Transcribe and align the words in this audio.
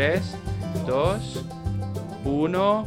3, 0.00 0.22
2, 0.86 1.44
1. 2.24 2.86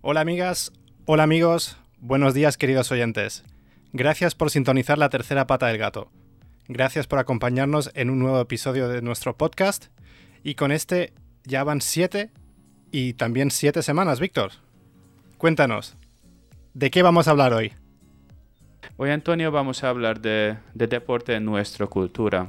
Hola 0.00 0.20
amigas, 0.22 0.72
hola 1.04 1.24
amigos, 1.24 1.76
buenos 2.00 2.32
días 2.32 2.56
queridos 2.56 2.90
oyentes. 2.90 3.44
Gracias 3.92 4.34
por 4.34 4.50
sintonizar 4.50 4.96
la 4.96 5.10
tercera 5.10 5.46
pata 5.46 5.66
del 5.66 5.76
gato. 5.76 6.10
Gracias 6.66 7.06
por 7.06 7.18
acompañarnos 7.18 7.90
en 7.92 8.08
un 8.08 8.20
nuevo 8.20 8.40
episodio 8.40 8.88
de 8.88 9.02
nuestro 9.02 9.36
podcast. 9.36 9.88
Y 10.42 10.54
con 10.54 10.72
este 10.72 11.12
ya 11.44 11.62
van 11.62 11.82
siete 11.82 12.30
y 12.90 13.12
también 13.12 13.50
siete 13.50 13.82
semanas, 13.82 14.18
Víctor. 14.18 14.52
Cuéntanos, 15.36 15.98
¿de 16.72 16.90
qué 16.90 17.02
vamos 17.02 17.28
a 17.28 17.32
hablar 17.32 17.52
hoy? 17.52 17.74
Hoy, 18.96 19.10
Antonio, 19.10 19.52
vamos 19.52 19.84
a 19.84 19.90
hablar 19.90 20.22
de, 20.22 20.56
de 20.72 20.86
deporte 20.86 21.34
en 21.34 21.44
nuestra 21.44 21.86
cultura. 21.86 22.48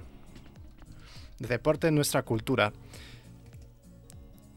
De 1.40 1.50
deporte 1.50 1.90
en 1.90 1.96
nuestra 1.96 2.24
cultura. 2.24 2.72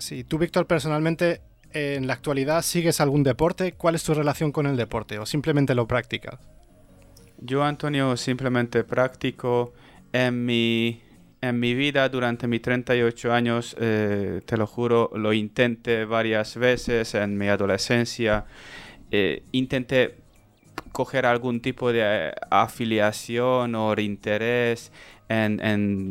Sí, 0.01 0.25
tú, 0.25 0.39
Víctor, 0.39 0.67
personalmente, 0.67 1.43
en 1.73 2.07
la 2.07 2.15
actualidad, 2.15 2.63
¿sigues 2.63 3.01
algún 3.03 3.23
deporte? 3.23 3.73
¿Cuál 3.73 3.95
es 3.95 4.03
tu 4.03 4.15
relación 4.15 4.51
con 4.51 4.67
el 4.67 4.77
deporte? 4.77 5.19
¿O 5.19 5.27
simplemente 5.27 5.75
lo 5.75 5.87
practicas? 5.87 6.41
Yo, 7.39 7.63
Antonio, 7.63 8.17
simplemente 8.17 8.83
practico 8.83 9.75
en 10.13 10.47
mi, 10.47 11.03
en 11.43 11.61
mi 11.61 11.75
vida 11.75 12.09
durante 12.09 12.47
mis 12.47 12.63
38 12.63 13.33
años, 13.33 13.77
eh, 13.79 14.41
te 14.47 14.57
lo 14.57 14.67
juro, 14.67 15.11
lo 15.15 15.35
intenté 15.35 16.07
varias 16.07 16.57
veces 16.57 17.15
en 17.15 17.37
mi 17.37 17.49
adolescencia. 17.49 18.47
Eh, 19.11 19.43
intenté 19.53 20.17
coger 20.93 21.27
algún 21.27 21.61
tipo 21.61 21.93
de 21.93 22.01
eh, 22.03 22.33
afiliación 22.51 23.75
o 23.75 23.95
interés 24.01 24.93
en, 25.31 25.61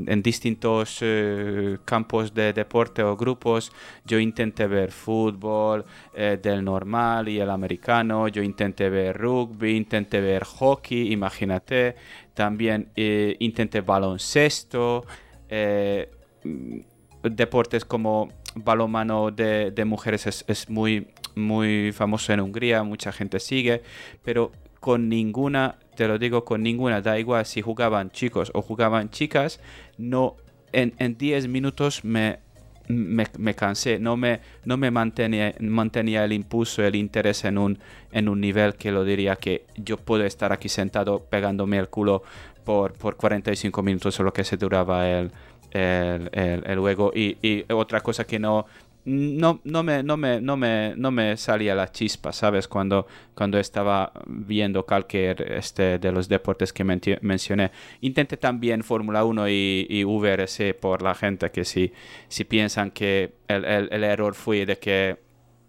en, 0.07 0.23
distintos 0.23 0.99
eh, 1.01 1.77
campos 1.83 2.33
de 2.33 2.53
deporte 2.53 3.03
o 3.03 3.17
grupos. 3.17 3.71
Yo 4.05 4.17
intenté 4.17 4.65
ver 4.65 4.91
fútbol 4.91 5.83
eh, 6.13 6.39
del 6.41 6.63
normal 6.63 7.27
y 7.27 7.39
el 7.39 7.49
americano, 7.49 8.29
yo 8.29 8.41
intenté 8.41 8.89
ver 8.89 9.17
rugby, 9.17 9.75
intenté 9.75 10.21
ver 10.21 10.45
hockey, 10.45 11.11
imagínate, 11.11 11.95
también 12.33 12.91
intenté 12.95 13.81
baloncesto, 13.81 15.05
mm, 15.49 16.79
deportes 17.23 17.83
como 17.83 18.29
balonmano 18.55 19.31
de, 19.31 19.71
de 19.71 19.85
mujeres 19.85 20.27
es, 20.27 20.45
es 20.47 20.69
muy 20.69 21.07
muy 21.35 21.91
famoso 21.91 22.33
en 22.33 22.41
Hungría, 22.41 22.83
mucha 22.83 23.11
gente 23.11 23.39
sigue, 23.39 23.81
pero 24.23 24.51
con 24.79 25.09
ninguna, 25.09 25.77
te 25.99 26.07
lo 26.07 26.17
digo, 26.17 26.45
con 26.45 26.63
ninguna, 26.63 27.01
da 27.01 27.19
igual 27.19 27.45
si 27.45 27.61
jugaban 27.61 28.09
chicos 28.09 28.51
o 28.53 28.61
jugaban 28.61 29.09
chicas, 29.09 29.59
no, 29.97 30.37
en, 30.71 31.17
10 31.17 31.49
minutos 31.49 32.05
me, 32.05 32.39
me, 32.87 33.53
cansé, 33.53 33.99
no 33.99 34.15
me, 34.15 34.39
no 34.63 34.77
me 34.77 34.91
mantenía, 34.91 35.53
mantenía 35.59 36.23
el 36.23 36.31
impulso, 36.31 36.85
el 36.85 36.95
interés 36.95 37.43
en 37.43 37.57
un, 37.57 37.79
en 38.13 38.29
un 38.29 38.39
nivel 38.39 38.75
que 38.75 38.93
lo 38.93 39.03
diría 39.03 39.35
que 39.35 39.65
yo 39.75 39.97
puedo 39.97 40.23
estar 40.23 40.53
aquí 40.53 40.69
sentado 40.69 41.25
pegándome 41.25 41.77
el 41.77 41.89
culo 41.89 42.23
por, 42.63 42.93
por 42.93 43.17
45 43.17 43.83
minutos 43.83 44.17
o 44.21 44.23
lo 44.23 44.31
que 44.31 44.45
se 44.45 44.55
duraba 44.55 45.05
el, 45.05 45.31
el, 45.71 46.29
el, 46.31 46.79
juego. 46.79 47.11
Y, 47.13 47.37
y, 47.41 47.65
otra 47.73 47.99
cosa 47.99 48.23
que 48.23 48.39
no, 48.39 48.67
no, 49.05 49.61
no, 49.63 49.83
me, 49.83 50.03
no, 50.03 50.17
me, 50.17 50.41
no, 50.41 50.57
me, 50.57 50.93
no 50.95 51.11
me 51.11 51.37
salía 51.37 51.73
la 51.73 51.91
chispa, 51.91 52.31
¿sabes? 52.31 52.67
Cuando, 52.67 53.07
cuando 53.33 53.57
estaba 53.57 54.11
viendo 54.27 54.85
cualquier 54.85 55.41
este, 55.53 55.99
de 55.99 56.11
los 56.11 56.27
deportes 56.27 56.73
que 56.73 56.83
mencioné. 56.83 57.71
Intenté 58.01 58.37
también 58.37 58.83
Fórmula 58.83 59.23
1 59.23 59.49
y, 59.49 59.87
y, 59.89 60.03
VRC 60.03 60.73
por 60.73 61.01
la 61.01 61.15
gente 61.15 61.49
que 61.51 61.65
si, 61.65 61.93
si 62.27 62.43
piensan 62.43 62.91
que 62.91 63.35
el, 63.47 63.65
el, 63.65 64.03
error 64.03 64.35
fue 64.35 64.65
de 64.65 64.77
que 64.77 65.17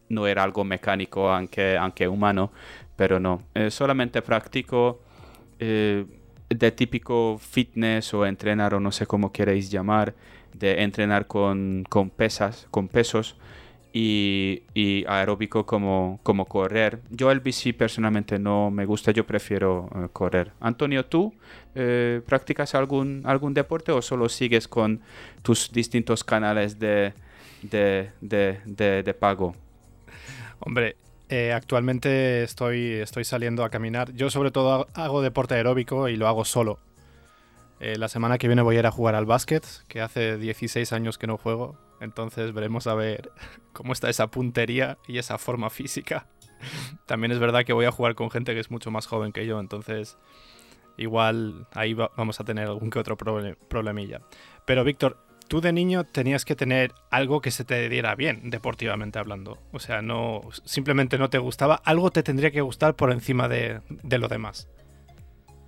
no 0.09 0.27
era 0.27 0.43
algo 0.43 0.65
mecánico, 0.65 1.31
aunque, 1.31 1.77
aunque 1.77 2.09
humano, 2.09 2.53
pero 2.97 3.21
no. 3.21 3.45
Eh, 3.55 3.71
solamente 3.71 4.23
practico 4.23 5.01
eh, 5.59 6.05
de 6.49 6.73
típico 6.73 7.39
fitness 7.39 8.13
o 8.13 8.27
entrenar 8.27 8.75
o 8.75 8.81
no 8.81 8.91
sé 8.91 9.07
cómo 9.07 9.33
queréis 9.33 9.71
llamar 9.71 10.15
de 10.55 10.83
entrenar 10.83 11.27
con, 11.27 11.85
con 11.89 12.11
pesas, 12.11 12.67
con 12.71 12.89
pesos 12.89 13.37
y, 13.93 15.05
aeróbico 15.09 15.67
como, 15.67 16.21
como 16.23 16.45
correr. 16.45 17.01
Yo 17.11 17.31
el 17.31 17.41
bici 17.41 17.73
personalmente 17.73 18.39
no 18.39 18.71
me 18.71 18.85
gusta, 18.85 19.11
yo 19.11 19.27
prefiero 19.27 19.89
eh, 19.95 20.09
correr. 20.13 20.53
Antonio, 20.61 21.07
¿tú 21.07 21.35
eh, 21.75 22.21
practicas 22.27 22.75
algún, 22.75 23.23
algún 23.25 23.55
deporte 23.55 23.93
o 23.93 24.03
solo 24.03 24.29
sigues 24.29 24.69
con 24.69 25.01
tus 25.43 25.73
distintos 25.73 26.25
canales 26.25 26.79
de, 26.79 27.13
de, 27.63 28.11
de, 28.21 29.03
de, 29.03 29.15
pago? 29.15 29.55
Hombre, 30.61 30.97
eh, 31.29 31.53
actualmente 31.53 32.43
estoy, 32.43 32.93
estoy 32.95 33.25
saliendo 33.25 33.65
a 33.65 33.71
caminar. 33.71 34.13
Yo 34.13 34.31
sobre 34.31 34.51
todo 34.51 34.89
hago 34.95 35.23
deporte 35.23 35.55
aeróbico 35.55 36.09
y 36.09 36.17
lo 36.17 36.29
hago 36.29 36.45
solo. 36.45 36.79
Eh, 37.81 37.97
la 37.97 38.09
semana 38.09 38.37
que 38.37 38.47
viene 38.47 38.61
voy 38.61 38.77
a 38.77 38.81
ir 38.81 38.87
a 38.87 38.91
jugar 38.91 39.15
al 39.15 39.25
básquet, 39.25 39.67
que 39.89 40.03
hace 40.03 40.37
16 40.37 40.93
años 40.93 41.17
que 41.17 41.27
no 41.27 41.39
juego. 41.39 41.79
Entonces 42.01 42.53
veremos 42.53 42.87
a 42.87 42.95
ver 42.95 43.33
cómo 43.73 43.95
está 43.95 44.11
esa 44.11 44.31
puntería 44.31 44.99
y 45.09 45.17
esa 45.17 45.39
forma 45.39 45.71
física. 45.71 46.27
También 47.07 47.33
es 47.33 47.39
verdad 47.39 47.65
que 47.65 47.73
voy 47.73 47.87
a 47.87 47.91
jugar 47.91 48.15
con 48.15 48.31
gente 48.31 48.53
que 48.53 48.61
es 48.61 48.71
mucho 48.71 48.91
más 48.91 49.07
joven 49.07 49.33
que 49.33 49.47
yo, 49.47 49.59
entonces 49.59 50.19
igual 50.99 51.67
ahí 51.73 51.95
vamos 51.95 52.39
a 52.41 52.45
tener 52.45 52.67
algún 52.69 52.91
que 52.91 52.99
otro 52.99 53.17
problemilla. 53.17 54.21
Pero 54.67 54.85
Víctor, 54.85 55.17
tú 55.49 55.63
de 55.63 55.73
niño 55.73 56.05
tenías 56.05 56.45
que 56.45 56.55
tener 56.55 56.93
algo 57.11 57.41
que 57.41 57.51
se 57.51 57.65
te 57.65 57.89
diera 57.89 58.15
bien, 58.15 58.51
deportivamente 58.51 59.19
hablando. 59.19 59.59
O 59.73 59.79
sea, 59.79 60.03
no 60.03 60.43
simplemente 60.65 61.17
no 61.17 61.31
te 61.31 61.39
gustaba, 61.39 61.77
algo 61.77 62.11
te 62.11 62.23
tendría 62.23 62.51
que 62.51 62.61
gustar 62.61 62.97
por 62.97 63.11
encima 63.11 63.49
de 63.49 63.81
lo 64.19 64.29
demás. 64.29 64.69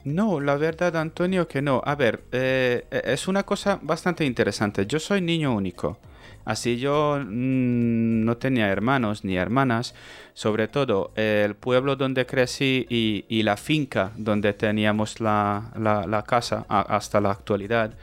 No, 0.04 0.40
la 0.40 0.56
verdad, 0.56 0.96
Antonio, 0.96 1.46
que 1.46 1.62
no. 1.62 1.80
A 1.84 1.94
ver, 1.94 2.24
eh, 2.32 2.84
es 2.90 3.28
una 3.28 3.44
cosa 3.44 3.78
bastante 3.82 4.24
interesante. 4.24 4.86
Yo 4.86 4.98
soy 4.98 5.20
niño 5.20 5.54
único. 5.54 5.98
Así 6.44 6.76
yo 6.78 7.18
mm, 7.20 8.24
no 8.24 8.36
tenía 8.36 8.68
hermanos 8.68 9.24
ni 9.24 9.36
hermanas. 9.36 9.94
Sobre 10.34 10.66
todo, 10.66 11.12
el 11.14 11.54
pueblo 11.54 11.94
donde 11.94 12.26
crecí 12.26 12.86
y, 12.88 13.42
la 13.42 13.56
finca 13.56 14.12
donde 14.16 14.54
teníamos 14.54 15.20
la, 15.20 16.24
casa 16.26 16.64
hasta 16.68 17.20
la 17.20 17.30
actualidad, 17.30 17.94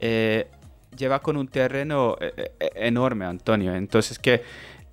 eh, 0.00 0.48
lleva 0.96 1.20
con 1.20 1.36
un 1.36 1.48
terreno 1.48 2.16
eh, 2.20 2.52
enorme, 2.74 3.26
Antonio. 3.26 3.74
Entonces, 3.74 4.18
que 4.18 4.42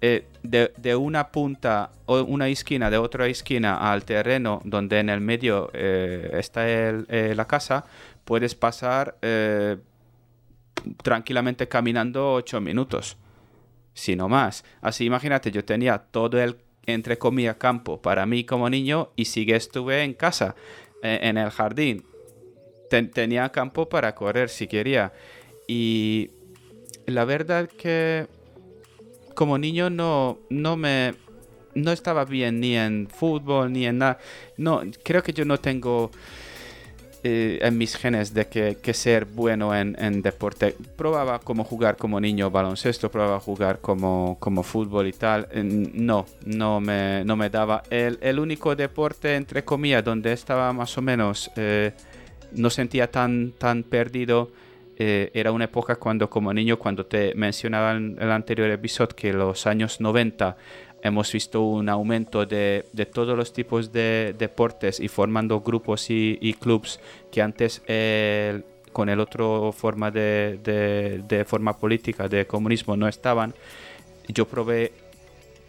eh, 0.03 0.25
de, 0.41 0.95
una 0.95 1.31
punta 1.31 1.91
o 2.07 2.23
una 2.23 2.47
esquina 2.47 2.89
de 2.89 2.97
otra 2.97 3.27
esquina 3.27 3.91
al 3.91 4.03
terreno 4.03 4.59
donde 4.65 4.97
en 4.97 5.09
el 5.09 5.21
medio 5.21 5.69
eh, 5.75 6.31
está 6.33 6.67
eh, 6.67 7.35
la 7.35 7.45
casa, 7.45 7.85
puedes 8.25 8.55
pasar 8.55 9.15
tranquilamente 11.03 11.67
caminando 11.67 12.33
8 12.33 12.59
minutos, 12.61 13.15
si 13.93 14.15
no 14.15 14.27
más. 14.27 14.65
Así 14.81 15.05
imagínate, 15.05 15.51
yo 15.51 15.63
tenía 15.63 15.99
todo 15.99 16.41
el, 16.41 16.57
entre 16.87 17.19
comillas, 17.19 17.57
campo 17.57 18.01
para 18.01 18.25
mí 18.25 18.43
como 18.43 18.71
niño 18.71 19.11
y 19.15 19.25
sigue 19.25 19.55
estuve 19.55 20.03
en 20.03 20.15
casa, 20.15 20.55
en 21.03 21.37
el 21.37 21.51
jardín. 21.51 22.03
tenía 22.89 23.49
campo 23.49 23.87
para 23.87 24.15
correr 24.15 24.49
si 24.49 24.65
quería. 24.65 25.13
Y 25.67 26.31
la 27.05 27.25
verdad 27.25 27.69
que 27.69 28.27
como 29.33 29.57
niño 29.57 29.89
no, 29.89 30.39
no 30.49 30.77
me 30.77 31.13
no 31.73 31.91
estaba 31.91 32.25
bien 32.25 32.59
ni 32.59 32.75
en 32.75 33.07
fútbol 33.09 33.71
ni 33.71 33.85
en 33.85 33.99
nada. 33.99 34.17
No, 34.57 34.81
creo 35.03 35.23
que 35.23 35.33
yo 35.33 35.45
no 35.45 35.59
tengo 35.59 36.11
eh, 37.23 37.59
en 37.61 37.77
mis 37.77 37.95
genes 37.95 38.33
de 38.33 38.47
que, 38.47 38.93
ser 38.93 39.25
bueno 39.25 39.75
en, 39.75 40.21
deporte. 40.21 40.75
Probaba 40.95 41.39
como 41.39 41.63
jugar 41.63 41.97
como 41.97 42.19
niño 42.19 42.49
baloncesto, 42.49 43.11
probaba 43.11 43.39
jugar 43.39 43.79
como, 43.79 44.37
como 44.39 44.63
fútbol 44.63 45.07
y 45.07 45.13
tal. 45.13 45.47
No, 45.53 46.25
no 46.45 46.81
me, 46.81 47.23
no 47.23 47.35
me 47.35 47.49
daba. 47.49 47.83
El, 47.89 48.17
el 48.21 48.39
único 48.39 48.75
deporte, 48.75 49.35
entre 49.35 49.63
comillas, 49.63 50.03
donde 50.03 50.33
estaba 50.33 50.73
más 50.73 50.97
o 50.97 51.01
menos, 51.01 51.51
eh, 51.55 51.93
no 52.53 52.69
sentía 52.69 53.09
tan, 53.09 53.51
tan 53.51 53.83
perdido 53.83 54.51
eh, 54.97 55.31
era 55.33 55.51
una 55.51 55.65
época 55.65 55.95
cuando 55.95 56.29
como 56.29 56.53
niño, 56.53 56.77
cuando 56.77 57.05
te 57.05 57.33
mencionaba 57.35 57.93
en 57.93 58.17
el 58.19 58.31
anterior 58.31 58.69
episodio 58.69 59.15
que 59.15 59.33
los 59.33 59.67
años 59.67 59.99
90 59.99 60.57
hemos 61.03 61.31
visto 61.31 61.61
un 61.61 61.89
aumento 61.89 62.45
de, 62.45 62.85
de 62.93 63.05
todos 63.05 63.35
los 63.35 63.53
tipos 63.53 63.91
de 63.91 64.35
deportes 64.37 64.99
y 64.99 65.07
formando 65.07 65.61
grupos 65.61 66.09
y, 66.09 66.37
y 66.41 66.53
clubs 66.53 66.99
que 67.31 67.41
antes 67.41 67.81
con 68.91 69.09
el 69.09 69.19
otro 69.19 69.71
forma 69.71 70.11
de, 70.11 70.59
de, 70.63 71.23
de, 71.27 71.45
forma 71.45 71.77
política 71.77 72.27
de 72.27 72.45
comunismo 72.45 72.95
no 72.95 73.07
estaban. 73.07 73.53
Yo 74.27 74.47
probé 74.47 74.91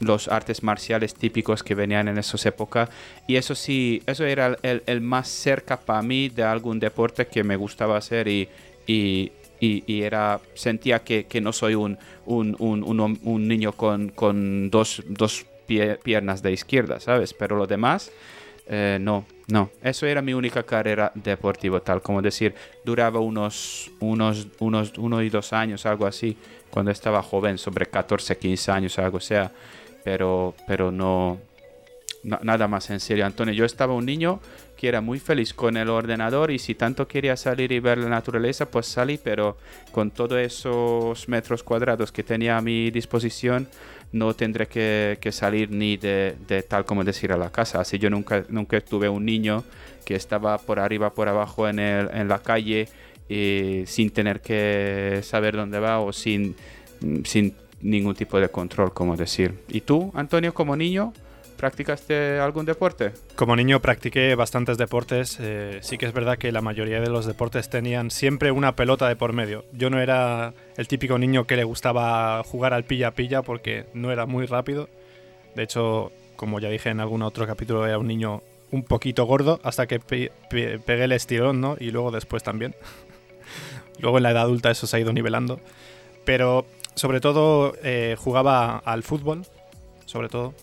los 0.00 0.28
artes 0.28 0.62
marciales 0.62 1.14
típicos 1.14 1.62
que 1.62 1.74
venían 1.74 2.08
en 2.08 2.18
esas 2.18 2.44
épocas 2.46 2.90
y 3.26 3.36
eso 3.36 3.54
sí, 3.54 4.02
eso 4.06 4.24
era 4.24 4.56
el, 4.62 4.82
el 4.86 5.00
más 5.00 5.28
cerca 5.28 5.78
para 5.78 6.02
mí 6.02 6.28
de 6.28 6.42
algún 6.42 6.80
deporte 6.80 7.26
que 7.26 7.44
me 7.44 7.56
gustaba 7.56 7.96
hacer 7.96 8.26
y, 8.28 8.48
y, 8.86 9.32
y, 9.60 10.02
era, 10.02 10.40
sentía 10.54 11.00
que, 11.00 11.40
no 11.40 11.52
soy 11.52 11.74
un, 11.74 11.98
un, 12.26 13.48
niño 13.48 13.72
con, 13.72 14.08
con 14.10 14.70
dos, 14.70 15.02
dos 15.06 15.46
piernas 15.66 16.42
de 16.42 16.52
izquierda, 16.52 17.00
¿sabes? 17.00 17.32
Pero 17.32 17.56
lo 17.56 17.66
demás, 17.66 18.10
eh, 18.66 18.98
no, 19.00 19.24
no. 19.48 19.70
Eso 19.82 20.06
era 20.06 20.22
mi 20.22 20.34
única 20.34 20.62
carrera 20.62 21.12
deportiva, 21.14 21.80
tal 21.80 22.02
como 22.02 22.22
decir, 22.22 22.54
duraba 22.84 23.20
unos, 23.20 23.90
unos, 24.00 24.48
unos, 24.58 24.98
uno 24.98 25.22
y 25.22 25.30
dos 25.30 25.52
años, 25.52 25.86
algo 25.86 26.06
así, 26.06 26.36
cuando 26.70 26.90
estaba 26.90 27.22
joven, 27.22 27.58
sobre 27.58 27.86
14, 27.86 28.36
15 28.38 28.72
años, 28.72 28.98
algo 28.98 29.20
sea, 29.20 29.52
pero, 30.04 30.54
pero 30.66 30.90
no, 30.90 31.38
nada 32.22 32.68
más 32.68 32.90
en 32.90 33.00
serio, 33.00 33.26
Antonio. 33.26 33.54
Yo 33.54 33.64
estaba 33.64 33.94
un 33.94 34.06
niño 34.06 34.40
que 34.82 34.88
era 34.88 35.00
muy 35.00 35.20
feliz 35.20 35.54
con 35.54 35.76
el 35.76 35.88
ordenador 35.88 36.50
y 36.50 36.58
si 36.58 36.74
tanto 36.74 37.06
quería 37.06 37.36
salir 37.36 37.70
y 37.70 37.78
ver 37.78 37.98
la 37.98 38.08
naturaleza, 38.08 38.68
pues 38.68 38.86
salí, 38.86 39.16
pero 39.16 39.56
con 39.92 40.10
todos 40.10 40.40
esos 40.40 41.28
metros 41.28 41.62
cuadrados 41.62 42.10
que 42.10 42.24
tenía 42.24 42.56
a 42.56 42.60
mi 42.60 42.90
disposición, 42.90 43.68
no 44.10 44.34
tendré 44.34 44.66
que, 44.66 45.30
salir 45.30 45.70
ni 45.70 45.98
de, 45.98 46.34
tal 46.68 46.84
como 46.84 47.04
decir 47.04 47.30
a 47.30 47.36
la 47.36 47.52
casa. 47.52 47.80
Así 47.80 48.00
yo 48.00 48.10
nunca, 48.10 48.44
nunca 48.48 48.80
tuve 48.80 49.08
un 49.08 49.24
niño 49.24 49.62
que 50.04 50.16
estaba 50.16 50.58
por 50.58 50.80
arriba, 50.80 51.14
por 51.14 51.28
abajo 51.28 51.68
en, 51.68 51.78
el, 51.78 52.10
en 52.12 52.26
la 52.26 52.40
calle 52.40 52.88
y 53.28 53.84
sin 53.86 54.10
tener 54.10 54.40
que 54.40 55.20
saber 55.22 55.54
dónde 55.54 55.78
va 55.78 56.00
o 56.00 56.12
sin, 56.12 56.56
sin 57.22 57.54
ningún 57.80 58.16
tipo 58.16 58.40
de 58.40 58.48
control, 58.48 58.92
como 58.92 59.16
decir. 59.16 59.60
¿Y 59.68 59.82
tú, 59.82 60.10
Antonio, 60.12 60.52
como 60.52 60.74
niño? 60.74 61.12
¿Practicaste 61.62 62.40
algún 62.40 62.64
deporte? 62.64 63.12
Como 63.36 63.54
niño 63.54 63.80
practiqué 63.80 64.34
bastantes 64.34 64.78
deportes. 64.78 65.38
Eh, 65.40 65.78
sí 65.80 65.96
que 65.96 66.06
es 66.06 66.12
verdad 66.12 66.36
que 66.36 66.50
la 66.50 66.60
mayoría 66.60 67.00
de 67.00 67.08
los 67.08 67.24
deportes 67.24 67.70
tenían 67.70 68.10
siempre 68.10 68.50
una 68.50 68.74
pelota 68.74 69.06
de 69.06 69.14
por 69.14 69.32
medio. 69.32 69.64
Yo 69.70 69.88
no 69.88 70.00
era 70.00 70.54
el 70.76 70.88
típico 70.88 71.18
niño 71.18 71.46
que 71.46 71.54
le 71.54 71.62
gustaba 71.62 72.42
jugar 72.42 72.74
al 72.74 72.82
pilla-pilla 72.82 73.42
porque 73.42 73.86
no 73.94 74.10
era 74.10 74.26
muy 74.26 74.46
rápido. 74.46 74.88
De 75.54 75.62
hecho, 75.62 76.10
como 76.34 76.58
ya 76.58 76.68
dije 76.68 76.88
en 76.88 76.98
algún 76.98 77.22
otro 77.22 77.46
capítulo, 77.46 77.86
era 77.86 77.96
un 77.96 78.08
niño 78.08 78.42
un 78.72 78.82
poquito 78.82 79.24
gordo 79.24 79.60
hasta 79.62 79.86
que 79.86 80.00
pegué 80.00 80.80
el 80.84 81.12
estirón, 81.12 81.60
¿no? 81.60 81.76
Y 81.78 81.92
luego 81.92 82.10
después 82.10 82.42
también. 82.42 82.74
luego 84.00 84.16
en 84.16 84.24
la 84.24 84.32
edad 84.32 84.42
adulta 84.42 84.72
eso 84.72 84.88
se 84.88 84.96
ha 84.96 84.98
ido 84.98 85.12
nivelando. 85.12 85.60
Pero 86.24 86.66
sobre 86.96 87.20
todo 87.20 87.74
eh, 87.84 88.16
jugaba 88.18 88.78
al 88.78 89.04
fútbol, 89.04 89.46
sobre 90.06 90.28
todo. 90.28 90.54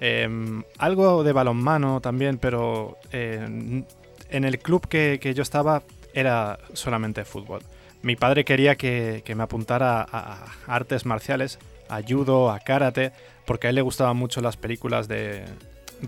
Em, 0.00 0.62
algo 0.78 1.24
de 1.24 1.32
balonmano 1.32 2.00
también, 2.00 2.38
pero 2.38 2.98
eh, 3.12 3.84
en 4.30 4.44
el 4.44 4.58
club 4.58 4.86
que, 4.88 5.18
yo 5.34 5.42
estaba 5.42 5.82
era 6.12 6.58
solamente 6.72 7.24
fútbol. 7.24 7.62
Mi 8.02 8.16
padre 8.16 8.44
quería 8.44 8.76
que, 8.76 9.22
me 9.34 9.42
apuntara 9.42 10.06
a, 10.10 10.46
artes 10.66 11.06
marciales, 11.06 11.58
a 11.88 12.02
judo, 12.02 12.50
a 12.50 12.60
karate, 12.60 13.12
porque 13.46 13.68
a 13.68 13.70
él 13.70 13.76
le 13.76 13.82
gustaban 13.82 14.16
mucho 14.16 14.40
las 14.40 14.56
películas 14.56 15.08
de, 15.08 15.44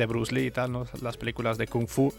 Bruce 0.06 0.34
Lee 0.34 0.46
y 0.46 0.50
tal, 0.50 0.86
las 1.00 1.16
películas 1.16 1.56
de 1.56 1.66
kung 1.66 1.88
fu, 1.88 2.12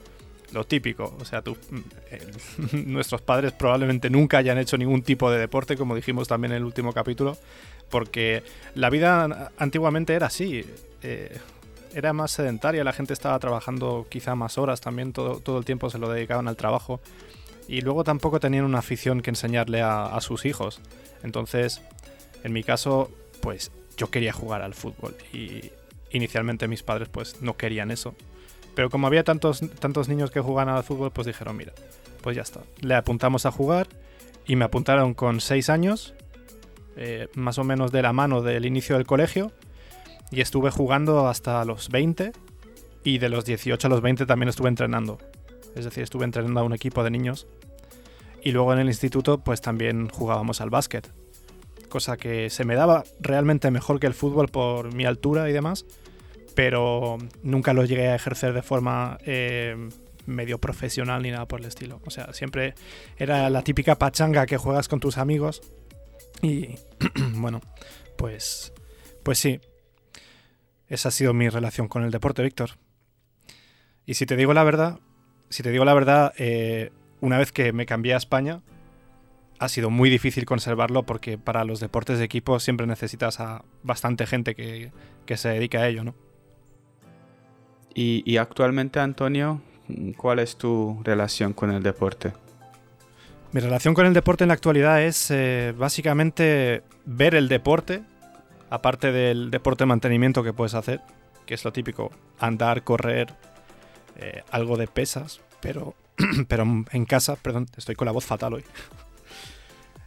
lo 0.51 0.63
típico. 0.63 1.15
O 1.19 1.25
sea, 1.25 1.41
mm, 1.41 2.91
nuestros 2.91 3.21
padres 3.21 3.51
probablemente 3.51 4.09
nunca 4.09 4.39
hayan 4.39 4.57
hecho 4.57 4.77
ningún 4.77 5.03
tipo 5.03 5.31
de 5.31 5.37
deporte, 5.37 5.77
como 5.77 5.95
dijimos 5.95 6.27
también 6.27 6.51
en 6.51 6.57
el 6.57 6.63
último 6.63 6.93
capítulo, 6.93 7.37
porque 7.89 8.43
la 8.73 8.89
vida 8.89 9.51
antiguamente 9.57 10.13
era 10.13 10.27
así. 10.27 10.65
Eh, 11.03 11.37
era 11.93 12.13
más 12.13 12.31
sedentaria, 12.31 12.83
la 12.83 12.93
gente 12.93 13.13
estaba 13.13 13.37
trabajando 13.39 14.07
quizá 14.09 14.35
más 14.35 14.57
horas 14.57 14.81
también, 14.81 15.13
todo, 15.13 15.39
todo 15.39 15.57
el 15.57 15.65
tiempo 15.65 15.89
se 15.89 15.97
lo 15.97 16.09
dedicaban 16.09 16.47
al 16.47 16.55
trabajo. 16.55 17.01
Y 17.67 17.81
luego 17.81 18.03
tampoco 18.03 18.39
tenían 18.39 18.65
una 18.65 18.79
afición 18.79 19.21
que 19.21 19.29
enseñarle 19.29 19.81
a, 19.81 20.17
sus 20.21 20.45
hijos. 20.45 20.81
Entonces, 21.23 21.83
en 22.43 22.51
mi 22.51 22.63
caso, 22.63 23.11
pues 23.41 23.71
yo 23.95 24.09
quería 24.09 24.33
jugar 24.33 24.63
al 24.63 24.73
fútbol. 24.73 25.15
Y 25.31 25.71
inicialmente 26.09 26.67
mis 26.67 26.81
padres 26.81 27.09
pues 27.09 27.41
no 27.41 27.57
querían 27.57 27.91
eso. 27.91 28.15
Pero 28.73 28.89
como 28.89 29.05
había 29.05 29.23
tantos, 29.23 29.61
tantos 29.79 30.09
niños 30.09 30.31
que 30.31 30.39
jugaban 30.39 30.73
al 30.73 30.83
fútbol, 30.83 31.11
pues 31.11 31.27
dijeron, 31.27 31.57
mira, 31.57 31.73
pues 32.21 32.35
ya 32.35 32.41
está. 32.41 32.61
Le 32.81 32.95
apuntamos 32.95 33.45
a 33.45 33.51
jugar 33.51 33.87
y 34.47 34.55
me 34.55 34.65
apuntaron 34.65 35.13
con 35.13 35.39
6 35.39 35.69
años, 35.69 36.15
eh, 36.97 37.27
más 37.35 37.59
o 37.59 37.63
menos 37.63 37.91
de 37.91 38.01
la 38.01 38.13
mano 38.13 38.41
del 38.41 38.65
inicio 38.65 38.95
del 38.95 39.05
colegio 39.05 39.51
y 40.31 40.41
estuve 40.41 40.71
jugando 40.71 41.27
hasta 41.27 41.63
los 41.65 41.89
20 41.89 42.31
y 43.03 43.17
de 43.17 43.29
los 43.29 43.45
18 43.45 43.87
a 43.87 43.89
los 43.89 44.01
20 44.01 44.25
también 44.25 44.49
estuve 44.49 44.69
entrenando. 44.69 45.17
Es 45.75 45.85
decir, 45.85 46.03
estuve 46.03 46.25
entrenando 46.25 46.59
a 46.59 46.63
un 46.63 46.73
equipo 46.73 47.03
de 47.03 47.11
niños. 47.11 47.47
Y 48.41 48.51
luego 48.51 48.73
en 48.73 48.79
el 48.79 48.87
instituto 48.87 49.39
pues 49.39 49.61
también 49.61 50.09
jugábamos 50.09 50.61
al 50.61 50.69
básquet. 50.69 51.11
Cosa 51.89 52.17
que 52.17 52.49
se 52.49 52.65
me 52.65 52.75
daba 52.75 53.03
realmente 53.19 53.71
mejor 53.71 53.99
que 53.99 54.07
el 54.07 54.13
fútbol 54.13 54.47
por 54.47 54.93
mi 54.93 55.05
altura 55.05 55.49
y 55.49 55.53
demás. 55.53 55.85
Pero 56.55 57.17
nunca 57.41 57.73
lo 57.73 57.85
llegué 57.85 58.09
a 58.09 58.15
ejercer 58.15 58.53
de 58.53 58.61
forma 58.61 59.17
eh, 59.25 59.89
medio 60.25 60.59
profesional 60.59 61.21
ni 61.23 61.31
nada 61.31 61.47
por 61.47 61.61
el 61.61 61.65
estilo. 61.65 62.01
O 62.05 62.09
sea, 62.09 62.33
siempre 62.33 62.75
era 63.17 63.49
la 63.49 63.63
típica 63.63 63.97
pachanga 63.97 64.45
que 64.45 64.57
juegas 64.57 64.87
con 64.87 64.99
tus 64.99 65.17
amigos. 65.17 65.61
Y 66.41 66.75
bueno, 67.35 67.61
pues, 68.17 68.73
pues 69.23 69.39
sí, 69.39 69.59
esa 70.89 71.09
ha 71.09 71.11
sido 71.11 71.33
mi 71.33 71.49
relación 71.49 71.87
con 71.87 72.03
el 72.03 72.11
deporte, 72.11 72.43
Víctor. 72.43 72.71
Y 74.05 74.15
si 74.15 74.25
te 74.25 74.35
digo 74.35 74.53
la 74.53 74.63
verdad, 74.63 74.99
si 75.49 75.63
te 75.63 75.71
digo 75.71 75.85
la 75.85 75.93
verdad, 75.93 76.33
eh, 76.37 76.91
una 77.21 77.37
vez 77.37 77.51
que 77.51 77.73
me 77.73 77.85
cambié 77.85 78.13
a 78.15 78.17
España, 78.17 78.61
ha 79.59 79.69
sido 79.69 79.89
muy 79.89 80.09
difícil 80.09 80.45
conservarlo 80.45 81.03
porque 81.03 81.37
para 81.37 81.63
los 81.63 81.79
deportes 81.79 82.17
de 82.17 82.25
equipo 82.25 82.59
siempre 82.59 82.87
necesitas 82.87 83.39
a 83.39 83.63
bastante 83.83 84.25
gente 84.25 84.55
que, 84.55 84.91
se 85.35 85.49
dedica 85.49 85.79
a 85.79 85.87
ello, 85.87 86.03
¿no? 86.03 86.15
Y, 87.93 88.37
actualmente, 88.37 89.01
Antonio, 89.01 89.61
¿cuál 90.15 90.39
es 90.39 90.55
tu 90.55 91.01
relación 91.03 91.51
con 91.51 91.69
el 91.69 91.83
deporte? 91.83 92.31
Mi 93.51 93.59
relación 93.59 93.93
con 93.93 94.05
el 94.05 94.13
deporte 94.13 94.45
en 94.45 94.47
la 94.47 94.53
actualidad 94.53 95.03
es 95.03 95.29
eh, 95.31 95.73
básicamente 95.77 96.83
ver 97.05 97.35
el 97.35 97.49
deporte 97.49 98.03
aparte 98.69 99.11
del 99.11 99.51
deporte 99.51 99.83
de 99.83 99.87
mantenimiento 99.87 100.43
que 100.43 100.53
puedes 100.53 100.73
hacer, 100.73 101.01
que 101.45 101.53
es 101.53 101.65
lo 101.65 101.73
típico, 101.73 102.11
andar, 102.39 102.83
correr, 102.83 103.33
eh, 104.17 104.43
algo 104.51 104.77
de 104.77 104.87
pesas, 104.87 105.41
pero, 105.59 105.95
pero 106.47 106.63
en 106.91 107.05
casa, 107.05 107.35
perdón, 107.35 107.67
estoy 107.77 107.95
con 107.95 108.05
la 108.05 108.11
voz 108.11 108.25
fatal 108.25 108.53
hoy. 108.53 108.63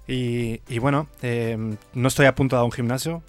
y, 0.07 0.79
bueno, 0.79 1.09
eh, 1.23 1.57
no 1.95 2.09
estoy 2.09 2.27
apuntado 2.27 2.63
a 2.63 2.65
un 2.65 2.73
gimnasio. 2.73 3.23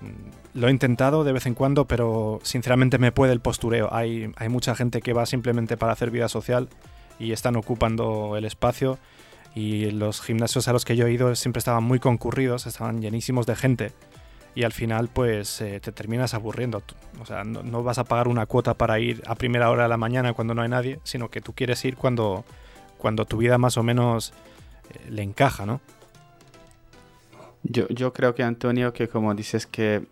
Mm, 0.00 0.58
lo 0.58 0.68
he 0.68 0.70
intentado 0.70 1.24
de 1.24 1.32
vez 1.32 1.46
en 1.46 1.54
cuando, 1.54 1.86
pero 1.86 2.40
sinceramente 2.42 2.98
me 2.98 3.12
puede 3.12 3.32
el 3.32 3.40
postureo. 3.40 3.88
Hay, 3.92 4.30
hay 4.36 4.48
mucha 4.48 4.74
gente 4.74 5.00
que 5.00 5.12
va 5.12 5.24
simplemente 5.26 5.76
para 5.76 5.92
hacer 5.92 6.10
vida 6.10 6.28
social 6.28 6.68
y 7.18 7.32
están 7.32 7.56
ocupando 7.56 8.36
el 8.36 8.44
espacio. 8.44 8.98
Y 9.54 9.90
los 9.90 10.20
gimnasios 10.20 10.68
a 10.68 10.72
los 10.72 10.84
que 10.84 10.96
yo 10.96 11.06
he 11.06 11.12
ido 11.12 11.34
siempre 11.34 11.58
estaban 11.58 11.84
muy 11.84 11.98
concurridos, 11.98 12.66
estaban 12.66 13.00
llenísimos 13.00 13.46
de 13.46 13.56
gente 13.56 13.92
y 14.54 14.64
al 14.64 14.72
final 14.72 15.08
pues 15.08 15.60
eh, 15.60 15.80
te 15.80 15.92
terminas 15.92 16.34
aburriendo. 16.34 16.82
O 17.20 17.26
sea, 17.26 17.44
no, 17.44 17.82
vas 17.82 17.98
a 17.98 18.04
pagar 18.04 18.28
una 18.28 18.46
cuota 18.46 18.74
para 18.74 18.98
ir 18.98 19.22
a 19.26 19.34
primera 19.34 19.70
hora 19.70 19.84
de 19.84 19.88
la 19.88 19.96
mañana 19.96 20.32
cuando 20.34 20.54
no 20.54 20.62
hay 20.62 20.68
nadie, 20.68 21.00
sino 21.04 21.30
que 21.30 21.40
tú 21.40 21.54
quieres 21.54 21.84
ir 21.84 21.96
cuando, 21.96 22.44
cuando 22.98 23.24
tu 23.24 23.38
vida 23.38 23.58
más 23.58 23.76
o 23.76 23.82
menos 23.82 24.32
eh, 24.90 25.10
le 25.10 25.22
encaja, 25.22 25.66
¿no? 25.66 25.80
Yo, 27.62 27.88
yo 27.88 28.12
creo 28.12 28.34
que 28.34 28.42
Antonio, 28.42 28.92
que 28.92 29.08
como 29.08 29.34
dices 29.34 29.66
que 29.66 30.04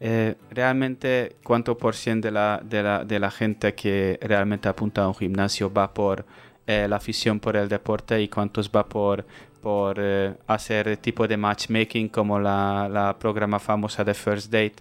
eh, 0.00 0.34
realmente 0.50 1.36
cuánto 1.44 1.76
por 1.76 1.94
ciento 1.94 2.28
de 2.28 2.32
la, 2.32 2.60
de, 2.64 2.82
la, 2.82 3.04
de 3.04 3.20
la 3.20 3.30
gente 3.30 3.74
que 3.74 4.18
realmente 4.22 4.68
apunta 4.68 5.04
a 5.04 5.08
un 5.08 5.14
gimnasio 5.14 5.72
va 5.72 5.92
por 5.92 6.24
la 6.66 6.96
afición 6.96 7.40
por 7.40 7.56
el 7.56 7.68
deporte 7.68 8.22
y 8.22 8.28
cuántos 8.28 8.70
va 8.70 8.86
por 8.86 9.26
por 9.64 9.96
eh, 9.98 10.34
hacer 10.46 10.98
tipo 10.98 11.26
de 11.26 11.38
matchmaking 11.38 12.10
como 12.10 12.38
la, 12.38 12.86
la, 12.86 13.18
programa 13.18 13.58
famosa 13.58 14.04
de 14.04 14.12
First 14.12 14.52
Date, 14.52 14.74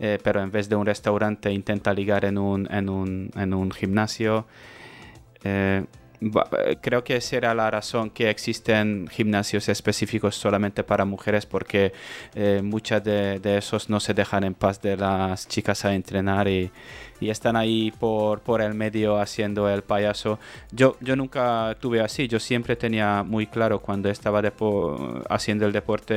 eh, 0.00 0.18
pero 0.24 0.40
en 0.40 0.50
vez 0.50 0.70
de 0.70 0.74
un 0.74 0.86
restaurante 0.86 1.52
intenta 1.52 1.92
ligar 1.92 2.24
en 2.24 2.38
un, 2.38 2.66
en 2.72 2.88
un, 2.88 3.30
en 3.36 3.52
un 3.52 3.70
gimnasio. 3.70 4.46
Eh, 5.44 5.84
creo 6.80 7.04
que 7.04 7.16
esa 7.16 7.36
era 7.36 7.54
la 7.54 7.70
razón 7.70 8.10
que 8.10 8.30
existen 8.30 9.08
gimnasios 9.08 9.68
específicos 9.68 10.36
solamente 10.36 10.84
para 10.84 11.04
mujeres 11.04 11.46
porque 11.46 11.92
muchas 12.62 13.02
de, 13.02 13.38
de, 13.40 13.58
esos 13.58 13.88
no 13.88 14.00
se 14.00 14.14
dejan 14.14 14.44
en 14.44 14.54
paz 14.54 14.80
de 14.80 14.96
las 14.96 15.48
chicas 15.48 15.84
a 15.84 15.94
entrenar 15.94 16.48
y, 16.48 16.70
y 17.22 17.30
están 17.30 17.54
ahí 17.54 17.92
por, 17.92 18.40
por 18.40 18.60
el 18.60 18.74
medio 18.74 19.20
haciendo 19.20 19.68
el 19.68 19.82
payaso. 19.82 20.40
Yo, 20.72 20.96
yo 21.00 21.14
nunca 21.14 21.76
tuve 21.80 22.00
así, 22.00 22.26
yo 22.26 22.40
siempre 22.40 22.74
tenía 22.74 23.22
muy 23.22 23.46
claro 23.46 23.80
cuando 23.80 24.10
estaba 24.10 24.42
haciendo 25.28 25.66
el 25.66 25.72
deporte 25.72 26.14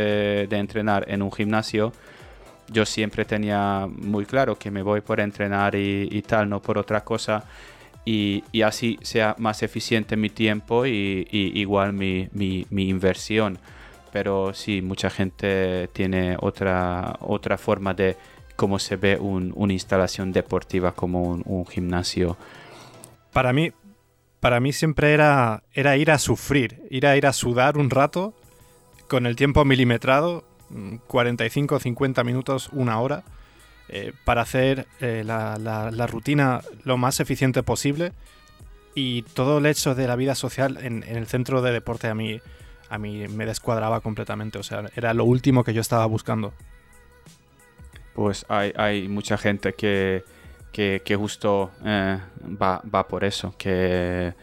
de 0.48 0.58
entrenar 0.58 1.06
en 1.08 1.22
un 1.22 1.32
gimnasio, 1.32 1.94
yo 2.68 2.86
siempre 2.86 3.24
tenía 3.26 3.88
muy 3.88 4.26
claro 4.26 4.58
que 4.58 4.72
me 4.72 4.82
voy 4.82 5.02
por 5.02 5.20
entrenar 5.20 5.76
y, 5.76 6.22
tal, 6.24 6.50
no 6.50 6.60
por 6.60 6.80
otra 6.80 7.04
cosa. 7.04 7.44
Y, 8.06 8.62
así 8.62 9.00
sea 9.02 9.36
más 9.40 9.64
eficiente 9.64 10.16
mi 10.16 10.30
tiempo 10.30 10.86
y, 10.86 11.28
igual 11.32 11.94
mi, 11.94 12.30
inversión. 12.72 13.58
Pero 14.14 14.54
sí, 14.54 14.82
mucha 14.82 15.10
gente 15.10 15.90
tiene 15.92 16.38
otra, 16.40 17.18
otra 17.20 17.58
forma 17.58 17.94
de 17.94 18.16
cómo 18.56 18.80
se 18.80 18.96
ve 18.96 19.18
una 19.18 19.74
instalación 19.74 20.32
deportiva 20.32 20.94
como 20.94 21.24
un, 21.24 21.66
gimnasio. 21.66 22.38
Para 23.34 23.52
mí, 23.52 23.74
para 24.40 24.60
mí 24.60 24.72
siempre 24.72 25.14
era, 25.14 25.64
era 25.74 25.98
ir 25.98 26.12
a 26.12 26.20
sufrir, 26.20 26.84
ir 26.90 27.08
a 27.08 27.18
ir 27.18 27.26
a 27.26 27.34
sudar 27.34 27.78
un 27.78 27.90
rato 27.90 28.34
con 29.10 29.26
el 29.26 29.36
tiempo 29.36 29.66
milimetrado, 29.66 30.46
45, 31.08 31.80
50 31.80 32.24
minutos, 32.24 32.70
una 32.72 33.00
hora 33.00 33.24
eh, 33.88 34.14
para 34.24 34.42
hacer 34.42 34.88
eh, 35.00 35.24
la, 35.26 36.08
rutina 36.08 36.62
lo 36.84 36.98
más 36.98 37.20
eficiente 37.20 37.62
posible 37.62 38.14
y 38.96 39.22
todo 39.22 39.60
el 39.60 39.68
hecho 39.68 39.94
de 39.94 40.08
la 40.08 40.16
vida 40.16 40.34
social 40.34 40.80
en, 40.82 41.04
el 41.04 41.28
centro 41.28 41.62
de 41.62 41.72
deporte 41.72 42.08
a 42.08 42.16
mí, 42.16 42.42
a 42.90 42.98
mí 42.98 43.28
me 43.28 43.46
descuadraba 43.46 44.02
completamente, 44.02 44.58
o 44.58 44.64
sea, 44.64 44.86
era 44.96 45.14
lo 45.14 45.26
último 45.26 45.64
que 45.64 45.74
yo 45.74 45.82
estaba 45.82 46.06
buscando. 46.08 46.54
Pues 48.16 48.46
hay, 48.48 49.08
mucha 49.10 49.38
gente 49.38 49.74
que, 49.74 50.24
justo 51.18 51.72
eh, 51.84 52.18
va, 52.62 53.08
por 53.08 53.26
eso, 53.26 53.54
que, 53.58 54.34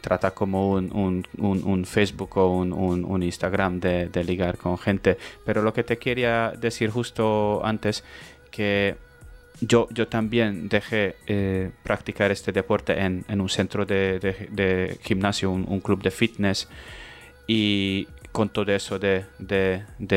trata 0.00 0.30
como 0.30 0.70
un, 0.74 1.84
Facebook 1.86 2.36
o 2.38 2.60
un, 2.60 3.22
Instagram 3.22 3.80
de, 3.80 4.24
ligar 4.24 4.56
con 4.56 4.78
gente. 4.78 5.18
Pero 5.44 5.60
lo 5.60 5.74
que 5.74 5.82
te 5.82 5.98
quería 5.98 6.52
decir 6.56 6.90
justo 6.90 7.60
antes 7.64 8.04
que 8.50 8.96
yo, 9.60 9.88
yo 9.90 10.08
también 10.08 10.68
dejé 10.68 11.16
eh, 11.26 11.70
practicar 11.82 12.30
este 12.30 12.52
deporte 12.52 12.98
en, 12.98 13.24
un 13.40 13.48
centro 13.48 13.84
de, 13.84 14.98
gimnasio, 15.02 15.50
un, 15.50 15.80
club 15.80 16.02
de 16.02 16.10
fitness 16.10 16.68
y 17.46 18.08
con 18.32 18.48
todo 18.48 18.72
eso 18.72 18.98
de, 18.98 19.24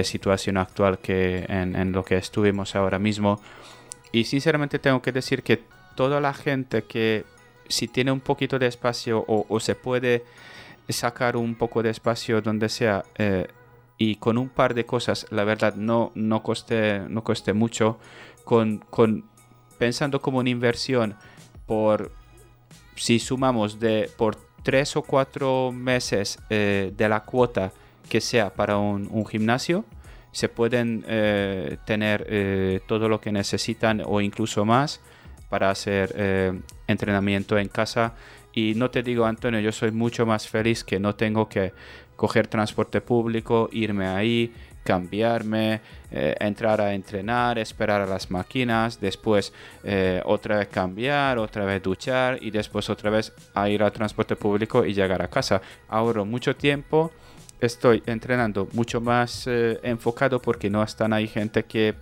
situación 0.03 0.57
actual 0.57 0.99
que 0.99 1.45
en, 1.49 1.91
lo 1.91 2.05
que 2.05 2.17
estuvimos 2.17 2.75
ahora 2.75 2.99
mismo. 2.99 3.41
Y 4.11 4.25
sinceramente 4.25 4.79
tengo 4.79 5.01
que 5.01 5.11
decir 5.11 5.43
que 5.43 5.61
toda 5.95 6.21
la 6.21 6.33
gente 6.33 6.83
que 6.83 7.25
si 7.67 7.87
tiene 7.87 8.11
un 8.11 8.21
poquito 8.21 8.59
de 8.59 8.67
espacio 8.67 9.25
o, 9.27 9.59
se 9.59 9.75
puede 9.75 10.23
sacar 10.87 11.35
un 11.35 11.55
poco 11.55 11.81
de 11.81 11.89
espacio 11.89 12.41
donde 12.41 12.69
sea 12.69 13.03
eh, 13.17 13.47
y 13.97 14.15
con 14.15 14.37
un 14.37 14.49
par 14.49 14.73
de 14.73 14.85
cosas, 14.85 15.27
la 15.29 15.43
verdad, 15.43 15.75
no, 15.75 16.11
no, 16.15 16.43
coste, 16.43 17.01
no 17.07 17.23
coste 17.23 17.53
mucho, 17.53 17.99
con, 18.43 18.79
con, 18.89 19.25
pensando 19.77 20.21
como 20.21 20.39
una 20.39 20.49
inversión 20.49 21.15
por, 21.65 22.11
si 22.95 23.19
sumamos 23.19 23.79
de, 23.79 24.09
por 24.17 24.35
tres 24.63 24.95
o 24.95 25.03
cuatro 25.03 25.71
meses 25.71 26.39
eh, 26.49 26.91
de 26.95 27.09
la 27.09 27.21
cuota 27.21 27.71
que 28.09 28.21
sea 28.21 28.53
para 28.53 28.77
un, 28.77 29.25
gimnasio, 29.25 29.85
se 30.31 30.49
pueden 30.49 31.05
eh, 31.07 31.77
tener 31.85 32.25
eh, 32.27 32.81
todo 32.87 33.07
lo 33.07 33.21
que 33.21 33.31
necesitan 33.31 34.01
o 34.05 34.19
incluso 34.21 34.65
más 34.65 35.01
para 35.49 35.69
hacer 35.69 36.63
entrenamiento 36.87 37.59
en 37.59 37.67
casa. 37.67 38.15
Y 38.53 38.73
no 38.75 38.89
te 38.89 39.03
digo, 39.03 39.25
Antonio, 39.25 39.59
yo 39.59 39.71
soy 39.71 39.91
mucho 39.91 40.25
más 40.25 40.47
feliz 40.47 40.83
que 40.83 40.99
no 40.99 41.13
tengo 41.15 41.47
que 41.47 41.73
coger 42.23 42.47
transporte 42.47 43.01
público, 43.01 43.67
irme 43.73 44.07
ahí, 44.07 44.49
cambiarme, 44.85 45.81
eh, 46.09 46.33
entrar 46.39 46.79
a 46.79 46.93
entrenar, 46.93 47.59
esperar 47.59 47.99
a 47.99 48.05
las 48.05 48.31
máquinas, 48.31 49.01
después 49.01 49.51
eh, 49.83 50.21
otra 50.23 50.59
vez 50.59 50.69
cambiar, 50.69 51.37
otra 51.37 51.65
vez 51.65 51.83
duchar 51.83 52.37
y 52.41 52.49
después 52.49 52.89
otra 52.89 53.09
vez 53.09 53.33
ir 53.67 53.83
al 53.83 53.91
transporte 53.91 54.37
público 54.37 54.85
y 54.85 54.93
llegar 54.93 55.21
a 55.21 55.27
casa. 55.27 55.61
Ahorro 55.89 56.23
mucho 56.23 56.55
tiempo, 56.55 57.11
estoy 57.59 58.01
entrenando 58.05 58.69
mucho 58.71 59.01
más 59.01 59.45
eh, 59.45 59.81
enfocado 59.83 60.41
porque 60.41 60.69
no 60.69 60.81
están 60.81 61.11
ahí 61.11 61.27
gente 61.27 61.63
que 61.63 61.95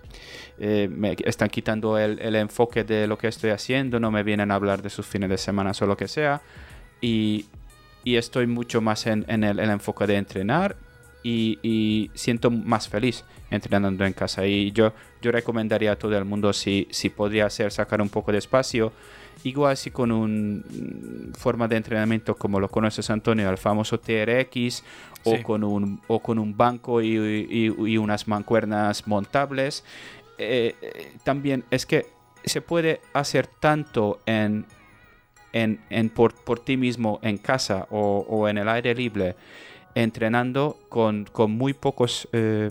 me 0.56 1.16
están 1.24 1.48
quitando 1.48 1.98
el, 1.98 2.36
enfoque 2.36 2.84
de 2.84 3.08
lo 3.08 3.18
que 3.18 3.26
estoy 3.26 3.50
haciendo, 3.50 3.98
no 3.98 4.12
me 4.12 4.22
vienen 4.22 4.52
a 4.52 4.54
hablar 4.54 4.82
de 4.82 4.90
sus 4.90 5.04
fines 5.04 5.28
de 5.28 5.36
semana 5.36 5.72
o 5.80 5.86
lo 5.86 5.96
que 5.96 6.06
sea. 6.06 6.40
Y, 7.00 7.46
estoy 8.04 8.46
mucho 8.46 8.80
más 8.80 9.06
en, 9.06 9.24
el, 9.28 9.58
enfoque 9.58 10.06
de 10.06 10.16
entrenar 10.16 10.76
y, 11.22 12.10
siento 12.14 12.50
más 12.50 12.88
feliz 12.88 13.24
entrenando 13.50 14.04
en 14.04 14.12
casa. 14.12 14.46
Y 14.46 14.72
yo, 14.72 14.92
yo 15.20 15.30
recomendaría 15.30 15.92
a 15.92 15.96
todo 15.96 16.16
el 16.16 16.24
mundo 16.24 16.52
si, 16.52 16.88
si 16.90 17.10
podría 17.10 17.46
hacer 17.46 17.70
sacar 17.70 18.00
un 18.00 18.08
poco 18.08 18.32
de 18.32 18.38
espacio, 18.38 18.92
igual 19.44 19.76
si 19.76 19.90
con 19.90 20.10
una 20.10 20.62
mm, 20.68 21.32
forma 21.34 21.68
de 21.68 21.76
entrenamiento 21.76 22.34
como 22.34 22.58
lo 22.60 22.68
conoces 22.68 23.10
Antonio, 23.10 23.48
el 23.50 23.58
famoso 23.58 24.00
TRX, 24.00 24.82
o, 25.24 25.42
con, 25.42 25.62
un, 25.64 26.00
o 26.08 26.20
con 26.20 26.38
un 26.38 26.56
banco 26.56 27.00
y, 27.00 27.14
y, 27.50 27.98
unas 27.98 28.26
mancuernas 28.26 29.06
montables. 29.06 29.84
Eh, 30.38 30.74
eh, 30.82 31.12
también 31.22 31.64
es 31.70 31.86
que 31.86 32.06
se 32.44 32.60
puede 32.60 33.00
hacer 33.12 33.46
tanto 33.46 34.20
en, 34.26 34.66
en, 35.52 35.78
por, 36.10 36.34
por, 36.34 36.60
ti 36.60 36.76
mismo 36.76 37.20
en 37.22 37.38
casa 37.38 37.86
o, 37.90 38.24
o 38.28 38.48
en 38.48 38.58
el 38.58 38.68
aire 38.68 38.94
libre 38.94 39.36
entrenando 39.94 40.78
con, 40.88 41.26
muy 41.48 41.74
pocos 41.74 42.28
eh, 42.32 42.70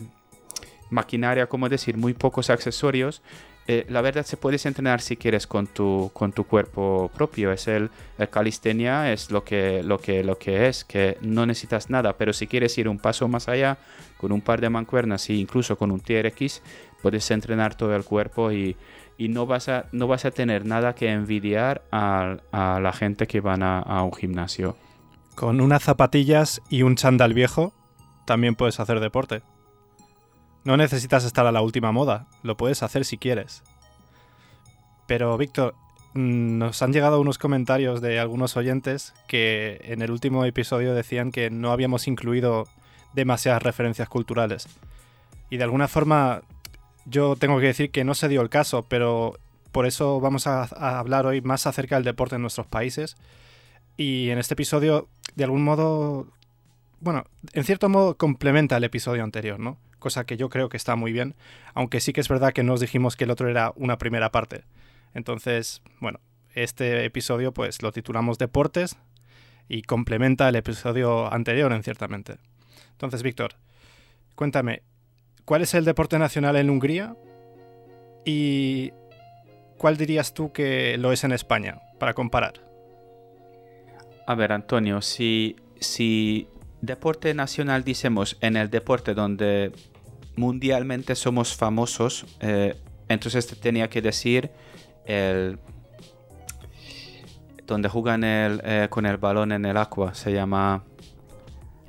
maquinaria, 0.90 1.48
como 1.48 1.70
decir, 1.70 1.98
muy 1.98 2.14
pocos 2.14 2.50
accesorios. 2.50 3.22
Eh, 3.68 3.86
la 3.90 4.02
verdad 4.02 4.26
se 4.26 4.38
puedes 4.38 4.66
entrenar 4.66 5.02
si 5.02 5.16
quieres 5.16 5.46
con 5.46 5.68
tu, 5.68 6.10
con 6.14 6.32
tu 6.32 6.46
cuerpo 6.46 7.12
propio. 7.14 7.52
Es 7.52 7.68
el, 7.68 7.90
calistenia, 8.30 9.14
es 9.14 9.30
lo 9.32 9.44
que, 9.44 9.84
lo, 9.84 10.00
que, 10.00 10.24
lo 10.24 10.38
que 10.38 10.68
es, 10.68 10.84
que 10.84 11.18
no 11.22 11.46
necesitas 11.46 11.90
nada, 11.90 12.18
pero 12.18 12.34
si 12.34 12.48
quieres 12.48 12.78
ir 12.78 12.88
un 12.88 12.98
paso 12.98 13.28
más 13.28 13.48
allá, 13.48 13.78
con 14.18 14.32
un 14.32 14.42
par 14.42 14.62
de 14.62 14.70
mancuernas 14.70 15.30
e 15.30 15.34
incluso 15.34 15.78
con 15.78 15.92
un 15.92 16.00
TRX, 16.00 16.62
puedes 17.02 17.30
entrenar 17.32 17.76
todo 17.76 17.96
el 17.96 18.04
cuerpo 18.04 18.52
y, 18.52 18.76
no, 19.18 19.46
vas 19.46 19.70
a, 19.70 19.86
no 19.92 20.08
vas 20.08 20.26
a 20.26 20.32
tener 20.32 20.66
nada 20.66 20.96
que 20.96 21.12
envidiar 21.12 21.84
a, 21.92 22.38
la 22.52 22.94
gente 22.94 23.28
que 23.28 23.40
van 23.40 23.64
a 23.64 24.04
un 24.04 24.14
gimnasio. 24.14 24.76
Con 25.36 25.62
unas 25.62 25.84
zapatillas 25.84 26.62
y 26.70 26.84
un 26.84 26.96
chándal 26.96 27.34
viejo 27.34 27.74
también 28.26 28.56
puedes 28.56 28.80
hacer 28.80 29.00
deporte. 29.00 29.42
No 30.64 30.78
necesitas 30.78 31.24
estar 31.24 31.48
a 31.48 31.52
la 31.52 31.62
última 31.62 31.92
moda, 31.92 32.28
lo 32.44 32.56
puedes 32.58 32.84
hacer 32.84 33.06
si 33.06 33.18
quieres. 33.18 33.64
Pero 35.08 35.36
Víctor, 35.38 35.74
mm, 36.14 36.58
nos 36.58 36.82
han 36.82 36.94
llegado 36.94 37.20
unos 37.20 37.38
comentarios 37.38 38.02
de 38.02 38.20
algunos 38.20 38.56
oyentes 38.58 39.14
que 39.28 39.82
en 39.84 40.02
el 40.02 40.12
último 40.12 40.46
episodio 40.46 40.94
decían 40.94 41.32
que 41.32 41.50
no 41.50 41.72
habíamos 41.72 42.08
incluido 42.08 42.68
demasiadas 43.14 43.64
referencias 43.64 44.08
culturales. 44.08 44.68
Y 45.50 45.58
de 45.58 45.64
alguna 45.64 45.88
forma 45.88 46.44
yo 47.06 47.36
tengo 47.36 47.60
que 47.60 47.68
decir 47.68 47.92
que 47.92 48.04
no 48.04 48.16
se 48.16 48.30
dio 48.30 48.42
el 48.42 48.50
caso, 48.50 48.86
pero 48.88 49.38
por 49.72 49.86
eso 49.86 50.20
vamos 50.20 50.48
a, 50.48 50.64
hablar 51.00 51.26
hoy 51.26 51.42
más 51.42 51.68
acerca 51.68 51.96
del 51.96 52.04
deporte 52.04 52.36
en 52.36 52.42
nuestros 52.42 52.68
países. 52.68 53.18
Y 53.98 54.30
en 54.30 54.38
este 54.38 54.54
episodio 54.54 55.08
de 55.36 55.44
algún 55.44 55.64
modo, 55.64 56.28
bueno, 57.00 57.26
en 57.54 57.64
cierto 57.64 57.90
modo 57.90 58.18
complementa 58.18 58.78
el 58.78 58.84
episodio 58.84 59.24
anterior, 59.24 59.60
¿no? 59.60 59.78
Cosa 60.00 60.26
que 60.26 60.38
yo 60.38 60.50
creo 60.50 60.70
que 60.70 60.78
está 60.78 60.96
muy 60.96 61.12
bien, 61.12 61.36
aunque 61.74 62.00
sí 62.00 62.12
que 62.12 62.22
es 62.22 62.28
verdad 62.28 62.54
que 62.54 62.64
nos 62.64 62.80
dijimos 62.80 63.16
que 63.16 63.26
el 63.26 63.32
otro 63.32 63.50
era 63.50 63.72
una 63.76 63.98
primera 63.98 64.32
parte. 64.32 64.64
Entonces, 65.14 65.82
bueno, 66.00 66.20
este 66.54 67.06
episodio 67.06 67.54
pues 67.54 67.82
lo 67.82 67.92
titulamos 67.92 68.38
Deportes 68.38 68.98
y 69.70 69.84
complementa 69.84 70.50
el 70.50 70.56
episodio 70.56 71.32
anterior 71.32 71.72
en 71.72 71.84
ciertamente. 71.84 72.38
Entonces, 72.92 73.24
Víctor, 73.24 73.56
cuéntame, 74.36 74.84
¿cuál 75.46 75.62
es 75.62 75.74
el 75.74 75.86
deporte 75.86 76.18
nacional 76.20 76.56
en 76.56 76.70
Hungría? 76.70 77.16
¿Y 78.26 78.92
cuál 79.78 79.98
dirías 79.98 80.34
tú 80.34 80.52
que 80.52 80.98
lo 80.98 81.12
es 81.12 81.24
en 81.24 81.32
España, 81.32 81.82
para 82.00 82.14
comparar? 82.14 82.54
A 84.28 84.36
ver, 84.36 84.52
Antonio, 84.52 85.02
si, 85.02 85.56
si 85.80 86.48
deporte 86.82 87.34
nacional 87.34 87.84
decimos 87.84 88.38
en 88.42 88.58
el 88.58 88.70
deporte 88.70 89.14
donde 89.14 89.72
mundialmente 90.36 91.16
somos 91.16 91.56
famosos, 91.56 92.26
eh, 92.40 92.76
entonces 93.10 93.48
te 93.48 93.56
tenía 93.56 93.90
que 93.90 94.02
decir 94.02 94.52
el 95.06 95.60
donde 97.66 97.90
juegan 97.90 98.24
el, 98.24 98.62
eh, 98.64 98.88
con 98.90 99.06
el 99.06 99.18
balón 99.18 99.52
en 99.52 99.66
el 99.66 99.78
agua, 99.78 100.14
se 100.14 100.34
llama 100.34 100.84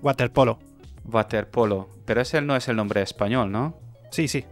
waterpolo. 0.00 0.58
Waterpolo, 1.04 1.88
pero 2.04 2.20
ese 2.20 2.40
no 2.40 2.56
es 2.56 2.68
el 2.68 2.76
nombre 2.76 3.02
español, 3.02 3.50
¿no? 3.50 3.74
Sí, 4.10 4.28
sí. 4.28 4.44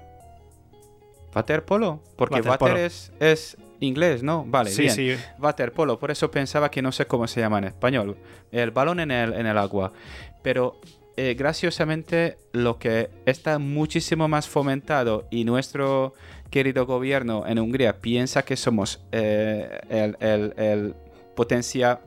Waterpolo, 1.35 2.03
porque 2.17 2.41
water, 2.41 2.77
es, 2.77 3.13
es 3.21 3.57
inglés, 3.79 4.23
¿no? 4.23 4.45
Vale, 4.47 4.71
sí, 4.71 4.83
bien. 4.83 4.95
Sí. 4.95 5.17
Waterpolo, 5.39 5.99
por 5.99 6.11
eso 6.11 6.31
pensaba 6.31 6.71
que 6.71 6.83
no 6.83 6.93
sé 6.93 7.07
cómo 7.07 7.27
se 7.29 7.41
llama 7.41 7.59
en 7.59 7.65
español. 7.65 8.17
El 8.51 8.71
balón 8.73 9.01
en 9.01 9.11
el, 9.11 9.33
en 9.35 9.47
el 9.47 9.57
agua. 9.57 9.93
Pero 10.43 10.81
eh, 11.17 11.35
graciosamente 11.35 12.39
lo 12.53 12.79
que 12.79 13.11
está 13.27 13.59
muchísimo 13.59 14.27
más 14.27 14.49
fomentado 14.49 15.29
y 15.31 15.45
nuestro 15.45 16.15
querido 16.51 16.87
gobierno 16.87 17.47
en 17.47 17.59
Hungría 17.59 18.01
piensa 18.01 18.43
que 18.43 18.57
somos 18.57 19.03
eh, 19.13 19.81
el, 19.91 20.95
potencia 21.37 22.01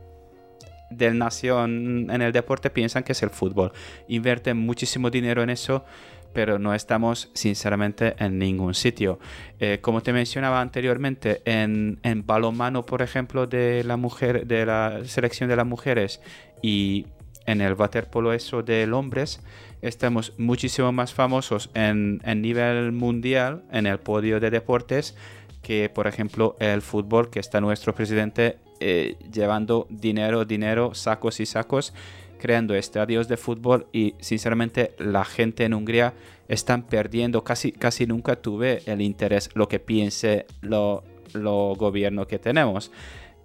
del 0.97 1.17
nación 1.17 2.09
en 2.09 2.21
el 2.21 2.31
deporte 2.31 2.69
piensan 2.69 3.03
que 3.03 3.11
es 3.13 3.23
el 3.23 3.29
fútbol. 3.29 3.71
Invierten 4.07 4.57
muchísimo 4.57 5.09
dinero 5.09 5.43
en 5.43 5.49
eso, 5.49 5.85
pero 6.33 6.59
no 6.59 6.73
estamos 6.73 7.29
sinceramente 7.33 8.15
en 8.17 8.39
ningún 8.39 8.73
sitio. 8.73 9.19
Eh, 9.59 9.79
como 9.81 10.01
te 10.01 10.13
mencionaba 10.13 10.61
anteriormente, 10.61 11.41
en, 11.45 11.99
en 12.03 12.25
balonmano, 12.25 12.85
por 12.85 13.01
ejemplo, 13.01 13.47
de 13.47 13.83
la 13.83 13.97
mujer, 13.97 14.47
de 14.47 14.65
la 14.65 15.01
selección 15.05 15.49
de 15.49 15.55
las 15.55 15.65
mujeres 15.65 16.21
y 16.61 17.07
en 17.45 17.61
el 17.61 17.73
waterpolo 17.73 18.33
eso 18.33 18.63
de 18.63 18.91
hombres, 18.91 19.41
estamos 19.81 20.33
muchísimo 20.37 20.91
más 20.91 21.13
famosos 21.13 21.69
en, 21.73 22.21
en 22.23 22.41
nivel 22.41 22.91
mundial, 22.91 23.63
en 23.71 23.85
el 23.85 23.99
podio 23.99 24.39
de 24.39 24.49
deportes, 24.49 25.15
que 25.61 25.89
por 25.89 26.07
ejemplo 26.07 26.55
el 26.59 26.81
fútbol, 26.81 27.29
que 27.29 27.39
está 27.39 27.61
nuestro 27.61 27.93
presidente 27.93 28.57
eh, 28.85 29.15
llevando 29.31 29.87
dinero, 29.89 30.43
dinero, 30.43 30.93
sacos 30.93 31.39
y 31.39 31.45
sacos, 31.45 31.93
creando 32.37 32.75
estadios 32.75 33.29
de 33.29 33.37
fútbol 33.37 33.87
y 33.93 34.15
sinceramente 34.19 34.93
la 34.97 35.23
gente 35.23 35.63
en 35.63 35.73
Hungría 35.73 36.13
están 36.49 36.83
perdiendo, 36.83 37.45
casi, 37.45 37.71
casi 37.71 38.05
nunca 38.05 38.35
tuve 38.35 38.81
el 38.85 39.01
interés, 39.01 39.49
lo 39.53 39.69
que 39.69 39.79
piense 39.79 40.45
lo, 40.61 41.05
lo 41.31 41.75
gobierno 41.75 42.27
que 42.27 42.39
tenemos. 42.39 42.91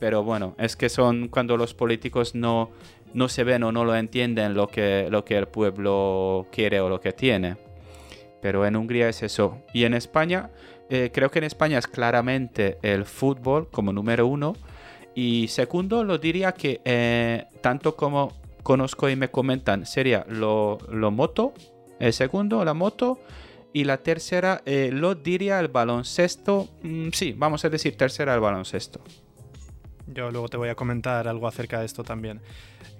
Pero 0.00 0.25
bueno, 0.25 0.57
es 0.59 0.75
que 0.75 0.88
son 0.88 1.28
cuando 1.28 1.57
los 1.57 1.75
políticos 1.75 2.35
no, 2.35 2.71
no 3.14 3.28
se 3.28 3.45
ven 3.45 3.62
o 3.62 3.71
no 3.71 3.85
lo 3.85 3.95
entienden 3.95 4.54
lo 4.54 4.66
que, 4.66 5.07
lo 5.09 5.25
que 5.25 5.37
el 5.37 5.47
pueblo 5.47 6.49
quiere 6.50 6.80
o 6.80 6.88
lo 6.88 7.00
que 7.00 7.12
tiene. 7.12 7.57
Pero 8.42 8.66
en 8.66 8.75
Hungría 8.75 9.09
es 9.09 9.23
eso. 9.23 9.59
Y 9.73 9.85
en 9.85 9.95
España, 9.95 10.50
eh, 10.90 11.11
creo 11.12 11.30
que 11.30 11.38
en 11.38 11.45
España 11.45 11.78
es 11.78 11.87
claramente 11.87 12.78
el 12.83 13.04
fútbol 13.04 13.68
como 13.71 13.92
número 13.92 14.26
uno. 14.26 14.54
Y 15.21 15.49
segundo, 15.49 16.05
lo 16.05 16.19
diría 16.19 16.53
que 16.53 16.81
eh, 16.85 17.47
tanto 17.61 17.97
como 17.97 18.41
conozco 18.63 19.09
y 19.09 19.17
me 19.17 19.33
comentan, 19.33 19.85
sería 19.85 20.25
lo, 20.29 20.79
lo 20.93 21.11
moto, 21.11 21.55
el 21.99 22.13
segundo, 22.13 22.65
la 22.65 22.73
moto, 22.73 23.19
y 23.73 23.83
la 23.83 23.97
tercera, 23.97 24.63
eh, 24.65 24.91
lo 24.93 25.17
diría 25.17 25.59
el 25.59 25.67
baloncesto. 25.67 26.69
Mm, 26.85 27.09
sí, 27.11 27.35
vamos 27.37 27.65
a 27.65 27.69
decir 27.69 27.97
tercera 27.97 28.33
el 28.33 28.39
baloncesto. 28.39 29.01
Yo 30.07 30.31
luego 30.31 30.49
te 30.49 30.57
voy 30.57 30.69
a 30.69 30.77
comentar 30.77 31.27
algo 31.27 31.49
acerca 31.49 31.81
de 31.81 31.87
esto 31.87 32.05
también. 32.05 32.41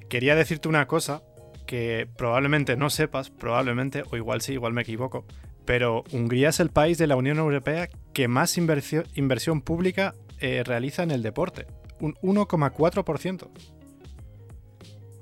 Quería 0.09 0.35
decirte 0.35 0.69
una 0.69 0.89
cosa 0.89 1.23
que 1.69 2.09
probablemente 2.17 2.77
no 2.77 2.91
sepas, 2.91 3.31
probablemente, 3.31 4.03
o 4.11 4.17
igual 4.17 4.41
sí, 4.41 4.55
igual 4.55 4.73
me 4.73 4.83
equivoco, 4.83 5.25
pero 5.65 6.03
Hungría 6.11 6.49
es 6.49 6.59
el 6.59 6.71
país 6.71 6.99
de 6.99 7.07
la 7.07 7.15
Unión 7.15 7.39
Europea 7.39 7.89
que 8.13 8.27
más 8.27 8.59
inversión 8.59 9.63
pública 9.63 10.17
eh, 10.41 10.65
realiza 10.65 11.05
en 11.05 11.13
el 11.13 11.23
deporte. 11.23 11.67
Un 12.01 12.15
1,4% 12.17 13.49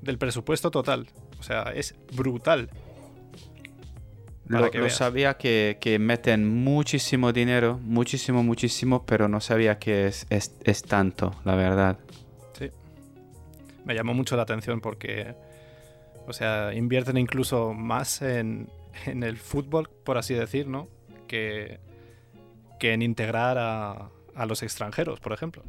del 0.02 0.18
presupuesto 0.18 0.70
total. 0.70 1.08
O 1.38 1.42
sea, 1.42 1.72
es 1.74 1.94
brutal. 2.14 2.70
Lo, 4.48 4.70
que 4.70 4.90
sabía 4.90 5.36
que, 5.36 5.96
meten 6.00 6.46
muchísimo 6.62 7.32
dinero, 7.32 7.80
muchísimo, 7.82 8.44
muchísimo, 8.44 9.04
pero 9.04 9.26
no 9.28 9.40
sabía 9.40 9.78
que 9.78 10.06
es, 10.06 10.26
es, 10.30 10.82
tanto, 10.82 11.34
la 11.44 11.56
verdad. 11.56 11.98
Sí. 12.56 12.70
Me 13.84 13.94
llamó 13.94 14.14
mucho 14.14 14.36
la 14.36 14.42
atención 14.42 14.80
porque, 14.80 15.34
o 16.28 16.32
sea, 16.32 16.72
invierten 16.74 17.16
incluso 17.16 17.74
más 17.74 18.22
en, 18.22 18.70
en 19.06 19.24
el 19.24 19.36
fútbol, 19.36 19.90
por 20.04 20.16
así 20.16 20.34
decir, 20.34 20.68
¿no? 20.68 20.88
Que, 21.26 21.80
que 22.78 22.92
en 22.92 23.02
integrar 23.02 23.58
a, 23.58 24.10
a 24.36 24.46
los 24.46 24.62
extranjeros, 24.62 25.18
por 25.18 25.32
ejemplo. 25.32 25.64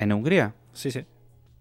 ¿En 0.00 0.12
Hungría? 0.12 0.54
Sí, 0.72 0.90
sí. 0.90 1.04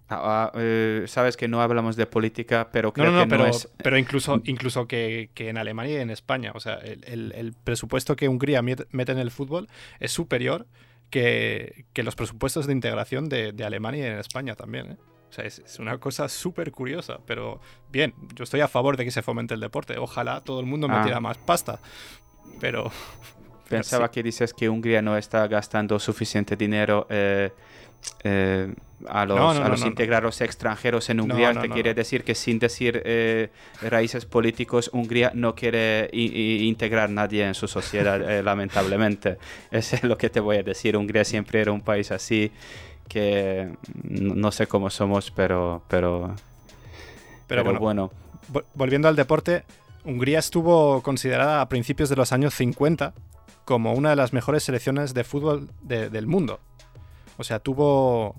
Ah, 0.08 0.50
ah, 0.52 0.52
eh, 0.56 1.04
sabes 1.06 1.38
que 1.38 1.48
no 1.48 1.62
hablamos 1.62 1.96
de 1.96 2.08
política, 2.08 2.70
pero 2.72 2.92
creo 2.94 3.14
que 3.14 3.28
pero, 3.28 3.44
no 3.44 3.50
es... 3.50 3.70
pero 3.78 3.96
incluso, 3.96 4.42
incluso 4.46 4.88
que, 4.88 5.30
que, 5.36 5.50
en 5.50 5.58
Alemania 5.60 6.00
y 6.00 6.02
en 6.02 6.10
España, 6.10 6.52
o 6.56 6.60
sea, 6.60 6.76
el, 6.76 7.32
el, 7.36 7.54
presupuesto 7.64 8.16
que 8.16 8.28
Hungría 8.28 8.64
mete 8.64 9.12
en 9.12 9.20
el 9.20 9.30
fútbol 9.30 9.70
es 10.00 10.12
superior 10.12 10.66
que, 11.12 11.86
que 11.94 12.02
los 12.02 12.16
presupuestos 12.16 12.66
de 12.66 12.74
integración 12.74 13.30
de, 13.30 13.52
de, 13.52 13.64
Alemania 13.64 14.08
y 14.08 14.10
en 14.10 14.18
España 14.18 14.56
también. 14.56 14.94
¿eh? 14.94 14.98
O 15.30 15.34
sea, 15.34 15.46
es, 15.46 15.78
una 15.78 16.00
cosa 16.00 16.28
súper 16.28 16.72
curiosa, 16.72 17.20
pero 17.28 17.60
bien, 17.92 18.16
yo 18.34 18.46
estoy 18.46 18.62
a 18.62 18.68
favor 18.68 18.98
de 18.98 19.06
que 19.06 19.12
se 19.12 19.22
fomente 19.22 19.54
el 19.54 19.60
deporte. 19.60 20.00
Ojalá 20.00 20.42
todo 20.42 20.60
el 20.60 20.66
mundo 20.66 20.88
ah. 20.90 20.98
metiera 20.98 21.20
más 21.20 21.38
pasta, 21.38 21.80
pero... 22.60 22.92
Pensaba 23.70 24.10
que 24.10 24.24
dices 24.24 24.52
que 24.56 24.68
Hungría 24.68 25.04
no 25.04 25.16
está 25.16 25.48
gastando 25.48 26.00
suficiente 26.00 26.56
dinero 26.56 27.06
eh, 27.08 27.52
eh, 28.24 28.74
a 29.08 29.26
los, 29.26 29.58
a 29.58 29.70
los 29.70 29.86
integrados 29.86 30.42
extranjeros 30.42 31.10
en 31.10 31.22
Hungría. 31.22 31.54
te 31.54 31.70
quiere 31.70 31.94
decir 31.94 32.24
que 32.24 32.36
sin 32.36 32.60
decir 32.60 33.02
eh, 33.06 33.50
raíces 33.82 34.26
políticos, 34.26 34.90
Hungría 34.94 35.32
no 35.34 35.56
quiere 35.56 36.10
integrar 36.12 37.10
nadie 37.10 37.46
en 37.46 37.54
su 37.54 37.68
sociedad, 37.68 38.44
lamentablemente. 38.44 39.38
Eso 39.72 39.96
es 39.96 40.04
lo 40.04 40.18
que 40.18 40.30
te 40.30 40.40
voy 40.40 40.58
a 40.58 40.64
decir. 40.64 40.98
Hungría 40.98 41.24
siempre 41.24 41.62
era 41.62 41.72
un 41.72 41.82
país 41.82 42.12
así 42.12 42.52
que 43.08 43.70
no 44.04 44.52
sé 44.52 44.68
cómo 44.68 44.90
somos, 44.90 45.32
pero, 45.32 45.82
pero, 45.88 46.36
pero, 47.48 47.80
bueno, 47.80 48.12
Volviendo 48.74 49.08
al 49.08 49.16
deporte, 49.16 49.64
Hungría 50.04 50.40
estuvo 50.40 51.02
considerada 51.04 51.62
a 51.62 51.70
principios 51.70 52.10
de 52.10 52.16
los 52.16 52.32
años 52.32 52.54
50 52.56 53.14
como 53.66 53.94
una 53.94 54.10
de 54.10 54.16
las 54.16 54.34
mejores 54.34 54.64
selecciones 54.64 55.14
de 55.14 55.24
fútbol 55.24 55.70
del 55.82 56.26
mundo. 56.26 56.60
O 57.40 57.44
sea, 57.44 57.60
tuvo, 57.60 58.36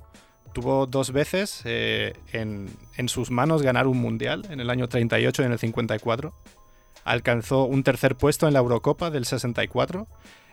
tuvo 0.53 0.87
dos 0.87 1.11
veces 1.11 1.63
eh, 1.65 2.13
en, 2.33 2.69
en, 2.97 3.09
sus 3.09 3.31
manos 3.31 3.63
ganar 3.63 3.87
un 3.87 3.99
mundial, 3.99 4.47
en 4.51 4.61
el 4.61 4.69
año 4.69 4.89
38 4.89 5.43
y 5.43 5.45
en 5.47 5.53
el 5.53 5.59
54. 5.59 6.35
Alcanzó 7.05 7.65
un 7.65 7.83
tercer 7.83 8.15
puesto 8.15 8.47
en 8.47 8.53
la 8.53 8.61
Eurocopa 8.61 9.11
del 9.11 9.25
64 9.25 10.07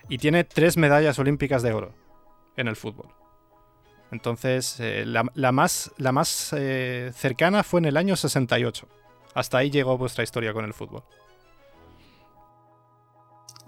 y 0.07 0.17
tiene 0.17 0.45
tres 0.45 0.77
medallas 0.77 1.19
olímpicas 1.19 1.61
de 1.61 1.73
oro 1.73 1.93
en 2.55 2.69
el 2.69 2.77
fútbol. 2.77 3.09
Entonces, 4.11 4.79
eh, 4.79 5.03
la, 5.05 5.51
más, 5.51 5.91
la 5.97 6.13
más 6.13 6.53
eh, 6.57 7.11
cercana 7.13 7.63
fue 7.63 7.81
en 7.81 7.85
el 7.85 7.97
año 7.97 8.15
68. 8.15 8.87
Hasta 9.33 9.57
ahí 9.57 9.69
llegó 9.69 9.97
vuestra 9.97 10.23
historia 10.23 10.53
con 10.53 10.63
el 10.63 10.73
fútbol. 10.73 11.03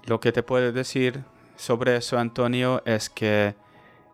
Lo 0.06 0.18
que 0.20 0.32
te 0.32 0.42
puedo 0.42 0.72
decir 0.72 1.22
sobre 1.56 1.96
eso, 1.96 2.18
Antonio, 2.18 2.82
es 2.86 3.10
que, 3.10 3.54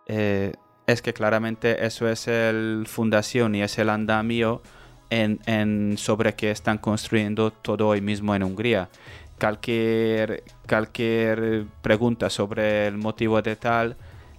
eh, 0.07 0.53
es 0.87 1.03
que 1.03 1.13
claramente 1.13 1.85
eso 1.85 2.09
es 2.09 2.29
el 2.29 2.87
fundación 2.87 3.55
y 3.55 3.63
es 3.63 3.79
el 3.79 3.91
andamio 3.91 4.63
en, 5.11 5.41
en 5.47 5.99
sobre 5.99 6.35
que 6.35 6.51
están 6.51 6.79
construyendo 6.79 7.51
todo 7.51 7.89
hoy 7.89 8.01
mismo 8.01 8.35
en 8.35 8.43
Hungría. 8.43 8.89
Cualquier, 9.39 10.45
cualquier 10.67 11.67
pregunta 11.83 12.31
sobre 12.31 12.87
el 12.87 12.97
motivo 12.97 13.43
de 13.43 13.57
tal 13.57 13.97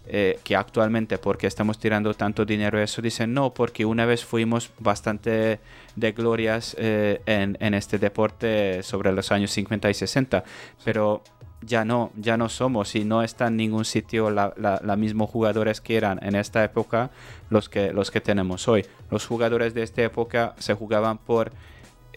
eh, 0.09 0.39
que 0.45 0.55
actualmente 0.55 1.17
porque 1.17 1.47
estamos 1.47 1.77
tirando 1.79 2.13
tanto 2.13 2.45
dinero 2.45 2.79
eso 2.79 3.01
dicen 3.01 3.33
no 3.33 3.53
porque 3.53 3.83
una 3.83 4.05
vez 4.05 4.23
fuimos 4.23 4.71
bastante 4.79 5.59
de 5.97 6.11
glorias 6.13 6.77
eh, 6.79 7.21
en, 7.25 7.57
en, 7.59 7.73
este 7.73 7.99
deporte 7.99 8.83
sobre 8.83 9.11
los 9.11 9.33
años 9.33 9.51
50 9.51 9.89
y 9.89 9.93
60 9.93 10.45
pero 10.85 11.23
ya 11.61 11.85
no 11.85 12.11
ya 12.15 12.37
no 12.37 12.49
somos 12.49 12.95
y 12.95 13.03
no 13.03 13.23
está 13.23 13.47
en 13.47 13.57
ningún 13.57 13.85
sitio 13.85 14.29
la, 14.29 14.53
la, 14.57 14.95
mismos 14.95 15.29
jugadores 15.29 15.81
que 15.81 15.97
eran 15.97 16.23
en 16.23 16.35
esta 16.35 16.63
época 16.63 17.09
los 17.49 17.67
que 17.67 17.91
los 17.91 18.11
que 18.11 18.21
tenemos 18.21 18.67
hoy 18.67 18.85
los 19.09 19.25
jugadores 19.25 19.73
de 19.73 19.81
esta 19.81 20.03
época 20.03 20.53
se 20.59 20.75
jugaban 20.75 21.17
por 21.17 21.51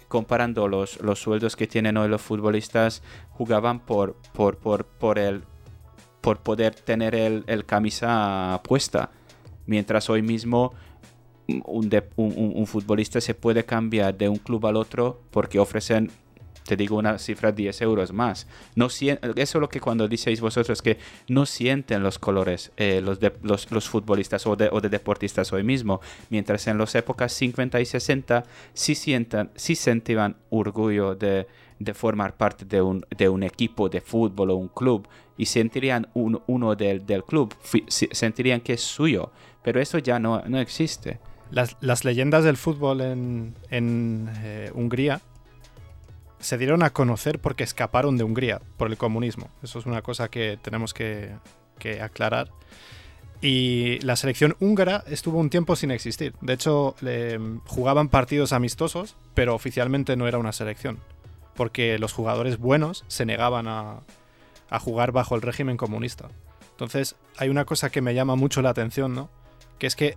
comparando 0.08 0.68
los, 0.68 1.00
los 1.00 1.20
sueldos 1.20 1.56
que 1.56 1.66
tienen 1.66 1.96
hoy 1.96 2.08
los 2.08 2.20
futbolistas 2.20 3.02
jugaban 3.30 3.80
por 3.80 4.16
por, 4.34 4.58
por, 4.58 4.84
por 4.84 5.18
el 5.18 5.42
por 6.20 6.40
poder 6.40 6.74
tener 6.74 7.14
el, 7.14 7.64
camisa 7.64 8.60
puesta. 8.64 9.10
Mientras 9.66 10.10
hoy 10.10 10.22
mismo 10.22 10.72
un, 11.46 11.90
un, 12.16 12.66
futbolista 12.66 13.20
se 13.20 13.34
puede 13.34 13.64
cambiar 13.64 14.16
de 14.16 14.28
un 14.28 14.36
club 14.36 14.66
al 14.66 14.76
otro 14.76 15.20
porque 15.30 15.58
ofrecen, 15.58 16.10
te 16.70 16.76
digo 16.76 16.98
una 16.98 17.18
cifra, 17.18 17.50
10 17.50 17.82
euros 17.82 18.12
más. 18.12 18.46
No 18.76 18.86
eso 18.86 19.18
es 19.34 19.54
lo 19.54 19.68
que 19.68 19.80
cuando 19.80 20.06
diceis 20.06 20.40
vosotros 20.40 20.82
que 20.82 20.98
no 21.26 21.44
sienten 21.44 22.00
los 22.00 22.20
colores 22.20 22.70
eh, 22.76 23.02
los, 23.02 23.18
los, 23.72 23.88
futbolistas 23.88 24.46
o 24.46 24.54
de, 24.54 24.68
o 24.70 24.80
de, 24.80 24.88
deportistas 24.88 25.52
hoy 25.52 25.64
mismo. 25.64 26.00
Mientras 26.28 26.68
en 26.68 26.78
las 26.78 26.94
épocas 26.94 27.32
50 27.32 27.80
y 27.80 27.84
60 27.84 28.44
sí, 28.72 28.94
sientan, 28.94 29.50
sí 29.56 29.74
sentían 29.74 30.36
orgullo 30.50 31.16
de, 31.16 31.48
de 31.80 31.92
formar 31.92 32.36
parte 32.36 32.64
de 32.64 32.80
un, 32.80 33.04
de 33.18 33.28
un 33.28 33.42
equipo 33.42 33.88
de 33.88 34.00
fútbol 34.00 34.50
o 34.50 34.54
un 34.54 34.68
club 34.68 35.08
y 35.36 35.46
sentirían 35.46 36.06
uno 36.14 36.76
del, 36.76 37.04
del, 37.04 37.24
club, 37.24 37.52
sentirían 37.88 38.60
que 38.60 38.74
es 38.74 38.80
suyo, 38.80 39.32
pero 39.64 39.80
eso 39.80 39.98
ya 39.98 40.20
no, 40.20 40.40
no 40.46 40.60
existe. 40.60 41.18
Las, 41.50 41.76
las, 41.80 42.04
leyendas 42.04 42.44
del 42.44 42.56
fútbol 42.56 43.00
en, 43.00 43.56
en 43.70 44.30
eh, 44.44 44.70
Hungría 44.72 45.20
se 46.40 46.58
dieron 46.58 46.82
a 46.82 46.90
conocer 46.90 47.38
porque 47.38 47.64
escaparon 47.64 48.16
de 48.16 48.24
Hungría 48.24 48.60
por 48.76 48.90
el 48.90 48.96
comunismo. 48.96 49.48
Eso 49.62 49.78
es 49.78 49.86
una 49.86 50.02
cosa 50.02 50.28
que 50.28 50.58
tenemos 50.60 50.94
que, 50.94 51.30
que 51.78 52.02
aclarar. 52.02 52.50
Y 53.42 53.98
la 54.00 54.16
selección 54.16 54.56
húngara 54.60 55.02
estuvo 55.06 55.38
un 55.38 55.48
tiempo 55.48 55.74
sin 55.74 55.90
existir. 55.90 56.34
De 56.42 56.52
hecho, 56.52 56.94
jugaban 57.66 58.08
partidos 58.08 58.52
amistosos, 58.52 59.16
pero 59.34 59.54
oficialmente 59.54 60.16
no 60.16 60.28
era 60.28 60.38
una 60.38 60.52
selección. 60.52 60.98
Porque 61.54 61.98
los 61.98 62.12
jugadores 62.12 62.58
buenos 62.58 63.04
se 63.08 63.24
negaban 63.24 63.66
a, 63.66 64.00
jugar 64.80 65.12
bajo 65.12 65.34
el 65.34 65.42
régimen 65.42 65.76
comunista. 65.76 66.28
Entonces, 66.72 67.16
hay 67.38 67.48
una 67.48 67.64
cosa 67.64 67.90
que 67.90 68.02
me 68.02 68.14
llama 68.14 68.36
mucho 68.36 68.62
la 68.62 68.70
atención, 68.70 69.14
¿no? 69.14 69.30
Que 69.78 69.86
es 69.86 69.96
que 69.96 70.16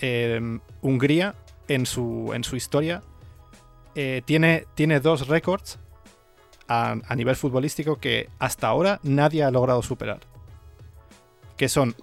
em, 0.00 0.60
Hungría, 0.82 1.36
en 1.68 1.86
su, 1.86 2.32
en 2.34 2.44
su 2.44 2.56
historia, 2.56 3.02
eh, 3.94 4.22
tiene, 4.24 4.66
tiene 4.74 5.00
dos 5.00 5.28
récords 5.28 5.78
a, 6.68 6.96
nivel 7.16 7.36
futbolístico 7.36 7.96
que 7.96 8.28
hasta 8.38 8.68
ahora 8.68 9.00
nadie 9.02 9.44
ha 9.44 9.50
logrado 9.50 9.82
superar. 9.82 10.20
Que 11.56 11.68
son 11.68 11.94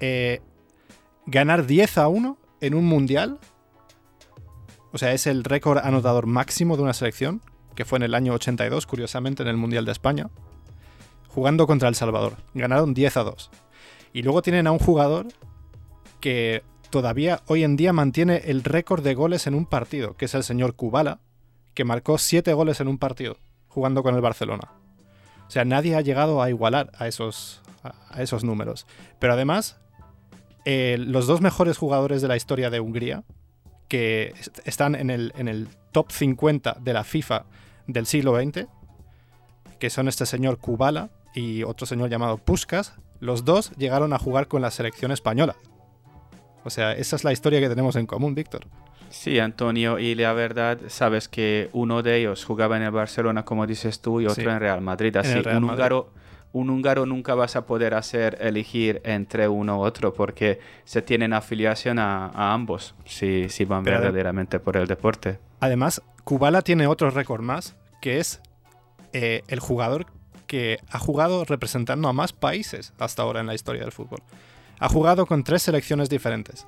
eh, 0.00 0.40
ganar 1.26 1.66
10 1.66 1.98
a 1.98 2.08
1 2.08 2.38
en 2.60 2.74
un 2.74 2.86
mundial. 2.86 3.38
O 4.92 4.98
sea, 4.98 5.12
es 5.12 5.26
el 5.26 5.44
récord 5.44 5.78
anotador 5.78 6.26
máximo 6.26 6.76
de 6.76 6.82
una 6.82 6.94
selección, 6.94 7.42
que 7.74 7.84
fue 7.84 7.98
en 7.98 8.02
el 8.04 8.14
año 8.14 8.34
82, 8.34 8.86
curiosamente, 8.86 9.42
en 9.42 9.48
el 9.48 9.56
Mundial 9.56 9.84
de 9.84 9.92
España, 9.92 10.30
jugando 11.28 11.66
contra 11.66 11.88
El 11.88 11.94
Salvador. 11.94 12.36
Ganaron 12.54 12.94
10 12.94 13.16
a 13.18 13.22
2. 13.22 13.50
Y 14.12 14.22
luego 14.22 14.42
tienen 14.42 14.66
a 14.66 14.72
un 14.72 14.80
jugador 14.80 15.28
que 16.18 16.64
todavía 16.90 17.40
hoy 17.46 17.64
en 17.64 17.76
día 17.76 17.92
mantiene 17.92 18.42
el 18.46 18.64
récord 18.64 19.02
de 19.02 19.14
goles 19.14 19.46
en 19.46 19.54
un 19.54 19.66
partido, 19.66 20.16
que 20.16 20.26
es 20.26 20.34
el 20.34 20.44
señor 20.44 20.74
Kubala, 20.74 21.20
que 21.74 21.84
marcó 21.84 22.18
7 22.18 22.52
goles 22.52 22.80
en 22.80 22.88
un 22.88 22.98
partido 22.98 23.36
jugando 23.68 24.02
con 24.02 24.14
el 24.14 24.20
Barcelona. 24.20 24.72
O 25.46 25.50
sea, 25.50 25.64
nadie 25.64 25.96
ha 25.96 26.00
llegado 26.00 26.42
a 26.42 26.50
igualar 26.50 26.90
a 26.98 27.08
esos, 27.08 27.62
a 27.82 28.22
esos 28.22 28.44
números. 28.44 28.86
Pero 29.18 29.32
además, 29.32 29.80
eh, 30.64 30.96
los 30.98 31.26
dos 31.26 31.40
mejores 31.40 31.78
jugadores 31.78 32.22
de 32.22 32.28
la 32.28 32.36
historia 32.36 32.70
de 32.70 32.80
Hungría, 32.80 33.24
que 33.88 34.34
están 34.64 34.94
en 34.94 35.10
el, 35.10 35.32
en 35.36 35.48
el 35.48 35.68
top 35.92 36.12
50 36.12 36.76
de 36.80 36.92
la 36.92 37.04
FIFA 37.04 37.46
del 37.86 38.06
siglo 38.06 38.40
XX, 38.40 38.66
que 39.78 39.90
son 39.90 40.08
este 40.08 40.26
señor 40.26 40.58
Kubala 40.58 41.10
y 41.34 41.62
otro 41.62 41.86
señor 41.86 42.10
llamado 42.10 42.38
Puskas, 42.38 42.94
los 43.18 43.44
dos 43.44 43.72
llegaron 43.76 44.12
a 44.12 44.18
jugar 44.18 44.48
con 44.48 44.62
la 44.62 44.70
selección 44.70 45.10
española. 45.10 45.56
O 46.64 46.70
sea, 46.70 46.92
esa 46.92 47.16
es 47.16 47.24
la 47.24 47.32
historia 47.32 47.60
que 47.60 47.68
tenemos 47.68 47.96
en 47.96 48.06
común, 48.06 48.34
Víctor. 48.34 48.66
Sí, 49.08 49.38
Antonio, 49.38 49.98
y 49.98 50.14
la 50.14 50.32
verdad, 50.32 50.78
sabes 50.88 51.28
que 51.28 51.68
uno 51.72 52.02
de 52.02 52.18
ellos 52.18 52.44
jugaba 52.44 52.76
en 52.76 52.84
el 52.84 52.92
Barcelona, 52.92 53.44
como 53.44 53.66
dices 53.66 54.00
tú, 54.00 54.20
y 54.20 54.26
otro 54.26 54.50
en 54.50 54.60
Real 54.60 54.80
Madrid. 54.80 55.16
Así, 55.16 55.40
un, 55.48 55.64
Húngaro, 55.64 56.12
un 56.52 56.70
húngaro 56.70 57.06
nunca 57.06 57.34
vas 57.34 57.56
a 57.56 57.66
poder 57.66 57.94
hacer 57.94 58.38
elegir 58.40 59.00
entre 59.04 59.48
uno 59.48 59.78
u 59.78 59.82
otro 59.82 60.14
porque 60.14 60.60
se 60.84 61.02
tienen 61.02 61.32
afiliación 61.32 61.98
a, 61.98 62.52
ambos 62.52 62.94
si, 63.04 63.48
si 63.48 63.64
van 63.64 63.82
verdaderamente 63.82 64.60
por 64.60 64.76
el 64.76 64.86
deporte. 64.86 65.38
Además, 65.60 66.02
Kubala 66.24 66.62
tiene 66.62 66.86
otro 66.86 67.10
récord 67.10 67.42
más, 67.42 67.76
que 68.00 68.18
es 68.18 68.40
eh, 69.12 69.42
el 69.48 69.60
jugador 69.60 70.06
que 70.46 70.78
ha 70.90 70.98
jugado 70.98 71.44
representando 71.44 72.08
a 72.08 72.12
más 72.12 72.32
países 72.32 72.92
hasta 72.98 73.22
ahora 73.22 73.40
en 73.40 73.46
la 73.46 73.54
historia 73.54 73.82
del 73.82 73.92
fútbol. 73.92 74.20
Ha 74.80 74.88
jugado 74.88 75.26
con 75.26 75.44
tres 75.44 75.62
selecciones 75.62 76.08
diferentes 76.08 76.66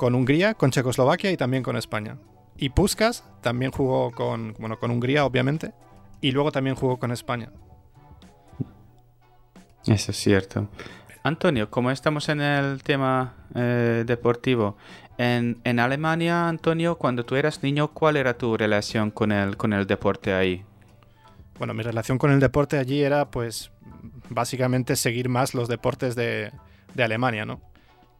con 0.00 0.14
Hungría, 0.14 0.54
con 0.54 0.70
Checoslovaquia 0.70 1.30
y 1.30 1.36
también 1.36 1.62
con 1.62 1.76
España. 1.76 2.16
Y 2.56 2.70
Puskas 2.70 3.22
también 3.42 3.70
jugó 3.70 4.12
con, 4.12 4.54
bueno, 4.58 4.78
con 4.78 4.90
Hungría, 4.90 5.26
obviamente, 5.26 5.74
y 6.22 6.32
luego 6.32 6.50
también 6.50 6.74
jugó 6.74 6.96
con 6.98 7.10
España. 7.10 7.50
Eso 9.84 10.10
es 10.10 10.16
cierto. 10.16 10.68
Antonio, 11.22 11.70
como 11.70 11.90
estamos 11.90 12.30
en 12.30 12.40
el 12.40 12.82
tema 12.82 13.34
eh, 13.54 14.04
deportivo, 14.06 14.78
en, 15.18 15.60
en, 15.64 15.78
Alemania, 15.78 16.48
Antonio, 16.48 16.96
cuando 16.96 17.26
tú 17.26 17.36
eras 17.36 17.62
niño, 17.62 17.88
¿cuál 17.88 18.16
era 18.16 18.38
tu 18.38 18.56
relación 18.56 19.10
con 19.10 19.32
el, 19.32 19.58
con 19.58 19.74
el 19.74 19.86
deporte 19.86 20.32
ahí? 20.32 20.64
Bueno, 21.60 21.74
mi 21.74 21.84
relación 21.84 22.18
con 22.18 22.32
el 22.32 22.40
deporte 22.40 22.76
allí 22.76 23.02
era, 23.02 23.30
pues, 23.30 23.70
básicamente 24.30 24.96
seguir 24.96 25.28
más 25.28 25.54
los 25.54 25.68
deportes 25.68 26.16
de, 26.16 26.50
de 26.94 27.04
Alemania, 27.04 27.46
¿no? 27.46 27.60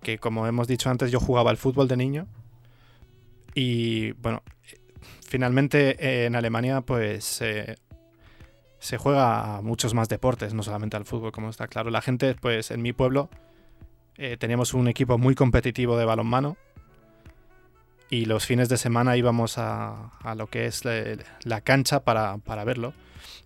que 0.02 0.18
como 0.18 0.46
hemos 0.46 0.66
dicho 0.66 0.90
antes, 0.90 1.10
yo 1.10 1.20
jugaba 1.20 1.50
al 1.50 1.56
fútbol 1.56 1.88
de 1.88 1.96
niño. 1.96 2.26
Y 3.54 4.12
bueno, 4.12 4.42
finalmente 5.26 5.96
eh, 5.98 6.26
en 6.26 6.36
Alemania 6.36 6.80
pues 6.82 7.24
se 8.78 8.96
juega 8.96 9.56
a 9.56 9.60
muchos 9.60 9.92
más 9.92 10.08
deportes, 10.08 10.54
no 10.54 10.62
solamente 10.62 10.96
al 10.96 11.04
fútbol, 11.04 11.32
como 11.32 11.50
está 11.50 11.68
claro. 11.68 11.90
La 11.90 12.00
gente, 12.00 12.34
pues 12.34 12.70
en 12.70 12.82
mi 12.82 12.92
pueblo 12.92 13.28
eh, 14.16 14.36
teníamos 14.36 14.74
un 14.74 14.88
equipo 14.88 15.18
muy 15.18 15.34
competitivo 15.34 15.96
de 15.96 16.04
balonmano. 16.04 16.56
Y 18.12 18.24
los 18.24 18.44
fines 18.44 18.68
de 18.68 18.76
semana 18.76 19.16
íbamos 19.16 19.56
a, 19.56 20.10
lo 20.36 20.48
que 20.48 20.66
es 20.66 20.82
la, 20.84 21.60
cancha 21.60 22.00
para, 22.00 22.64
verlo. 22.64 22.92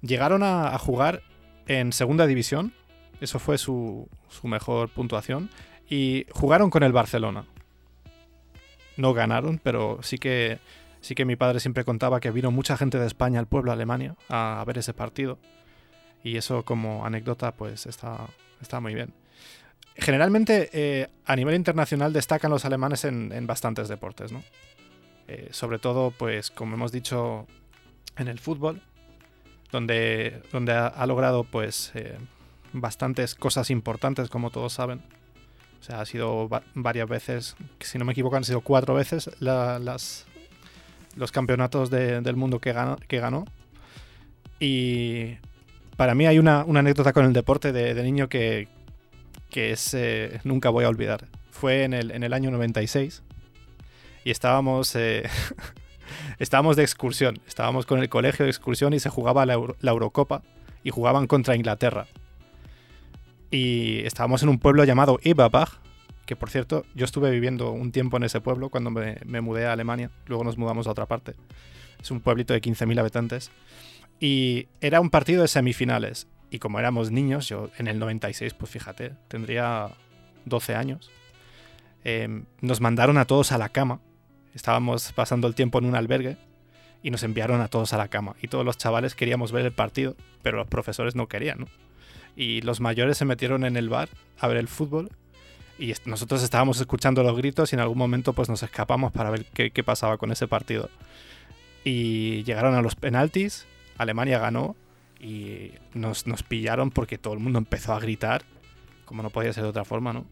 Llegaron 0.02 0.42
a, 0.42 0.76
jugar 0.78 1.22
en 1.66 1.92
segunda 1.92 2.26
división. 2.26 2.72
Eso 3.20 3.38
fue 3.38 3.58
su, 3.58 4.08
su 4.28 4.48
mejor 4.48 4.88
puntuación 4.90 5.50
y 5.88 6.26
jugaron 6.32 6.70
con 6.70 6.82
el 6.82 6.92
Barcelona. 6.92 7.46
No 8.96 9.12
ganaron, 9.12 9.60
pero 9.62 9.98
sí 10.02 10.18
que, 10.18 10.58
sí 11.00 11.14
que 11.14 11.24
mi 11.24 11.36
padre 11.36 11.60
siempre 11.60 11.84
contaba 11.84 12.20
que 12.20 12.30
vino 12.30 12.50
mucha 12.50 12.76
gente 12.76 12.98
de 12.98 13.06
España 13.06 13.40
al 13.40 13.46
pueblo 13.46 13.72
Alemania 13.72 14.14
a, 14.28 14.62
ver 14.66 14.78
ese 14.78 14.94
partido. 14.94 15.38
Y 16.22 16.36
eso 16.36 16.64
como 16.64 17.04
anécdota 17.04 17.52
pues 17.52 17.86
está, 17.86 18.26
está 18.60 18.80
muy 18.80 18.94
bien. 18.94 19.12
Generalmente 19.96 20.70
eh, 20.72 21.08
a 21.24 21.36
nivel 21.36 21.54
internacional 21.54 22.12
destacan 22.12 22.50
los 22.50 22.64
alemanes 22.64 23.04
en, 23.04 23.46
bastantes 23.46 23.88
deportes, 23.88 24.32
¿no? 24.32 24.42
Eh, 25.28 25.48
sobre 25.52 25.78
todo, 25.78 26.10
pues 26.10 26.50
como 26.50 26.74
hemos 26.74 26.92
dicho, 26.92 27.46
en 28.16 28.28
el 28.28 28.38
fútbol, 28.38 28.82
donde, 29.70 30.42
donde 30.52 30.72
ha, 30.72 31.06
logrado 31.06 31.44
pues 31.44 31.90
eh, 31.94 32.16
bastantes 32.72 33.34
cosas 33.34 33.70
importantes, 33.70 34.28
como 34.28 34.50
todos 34.50 34.72
saben. 34.72 35.02
O 35.90 35.94
ha 35.94 36.06
sido 36.06 36.48
varias 36.74 37.08
veces, 37.08 37.56
si 37.80 37.98
no 37.98 38.04
me 38.04 38.12
equivoco, 38.12 38.36
han 38.36 38.44
sido 38.44 38.62
cuatro 38.62 38.94
veces 38.94 39.30
las, 39.40 40.26
los 41.16 41.32
campeonatos 41.32 41.90
del 41.90 42.36
mundo 42.36 42.58
que 42.58 42.72
ganó, 42.72 42.96
que 42.96 43.18
ganó. 43.18 43.44
Y 44.58 45.36
para 45.96 46.14
mí 46.14 46.26
hay 46.26 46.38
una, 46.38 46.60
anécdota 46.60 47.12
con 47.12 47.26
el 47.26 47.32
deporte 47.32 47.72
de, 47.72 48.02
niño 48.02 48.28
que, 48.28 48.68
que 49.50 49.72
es, 49.72 49.92
eh, 49.94 50.40
nunca 50.44 50.70
voy 50.70 50.84
a 50.84 50.88
olvidar. 50.88 51.26
Fue 51.50 51.84
en 51.84 51.92
el, 51.92 52.10
en 52.10 52.22
el 52.22 52.32
año 52.32 52.50
96 52.50 53.22
y 54.24 54.30
estábamos, 54.30 54.96
eh, 54.96 55.28
estábamos 56.38 56.76
de 56.76 56.82
excursión. 56.82 57.40
Estábamos 57.46 57.86
con 57.86 58.00
el 58.00 58.08
colegio 58.08 58.44
de 58.44 58.50
excursión 58.50 58.92
y 58.92 59.00
se 59.00 59.10
jugaba 59.10 59.46
la, 59.46 59.54
Eurocopa 59.54 60.42
y 60.82 60.90
jugaban 60.90 61.26
contra 61.26 61.56
Inglaterra. 61.56 62.06
Y 63.50 64.00
estábamos 64.00 64.42
en 64.42 64.48
un 64.48 64.58
pueblo 64.58 64.84
llamado 64.84 65.18
Eberbach, 65.22 65.80
que 66.26 66.36
por 66.36 66.50
cierto, 66.50 66.84
yo 66.94 67.04
estuve 67.04 67.30
viviendo 67.30 67.70
un 67.70 67.92
tiempo 67.92 68.16
en 68.16 68.24
ese 68.24 68.40
pueblo 68.40 68.70
cuando 68.70 68.90
me, 68.90 69.40
mudé 69.40 69.66
a 69.66 69.72
Alemania, 69.72 70.10
luego 70.26 70.44
nos 70.44 70.58
mudamos 70.58 70.86
a 70.86 70.90
otra 70.90 71.06
parte. 71.06 71.34
Es 72.00 72.10
un 72.10 72.20
pueblito 72.20 72.52
de 72.52 72.60
15.000 72.60 72.98
habitantes. 72.98 73.50
Y 74.20 74.68
era 74.80 75.00
un 75.00 75.10
partido 75.10 75.42
de 75.42 75.48
semifinales. 75.48 76.28
Y 76.50 76.58
como 76.58 76.78
éramos 76.78 77.10
niños, 77.10 77.48
yo 77.48 77.70
en 77.78 77.88
el 77.88 77.98
96, 77.98 78.54
pues 78.54 78.70
fíjate, 78.70 79.12
tendría 79.28 79.90
12 80.44 80.74
años. 80.74 81.10
Em, 82.04 82.44
nos 82.60 82.80
mandaron 82.80 83.16
a 83.18 83.24
todos 83.24 83.52
a 83.52 83.58
la 83.58 83.70
cama. 83.70 84.00
Estábamos 84.54 85.12
pasando 85.12 85.46
el 85.48 85.54
tiempo 85.54 85.78
en 85.78 85.86
un 85.86 85.96
albergue 85.96 86.36
y 87.02 87.10
nos 87.10 87.22
enviaron 87.22 87.60
a 87.60 87.68
todos 87.68 87.92
a 87.92 87.98
la 87.98 88.08
cama. 88.08 88.36
Y 88.40 88.48
todos 88.48 88.64
los 88.64 88.78
chavales 88.78 89.14
queríamos 89.14 89.52
ver 89.52 89.66
el 89.66 89.72
partido, 89.72 90.16
pero 90.42 90.58
los 90.58 90.68
profesores 90.68 91.14
no 91.14 91.28
querían, 91.28 91.60
¿no? 91.60 91.66
y 92.36 92.60
los 92.62 92.80
mayores 92.80 93.18
se 93.18 93.24
metieron 93.24 93.64
en 93.64 93.76
el 93.76 93.88
bar 93.88 94.08
a 94.38 94.48
ver 94.48 94.56
el 94.56 94.68
fútbol 94.68 95.10
y 95.78 95.92
nosotros 96.04 96.42
estábamos 96.42 96.80
escuchando 96.80 97.22
los 97.22 97.36
gritos 97.36 97.72
y 97.72 97.76
en 97.76 97.80
algún 97.80 97.98
momento 97.98 98.32
pues 98.32 98.48
nos 98.48 98.62
escapamos 98.62 99.12
para 99.12 99.30
ver 99.30 99.44
qué, 99.44 99.84
pasaba 99.84 100.18
con 100.18 100.30
ese 100.30 100.46
partido. 100.46 100.88
Y 101.82 102.44
llegaron 102.44 102.76
a 102.76 102.82
los 102.82 102.94
penaltis, 102.94 103.66
Alemania 103.98 104.38
ganó 104.38 104.76
y 105.20 105.72
nos, 105.92 106.28
nos, 106.28 106.44
pillaron 106.44 106.90
porque 106.90 107.18
todo 107.18 107.34
el 107.34 107.40
mundo 107.40 107.58
empezó 107.58 107.92
a 107.92 107.98
gritar, 107.98 108.42
como 109.04 109.22
no 109.24 109.30
podía 109.30 109.52
ser 109.52 109.64
de 109.64 109.70
otra 109.70 109.84
forma, 109.84 110.12
¿no? 110.12 110.26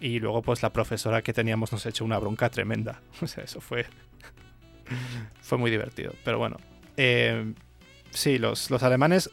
Y 0.00 0.18
luego 0.18 0.42
pues 0.42 0.62
la 0.62 0.72
profesora 0.72 1.22
que 1.22 1.32
teníamos 1.32 1.72
nos 1.72 1.86
echó 1.86 2.04
una 2.04 2.18
bronca 2.18 2.50
tremenda. 2.50 3.00
O 3.22 3.26
sea, 3.26 3.44
eso 3.44 3.60
fue, 3.60 3.86
fue 5.40 5.58
muy 5.58 5.70
divertido. 5.70 6.12
Pero 6.24 6.38
bueno, 6.38 6.56
eh, 6.96 7.54
sí, 8.10 8.38
los, 8.38 8.70
los 8.70 8.82
alemanes 8.82 9.30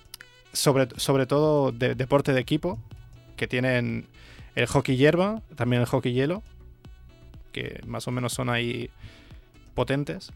sobre, 0.53 0.87
sobre 0.97 1.25
todo 1.25 1.71
de, 1.71 1.95
deporte 1.95 2.33
de 2.33 2.41
equipo, 2.41 2.79
que 3.35 3.47
tienen 3.47 4.07
el 4.55 4.67
hockey 4.67 4.97
hierba, 4.97 5.41
también 5.55 5.81
el 5.81 5.87
hockey 5.87 6.13
hielo, 6.13 6.43
que 7.51 7.81
más 7.85 8.07
o 8.07 8.11
menos 8.11 8.33
son 8.33 8.49
ahí 8.49 8.89
potentes. 9.73 10.31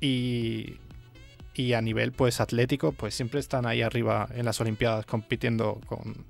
Y, 0.00 0.76
y 1.54 1.72
a 1.72 1.80
nivel 1.80 2.12
pues 2.12 2.40
atlético, 2.40 2.92
pues 2.92 3.14
siempre 3.14 3.40
están 3.40 3.66
ahí 3.66 3.80
arriba 3.80 4.28
en 4.34 4.44
las 4.44 4.60
Olimpiadas 4.60 5.06
compitiendo 5.06 5.80
con, 5.86 6.26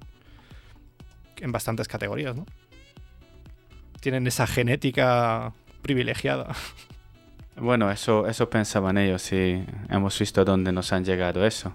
en 1.38 1.52
bastantes 1.52 1.88
categorías, 1.88 2.37
¿no? 2.37 2.46
Tienen 4.06 4.28
esa 4.28 4.46
genética 4.46 5.52
privilegiada. 5.82 6.54
Bueno, 7.56 7.90
eso, 7.90 8.28
eso 8.28 8.48
pensaban 8.48 8.98
ellos 8.98 9.32
y 9.32 9.64
hemos 9.90 10.16
visto 10.16 10.44
dónde 10.44 10.70
nos 10.70 10.92
han 10.92 11.04
llegado 11.04 11.44
eso. 11.44 11.74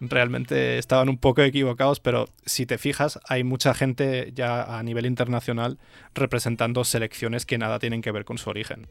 Realmente 0.00 0.78
estaban 0.78 1.08
un 1.08 1.16
poco 1.16 1.42
equivocados, 1.42 2.00
pero 2.00 2.28
si 2.44 2.66
te 2.66 2.76
fijas, 2.76 3.20
hay 3.28 3.44
mucha 3.44 3.72
gente 3.72 4.32
ya 4.34 4.76
a 4.76 4.82
nivel 4.82 5.06
internacional 5.06 5.78
representando 6.12 6.82
selecciones 6.82 7.46
que 7.46 7.58
nada 7.58 7.78
tienen 7.78 8.02
que 8.02 8.10
ver 8.10 8.24
con 8.24 8.36
su 8.36 8.50
origen. 8.50 8.88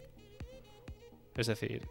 Es 1.35 1.47
decir... 1.47 1.81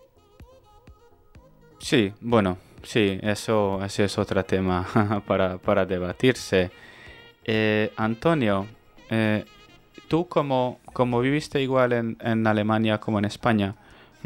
Sí, 1.80 2.14
bueno, 2.22 2.56
sí, 2.82 3.18
eso, 3.20 3.84
es 3.84 4.16
otro 4.16 4.42
tema 4.46 5.22
para, 5.26 5.84
debatirse. 5.84 6.70
Eh, 7.44 7.92
Antonio, 7.96 8.66
eh, 9.11 9.44
tú 10.09 10.29
como, 10.29 10.81
como 10.92 11.21
viviste 11.21 11.61
igual 11.62 11.92
en, 11.92 12.47
Alemania 12.47 12.99
como 12.99 13.18
en 13.18 13.25
España, 13.25 13.75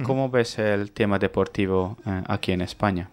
¿cómo 0.03 0.31
ves 0.31 0.59
el 0.59 0.93
tema 0.93 1.19
deportivo 1.19 1.97
eh, 2.07 2.23
aquí 2.27 2.53
en 2.53 2.63
España? 2.63 3.09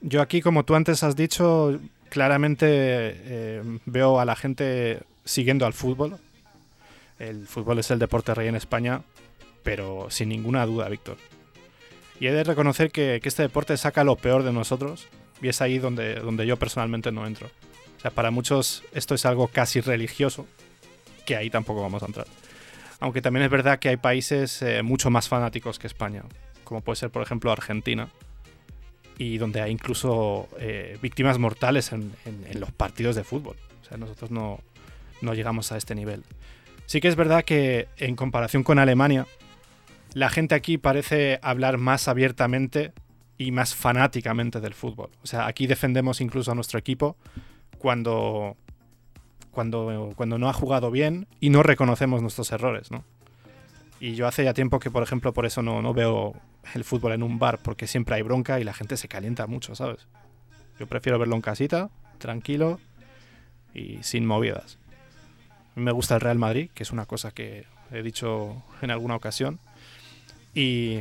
Yo 0.00 0.22
aquí, 0.22 0.40
como 0.40 0.64
tú 0.64 0.74
antes 0.74 1.02
has 1.02 1.14
dicho, 1.14 1.78
claramente 2.08 3.62
veo 3.84 4.18
a 4.18 4.24
la 4.24 4.34
gente 4.34 5.02
siguiendo 5.24 5.66
al 5.66 5.72
fútbol. 5.74 6.18
El 7.18 7.46
fútbol 7.46 7.78
es 7.78 7.90
el 7.90 7.98
deporte 7.98 8.34
rey 8.34 8.48
en 8.48 8.56
España, 8.56 9.02
pero 9.62 10.10
sin 10.10 10.30
ninguna 10.30 10.64
duda, 10.66 10.88
Víctor. 10.88 11.18
Y 12.18 12.26
he 12.26 12.32
de 12.32 12.44
reconocer 12.44 12.90
que, 12.90 13.20
este 13.22 13.42
deporte 13.42 13.76
saca 13.76 14.04
lo 14.04 14.16
peor 14.16 14.42
de 14.42 14.52
nosotros 14.52 15.08
y 15.40 15.48
es 15.48 15.62
ahí 15.62 15.78
donde, 15.78 16.16
donde 16.16 16.46
yo 16.46 16.58
personalmente 16.58 17.12
no 17.12 17.26
entro. 17.26 17.48
O 17.96 18.00
sea, 18.00 18.10
para 18.10 18.30
muchos 18.30 18.82
esto 18.92 19.14
es 19.14 19.24
algo 19.24 19.48
casi 19.48 19.80
religioso, 19.80 20.46
que 21.30 21.36
ahí 21.36 21.48
tampoco 21.48 21.80
vamos 21.80 22.02
a 22.02 22.06
entrar. 22.06 22.26
Aunque 22.98 23.22
también 23.22 23.44
es 23.44 23.50
verdad 23.52 23.78
que 23.78 23.88
hay 23.88 23.96
países 23.96 24.62
eh, 24.62 24.82
mucho 24.82 25.10
más 25.10 25.28
fanáticos 25.28 25.78
que 25.78 25.86
España, 25.86 26.24
como 26.64 26.80
puede 26.80 26.96
ser 26.96 27.10
por 27.10 27.22
ejemplo 27.22 27.52
Argentina, 27.52 28.08
y 29.16 29.38
donde 29.38 29.60
hay 29.60 29.70
incluso 29.70 30.48
eh, 30.58 30.98
víctimas 31.00 31.38
mortales 31.38 31.92
en, 31.92 32.12
los 32.58 32.72
partidos 32.72 33.14
de 33.14 33.22
fútbol. 33.22 33.54
O 33.80 33.84
sea, 33.84 33.96
nosotros 33.96 34.32
no, 34.32 34.58
no 35.20 35.34
llegamos 35.34 35.70
a 35.70 35.76
este 35.76 35.94
nivel. 35.94 36.24
Sí 36.86 37.00
que 37.00 37.06
es 37.06 37.14
verdad 37.14 37.44
que 37.44 37.86
en 37.96 38.16
comparación 38.16 38.64
con 38.64 38.80
Alemania, 38.80 39.28
la 40.14 40.30
gente 40.30 40.56
aquí 40.56 40.78
parece 40.78 41.38
hablar 41.42 41.78
más 41.78 42.08
abiertamente 42.08 42.92
y 43.38 43.52
más 43.52 43.76
fanáticamente 43.76 44.58
del 44.58 44.74
fútbol. 44.74 45.10
O 45.22 45.28
sea, 45.28 45.46
aquí 45.46 45.68
defendemos 45.68 46.20
incluso 46.20 46.50
a 46.50 46.56
nuestro 46.56 46.80
equipo 46.80 47.16
cuando, 47.78 48.56
cuando, 49.50 50.12
cuando 50.16 50.38
no 50.38 50.48
ha 50.48 50.52
jugado 50.52 50.90
bien 50.90 51.26
y 51.40 51.50
no 51.50 51.62
reconocemos 51.62 52.22
nuestros 52.22 52.52
errores, 52.52 52.90
¿no? 52.90 53.04
Y 53.98 54.14
yo 54.14 54.26
hace 54.26 54.44
ya 54.44 54.54
tiempo 54.54 54.78
que, 54.78 54.90
por 54.90 55.02
ejemplo, 55.02 55.32
por 55.32 55.44
eso 55.44 55.62
no, 55.62 55.82
no 55.82 55.92
veo 55.92 56.34
el 56.74 56.84
fútbol 56.84 57.12
en 57.12 57.22
un 57.22 57.38
bar, 57.38 57.58
porque 57.62 57.86
siempre 57.86 58.14
hay 58.14 58.22
bronca 58.22 58.58
y 58.58 58.64
la 58.64 58.72
gente 58.72 58.96
se 58.96 59.08
calienta 59.08 59.46
mucho, 59.46 59.74
¿sabes? 59.74 60.06
Yo 60.78 60.86
prefiero 60.86 61.18
verlo 61.18 61.36
en 61.36 61.42
casita, 61.42 61.90
tranquilo 62.18 62.80
y 63.74 63.98
sin 64.02 64.24
movidas. 64.24 64.78
A 65.76 65.78
mí 65.78 65.84
me 65.84 65.92
gusta 65.92 66.14
el 66.14 66.20
Real 66.20 66.38
Madrid, 66.38 66.70
que 66.74 66.82
es 66.82 66.90
una 66.90 67.06
cosa 67.06 67.30
que 67.30 67.66
he 67.92 68.02
dicho 68.02 68.62
en 68.80 68.90
alguna 68.90 69.16
ocasión. 69.16 69.60
Y 70.54 71.00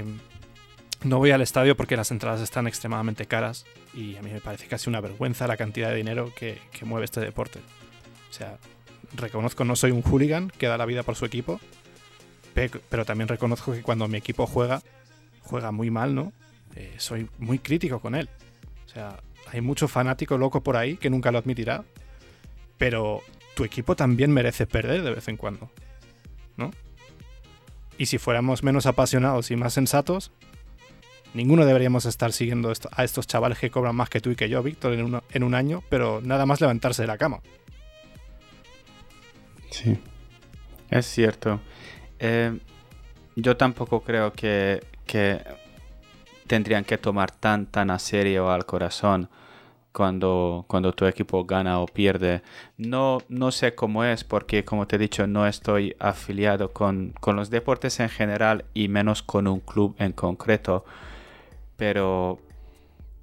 no 1.04 1.18
voy 1.18 1.32
al 1.32 1.42
estadio 1.42 1.78
porque 1.78 1.96
las 1.96 2.12
entradas 2.12 2.42
están 2.42 2.68
extremadamente 2.68 3.26
caras 3.26 3.66
y 3.94 4.18
a 4.18 4.22
mí 4.22 4.32
me 4.32 4.42
parece 4.42 4.68
casi 4.68 4.90
una 4.90 5.02
vergüenza 5.02 5.48
la 5.48 5.58
cantidad 5.58 5.90
de 5.90 5.96
dinero 5.96 6.34
que, 6.36 6.60
mueve 6.84 7.06
este 7.06 7.22
deporte. 7.22 7.60
O 8.30 8.34
sea, 8.34 8.58
reconozco 9.14 9.66
no 9.66 9.76
soy 9.76 9.92
un 9.92 10.02
hooligan 10.02 10.50
que 10.50 10.68
da 10.68 10.78
la 10.78 10.86
vida 10.86 11.04
por 11.04 11.16
su 11.16 11.26
equipo, 11.26 11.60
pero 12.54 13.06
también 13.06 13.28
reconozco 13.28 13.74
que 13.74 13.82
cuando 13.82 14.08
mi 14.08 14.18
equipo 14.18 14.46
juega, 14.46 14.82
juega 15.42 15.72
muy 15.72 15.90
mal, 15.90 16.14
¿no? 16.14 16.34
Eh, 16.76 16.96
soy 16.98 17.30
muy 17.38 17.60
crítico 17.60 18.00
con 18.00 18.16
él. 18.16 18.30
O 18.86 18.90
sea, 18.90 19.20
hay 19.52 19.62
mucho 19.62 19.88
fanático 19.88 20.38
loco 20.38 20.62
por 20.62 20.78
ahí 20.78 20.98
que 20.98 21.10
nunca 21.10 21.32
lo 21.32 21.38
admitirá, 21.38 21.84
pero 22.78 23.22
tu 23.56 23.64
equipo 23.64 23.96
también 23.96 24.32
merece 24.32 24.66
perder 24.68 25.04
de 25.04 25.12
vez 25.12 25.28
en 25.28 25.38
cuando, 25.38 25.70
¿no? 26.58 26.72
Y 27.98 28.06
si 28.06 28.18
fuéramos 28.18 28.64
menos 28.64 28.86
apasionados 28.86 29.52
y 29.52 29.58
más 29.58 29.74
sensatos, 29.74 30.32
ninguno 31.34 31.66
deberíamos 31.66 32.06
estar 32.06 32.32
siguiendo 32.32 32.72
a 32.92 33.04
estos 33.04 33.28
chavales 33.28 33.60
que 33.60 33.70
cobran 33.70 33.96
más 33.96 34.10
que 34.10 34.22
tú 34.22 34.32
y 34.32 34.36
que 34.36 34.50
yo, 34.50 34.64
Víctor, 34.64 34.94
en, 34.94 35.44
un 35.44 35.56
año, 35.56 35.84
pero 35.90 36.22
nada 36.24 36.46
más 36.46 36.62
levantarse 36.62 37.04
de 37.04 37.08
la 37.08 37.18
cama. 37.18 37.42
Sí, 39.70 39.98
es 40.90 41.06
cierto. 41.06 41.60
Eh, 42.20 42.58
yo 43.36 43.56
tampoco 43.58 44.02
creo 44.02 44.34
que, 44.34 44.84
que, 45.06 45.42
tendrían 46.50 46.84
que 46.84 46.98
tomar 46.98 47.32
tan, 47.32 47.68
tan 47.68 47.92
a 47.92 48.00
serio 48.00 48.52
al 48.52 48.66
corazón 48.66 49.30
cuando, 49.94 50.66
cuando 50.68 50.94
tu 50.94 51.06
equipo 51.06 51.46
gana 51.46 51.80
o 51.80 51.86
pierde. 51.86 52.42
No, 52.78 53.20
no 53.30 53.52
sé 53.52 53.76
cómo 53.76 54.04
es 54.04 54.24
porque, 54.24 54.66
como 54.66 54.88
te 54.88 54.96
he 54.96 55.00
dicho, 55.00 55.28
no 55.28 55.46
estoy 55.48 55.96
afiliado 56.00 56.74
con, 56.74 57.14
los 57.28 57.50
deportes 57.52 58.00
en 58.00 58.10
general 58.10 58.66
y 58.74 58.88
menos 58.88 59.22
con 59.22 59.48
un 59.48 59.60
club 59.60 59.96
en 60.00 60.12
concreto. 60.12 60.86
Pero, 61.78 62.40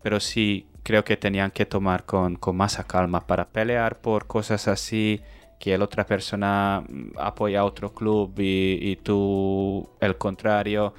pero 0.02 0.20
sí 0.20 0.66
creo 0.84 1.04
que 1.04 1.16
tenían 1.16 1.50
que 1.50 1.66
tomar 1.66 2.04
con, 2.04 2.36
con 2.36 2.56
más 2.56 2.76
calma 2.86 3.26
para 3.26 3.48
pelear 3.48 3.98
por 4.00 4.26
cosas 4.28 4.68
así 4.68 5.20
que 5.58 5.76
la 5.76 5.84
otra 5.84 6.06
persona 6.06 6.84
apoya 7.16 7.60
a 7.60 7.64
otro 7.64 7.92
club 7.92 8.32
y, 8.38 8.96
tú 9.02 9.88
el 10.00 10.16
contrario. 10.16 10.94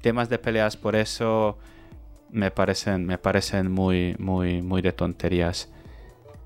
Temas 0.00 0.28
de 0.28 0.38
peleas 0.38 0.76
por 0.76 0.96
eso 0.96 1.58
me 2.30 2.50
parecen, 2.50 3.06
me 3.06 3.18
parecen 3.18 3.70
muy, 3.70 4.16
muy, 4.18 4.60
muy 4.60 4.82
de 4.82 4.92
tonterías. 4.92 5.70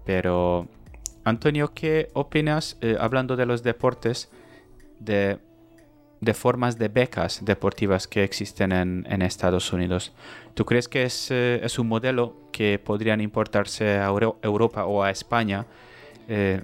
Pero, 0.04 0.68
Antonio, 1.24 1.72
¿qué 1.74 2.10
opinas, 2.12 2.76
eh, 2.80 2.96
hablando 3.00 3.36
de 3.36 3.46
los 3.46 3.62
deportes, 3.62 4.30
de, 5.00 5.38
formas 6.34 6.78
de 6.78 6.88
becas 6.88 7.44
deportivas 7.44 8.06
que 8.06 8.22
existen 8.24 8.72
en, 8.72 9.22
Estados 9.22 9.72
Unidos? 9.72 10.12
¿Tú 10.54 10.64
crees 10.64 10.88
que 10.88 11.08
eh, 11.30 11.60
es, 11.62 11.78
un 11.78 11.88
modelo 11.88 12.36
que 12.52 12.78
podrían 12.78 13.20
importarse 13.20 13.98
a 13.98 14.08
Europa 14.08 14.84
o 14.84 15.02
a 15.02 15.10
España? 15.10 15.66
Eh, 16.28 16.62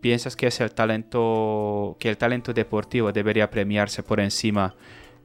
¿Piensas 0.00 0.36
que 0.36 0.46
es 0.48 0.60
el 0.60 0.72
talento, 0.72 1.96
que 1.98 2.08
el 2.08 2.16
talento 2.16 2.52
deportivo 2.52 3.12
debería 3.12 3.50
premiarse 3.50 4.02
por 4.02 4.20
encima 4.20 4.74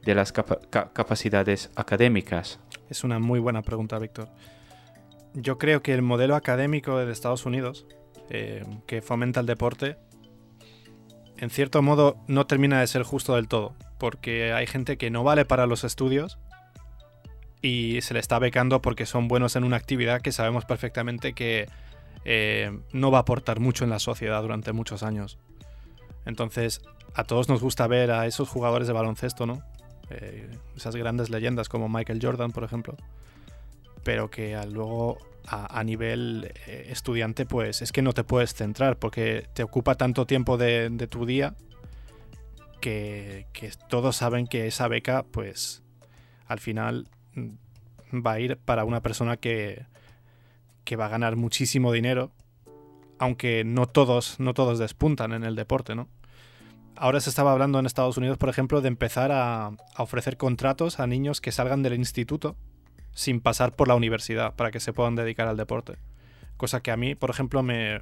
de 0.03 0.15
las 0.15 0.31
capacidades 0.31 1.69
académicas? 1.75 2.59
Es 2.89 3.03
una 3.03 3.19
muy 3.19 3.39
buena 3.39 3.61
pregunta, 3.61 3.99
Víctor. 3.99 4.29
Yo 5.33 5.57
creo 5.57 5.81
que 5.81 5.93
el 5.93 6.01
modelo 6.01 6.35
académico 6.35 6.97
de 6.97 7.11
Estados 7.11 7.45
Unidos, 7.45 7.85
eh, 8.29 8.65
que 8.87 9.01
fomenta 9.01 9.39
el 9.39 9.45
deporte, 9.45 9.97
en 11.37 11.49
cierto 11.49 11.81
modo 11.81 12.17
no 12.27 12.45
termina 12.45 12.79
de 12.79 12.87
ser 12.87 13.03
justo 13.03 13.35
del 13.35 13.47
todo, 13.47 13.75
porque 13.97 14.53
hay 14.53 14.67
gente 14.67 14.97
que 14.97 15.09
no 15.09 15.23
vale 15.23 15.45
para 15.45 15.65
los 15.65 15.83
estudios 15.83 16.37
y 17.61 17.99
se 18.01 18.13
le 18.13 18.19
está 18.19 18.39
becando 18.39 18.81
porque 18.81 19.05
son 19.05 19.27
buenos 19.27 19.55
en 19.55 19.63
una 19.63 19.77
actividad 19.77 20.21
que 20.21 20.31
sabemos 20.31 20.65
perfectamente 20.65 21.33
que 21.33 21.67
eh, 22.25 22.79
no 22.93 23.11
va 23.11 23.19
a 23.19 23.21
aportar 23.21 23.59
mucho 23.59 23.83
en 23.83 23.89
la 23.89 23.99
sociedad 23.99 24.41
durante 24.41 24.73
muchos 24.73 25.03
años. 25.03 25.37
Entonces, 26.25 26.81
a 27.13 27.23
todos 27.23 27.49
nos 27.49 27.61
gusta 27.61 27.87
ver 27.87 28.11
a 28.11 28.25
esos 28.27 28.49
jugadores 28.49 28.87
de 28.87 28.93
baloncesto, 28.93 29.45
¿no? 29.45 29.63
Eh, 30.09 30.49
esas 30.75 30.95
grandes 30.95 31.29
leyendas 31.29 31.69
como 31.69 31.89
Michael 31.89 32.19
Jordan, 32.21 32.51
por 32.51 32.63
ejemplo, 32.63 32.95
pero 34.03 34.29
que 34.29 34.59
luego 34.71 35.17
a, 35.47 35.83
nivel 35.83 36.51
eh, 36.67 36.87
estudiante, 36.89 37.45
pues 37.45 37.81
es 37.81 37.91
que 37.91 38.01
no 38.01 38.13
te 38.13 38.23
puedes 38.23 38.53
centrar 38.53 38.97
porque 38.97 39.47
te 39.53 39.63
ocupa 39.63 39.95
tanto 39.95 40.25
tiempo 40.25 40.57
de, 40.57 40.89
tu 41.09 41.25
día 41.25 41.55
que, 42.79 43.47
todos 43.89 44.15
saben 44.15 44.47
que 44.47 44.67
esa 44.67 44.87
beca, 44.87 45.23
pues 45.23 45.83
al 46.47 46.59
final 46.59 47.07
mm, 47.33 48.25
va 48.25 48.33
a 48.33 48.39
ir 48.39 48.57
para 48.57 48.83
una 48.85 49.01
persona 49.01 49.37
que, 49.37 49.85
que 50.83 50.95
va 50.95 51.05
a 51.05 51.09
ganar 51.09 51.35
muchísimo 51.35 51.91
dinero, 51.91 52.31
aunque 53.19 53.63
no 53.63 53.85
todos, 53.85 54.39
no 54.39 54.53
todos 54.53 54.79
despuntan 54.79 55.31
en 55.33 55.43
el 55.43 55.55
deporte, 55.55 55.95
¿no? 55.95 56.07
Ahora 56.95 57.19
se 57.19 57.29
estaba 57.29 57.51
hablando 57.51 57.79
en 57.79 57.85
Estados 57.85 58.17
Unidos, 58.17 58.37
por 58.37 58.49
ejemplo, 58.49 58.81
de 58.81 58.87
empezar 58.87 59.31
a, 59.31 59.71
ofrecer 59.97 60.37
contratos 60.37 60.99
a 60.99 61.07
niños 61.07 61.41
que 61.41 61.51
salgan 61.51 61.83
del 61.83 61.95
instituto 61.95 62.55
sin 63.13 63.41
pasar 63.41 63.75
por 63.75 63.87
la 63.87 63.95
universidad 63.95 64.55
para 64.55 64.71
que 64.71 64.79
se 64.79 64.93
puedan 64.93 65.15
dedicar 65.15 65.47
al 65.47 65.57
deporte. 65.57 65.97
Cosa 66.57 66.81
que 66.81 66.91
a 66.91 66.97
mí, 66.97 67.15
por 67.15 67.29
ejemplo, 67.29 67.63
me, 67.63 68.01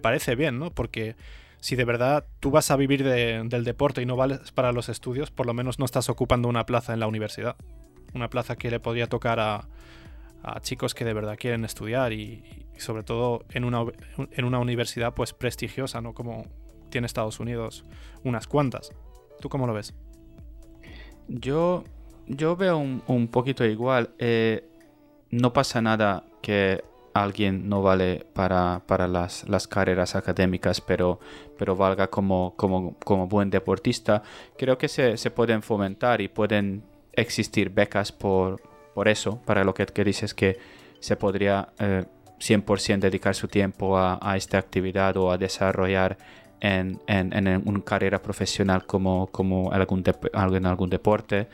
parece 0.00 0.34
bien, 0.34 0.58
¿no? 0.58 0.70
Porque 0.70 1.16
si 1.60 1.76
de 1.76 1.84
verdad 1.84 2.26
tú 2.40 2.50
vas 2.50 2.70
a 2.70 2.76
vivir 2.76 3.04
del 3.04 3.64
deporte 3.64 4.02
y 4.02 4.06
no 4.06 4.16
vales 4.16 4.50
para 4.52 4.72
los 4.72 4.88
estudios, 4.88 5.30
por 5.30 5.46
lo 5.46 5.54
menos 5.54 5.78
no 5.78 5.84
estás 5.84 6.08
ocupando 6.08 6.48
una 6.48 6.66
plaza 6.66 6.92
en 6.92 7.00
la 7.00 7.06
universidad. 7.06 7.56
Una 8.14 8.30
plaza 8.30 8.56
que 8.56 8.70
le 8.70 8.80
podría 8.80 9.06
tocar 9.06 9.38
a, 9.38 9.68
chicos 10.60 10.94
que 10.94 11.04
de 11.04 11.14
verdad 11.14 11.36
quieren 11.38 11.64
estudiar 11.64 12.12
y, 12.12 12.44
sobre 12.76 13.02
todo 13.02 13.44
en 13.50 13.64
una, 13.64 13.84
en 14.32 14.44
una 14.44 14.58
universidad 14.58 15.14
pues 15.14 15.32
prestigiosa, 15.32 16.00
¿no? 16.00 16.12
Como 16.12 16.46
tiene 16.90 17.06
Estados 17.06 17.40
Unidos 17.40 17.84
unas 18.22 18.46
cuantas. 18.46 18.92
¿Tú 19.40 19.48
cómo 19.48 19.66
lo 19.66 19.74
ves? 19.74 19.94
Yo, 21.28 21.84
yo 22.26 22.56
veo 22.56 22.78
un, 22.78 23.28
poquito 23.28 23.64
igual. 23.64 24.10
Eh, 24.18 24.68
no 25.30 25.52
pasa 25.52 25.80
nada 25.82 26.24
que 26.42 26.82
alguien 27.14 27.68
no 27.68 27.80
vale 27.80 28.26
para, 28.34 28.82
las, 29.08 29.68
carreras 29.68 30.16
académicas, 30.16 30.80
pero, 30.80 31.20
pero 31.56 31.76
valga 31.76 32.08
como, 32.08 32.54
como, 32.56 32.98
como 32.98 33.28
buen 33.28 33.50
deportista. 33.50 34.22
Creo 34.58 34.76
que 34.76 34.88
se, 34.88 35.30
pueden 35.30 35.62
fomentar 35.62 36.20
y 36.20 36.28
pueden 36.28 36.84
existir 37.12 37.70
becas 37.70 38.12
por, 38.12 38.60
por 38.94 39.08
eso, 39.08 39.40
para 39.44 39.64
lo 39.64 39.74
que, 39.74 39.86
que 39.86 40.04
dices 40.04 40.34
que 40.34 40.58
se 41.00 41.16
podría 41.16 41.68
100% 41.78 42.94
eh, 42.94 42.98
dedicar 42.98 43.34
su 43.34 43.48
tiempo 43.48 43.98
a, 43.98 44.36
esta 44.36 44.58
actividad 44.58 45.16
o 45.16 45.30
a 45.30 45.38
desarrollar 45.38 46.16
en, 46.60 47.00
una 47.64 47.84
carrera 47.84 48.22
profesional 48.22 48.86
como, 48.86 49.26
como 49.26 49.70
algún 49.72 50.02
en 50.32 50.66
algún 50.66 50.88
deporte. 50.88 51.48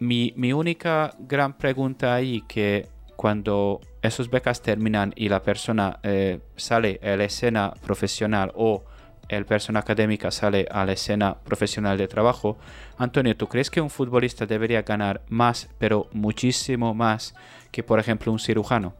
Mi, 0.00 0.32
mi, 0.36 0.52
única 0.52 1.14
gran 1.18 1.56
pregunta 1.56 2.14
ahí 2.14 2.42
que 2.48 2.88
cuando 3.16 3.80
esos 4.00 4.30
becas 4.30 4.62
terminan 4.62 5.12
y 5.16 5.28
la 5.28 5.42
persona 5.42 5.98
eh, 6.02 6.40
sale 6.56 7.00
a 7.02 7.16
la 7.16 7.24
escena 7.24 7.74
profesional 7.84 8.52
o 8.54 8.84
el 9.28 9.46
persona 9.46 9.80
académica 9.80 10.30
sale 10.30 10.66
a 10.70 10.84
la 10.84 10.92
escena 10.92 11.38
profesional 11.40 11.98
de 11.98 12.08
trabajo, 12.08 12.58
Antonio, 12.96 13.36
¿tú 13.36 13.48
crees 13.48 13.70
que 13.70 13.80
un 13.80 13.90
futbolista 13.90 14.46
debería 14.46 14.82
ganar 14.82 15.22
más, 15.28 15.68
pero 15.78 16.08
muchísimo 16.12 16.94
más 16.94 17.34
que, 17.70 17.82
por 17.82 18.00
ejemplo, 18.00 18.32
un 18.32 18.38
cirujano? 18.38 18.94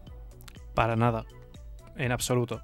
Para 0.74 0.96
nada, 0.96 1.24
en 1.96 2.12
absoluto. 2.12 2.62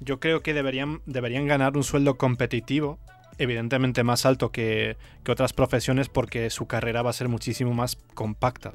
Yo 0.00 0.20
creo 0.20 0.42
que 0.42 0.54
deberían, 0.54 1.00
deberían 1.06 1.46
ganar 1.46 1.76
un 1.76 1.84
sueldo 1.84 2.18
competitivo, 2.18 2.98
evidentemente 3.38 4.02
más 4.02 4.26
alto 4.26 4.50
que, 4.50 4.96
que 5.22 5.32
otras 5.32 5.52
profesiones, 5.52 6.08
porque 6.08 6.50
su 6.50 6.66
carrera 6.66 7.02
va 7.02 7.10
a 7.10 7.14
ser 7.14 7.28
muchísimo 7.28 7.72
más 7.72 7.96
compacta. 8.14 8.72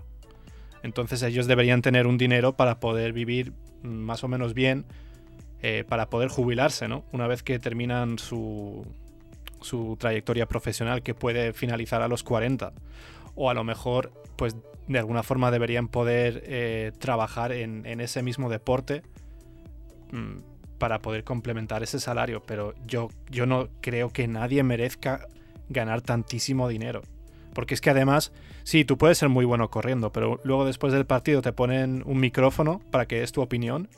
Entonces 0.82 1.22
ellos 1.24 1.46
deberían 1.46 1.82
tener 1.82 2.08
un 2.08 2.18
dinero 2.18 2.56
para 2.56 2.80
poder 2.80 3.12
vivir 3.12 3.54
más 3.84 4.24
o 4.24 4.28
menos 4.28 4.54
bien, 4.54 4.86
eh, 5.62 5.84
para 5.88 6.10
poder 6.10 6.30
jubilarse, 6.30 6.88
¿no? 6.88 7.04
Una 7.12 7.28
vez 7.28 7.44
que 7.44 7.60
terminan 7.60 8.18
su, 8.18 8.86
su 9.62 9.98
trayectoria 10.00 10.46
profesional 10.46 11.04
que 11.04 11.14
puede 11.14 11.54
finalizar 11.54 12.02
a 12.02 12.08
los 12.08 12.24
40. 12.24 12.72
O 13.36 13.50
a 13.50 13.54
lo 13.54 13.64
mejor, 13.64 14.12
pues 14.36 14.56
de 14.88 15.00
alguna 15.00 15.22
forma 15.22 15.52
deberían 15.52 15.88
poder 15.88 16.44
eh, 16.46 16.92
trabajar 16.98 17.52
en, 17.52 17.86
ese 18.00 18.24
mismo 18.24 18.50
deporte 18.50 19.04
mm, 20.12 20.78
para 20.78 21.00
poder 21.00 21.24
complementar 21.24 21.84
ese 21.84 22.00
salario. 22.00 22.42
Pero 22.46 22.74
yo, 22.88 23.10
yo 23.30 23.46
no 23.46 23.68
creo 23.82 24.10
que 24.10 24.28
nadie 24.28 24.64
merezca 24.64 25.28
ganar 25.68 26.02
tantísimo 26.02 26.68
dinero. 26.68 27.02
Porque 27.54 27.74
es 27.74 27.82
que 27.82 27.90
además, 27.90 28.32
sí, 28.64 28.86
tú 28.86 28.98
puedes 28.98 29.18
ser 29.18 29.30
muy 29.30 29.44
bueno 29.44 29.70
corriendo, 29.70 30.12
pero 30.12 30.40
luego 30.44 30.66
después 30.66 30.94
del 30.94 31.06
partido 31.06 31.42
te 31.42 31.52
ponen 31.52 32.04
un 32.06 32.20
micrófono 32.20 32.82
para 32.92 33.08
que 33.08 33.24
es 33.24 33.32
tu 33.32 33.42
opinión 33.42 33.90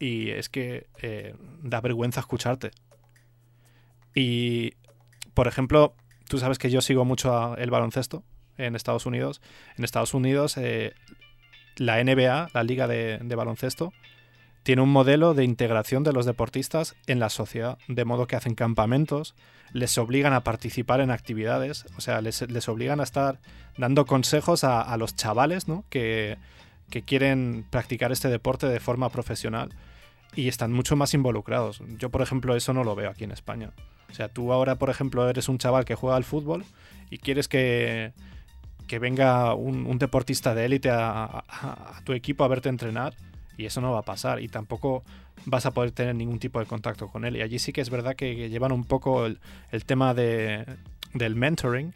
y 0.00 0.30
es 0.30 0.48
que 0.48 0.88
eh, 1.00 1.34
da 1.62 1.80
vergüenza 1.80 2.18
escucharte. 2.18 2.72
Y, 4.14 4.72
por 5.34 5.46
ejemplo, 5.46 5.94
tú 6.28 6.38
sabes 6.38 6.58
que 6.58 6.70
yo 6.70 6.80
sigo 6.80 7.04
mucho 7.04 7.56
el 7.56 7.70
baloncesto 7.70 8.24
en 8.58 8.74
Estados 8.74 9.06
Unidos. 9.06 9.40
En 9.76 9.84
Estados 9.84 10.12
Unidos, 10.14 10.56
eh, 10.56 10.94
la 11.76 12.02
NBA, 12.02 12.48
la 12.52 12.64
liga 12.64 12.88
de 12.88 13.34
baloncesto, 13.36 13.92
tiene 14.62 14.82
un 14.82 14.90
modelo 14.90 15.34
de 15.34 15.44
integración 15.44 16.04
de 16.04 16.12
los 16.12 16.26
deportistas 16.26 16.94
en 17.06 17.18
la 17.18 17.30
sociedad, 17.30 17.78
de 17.88 18.04
modo 18.04 18.26
que 18.26 18.36
hacen 18.36 18.54
campamentos, 18.54 19.34
les 19.72 19.96
obligan 19.98 20.32
a 20.32 20.44
participar 20.44 21.00
en 21.00 21.10
actividades, 21.10 21.86
o 21.96 22.00
sea, 22.00 22.20
les, 22.20 22.68
obligan 22.68 23.00
a 23.00 23.04
estar 23.04 23.40
dando 23.78 24.04
consejos 24.04 24.64
a, 24.64 24.96
los 24.96 25.16
chavales 25.16 25.68
¿no? 25.68 25.84
que, 25.88 26.38
quieren 27.06 27.64
practicar 27.70 28.12
este 28.12 28.28
deporte 28.28 28.66
de 28.66 28.80
forma 28.80 29.10
profesional 29.10 29.70
y 30.34 30.48
están 30.48 30.72
mucho 30.72 30.96
más 30.96 31.14
involucrados. 31.14 31.82
Yo, 31.98 32.10
por 32.10 32.22
ejemplo, 32.22 32.56
eso 32.56 32.72
no 32.72 32.84
lo 32.84 32.94
veo 32.94 33.10
aquí 33.10 33.24
en 33.24 33.32
España. 33.32 33.72
O 34.10 34.14
sea, 34.14 34.28
tú 34.28 34.52
ahora, 34.52 34.76
por 34.76 34.90
ejemplo, 34.90 35.28
eres 35.28 35.48
un 35.48 35.58
chaval 35.58 35.84
que 35.84 35.94
juega 35.94 36.16
al 36.16 36.24
fútbol 36.24 36.64
y 37.10 37.18
quieres 37.18 37.48
que, 37.48 38.12
que 38.86 38.98
venga 38.98 39.54
un, 39.54 39.98
deportista 39.98 40.54
de 40.54 40.64
élite 40.64 40.90
a, 40.90 41.44
a 41.48 42.00
tu 42.04 42.12
equipo 42.12 42.44
a 42.44 42.48
verte 42.48 42.68
entrenar 42.68 43.14
y 43.56 43.66
eso 43.66 43.80
no 43.80 43.92
va 43.92 44.00
a 44.00 44.04
pasar 44.04 44.40
y 44.40 44.48
tampoco 44.48 45.04
vas 45.44 45.66
a 45.66 45.72
poder 45.72 45.92
tener 45.92 46.14
ningún 46.14 46.38
tipo 46.38 46.58
de 46.60 46.66
contacto 46.66 47.08
con 47.08 47.24
él. 47.24 47.36
Y 47.36 47.42
allí 47.42 47.58
sí 47.58 47.72
que 47.72 47.80
es 47.80 47.90
verdad 47.90 48.16
que, 48.16 48.48
llevan 48.48 48.72
un 48.72 48.84
poco 48.84 49.26
el, 49.26 49.38
tema 49.86 50.14
de, 50.14 50.64
del 51.14 51.34
mentoring, 51.34 51.92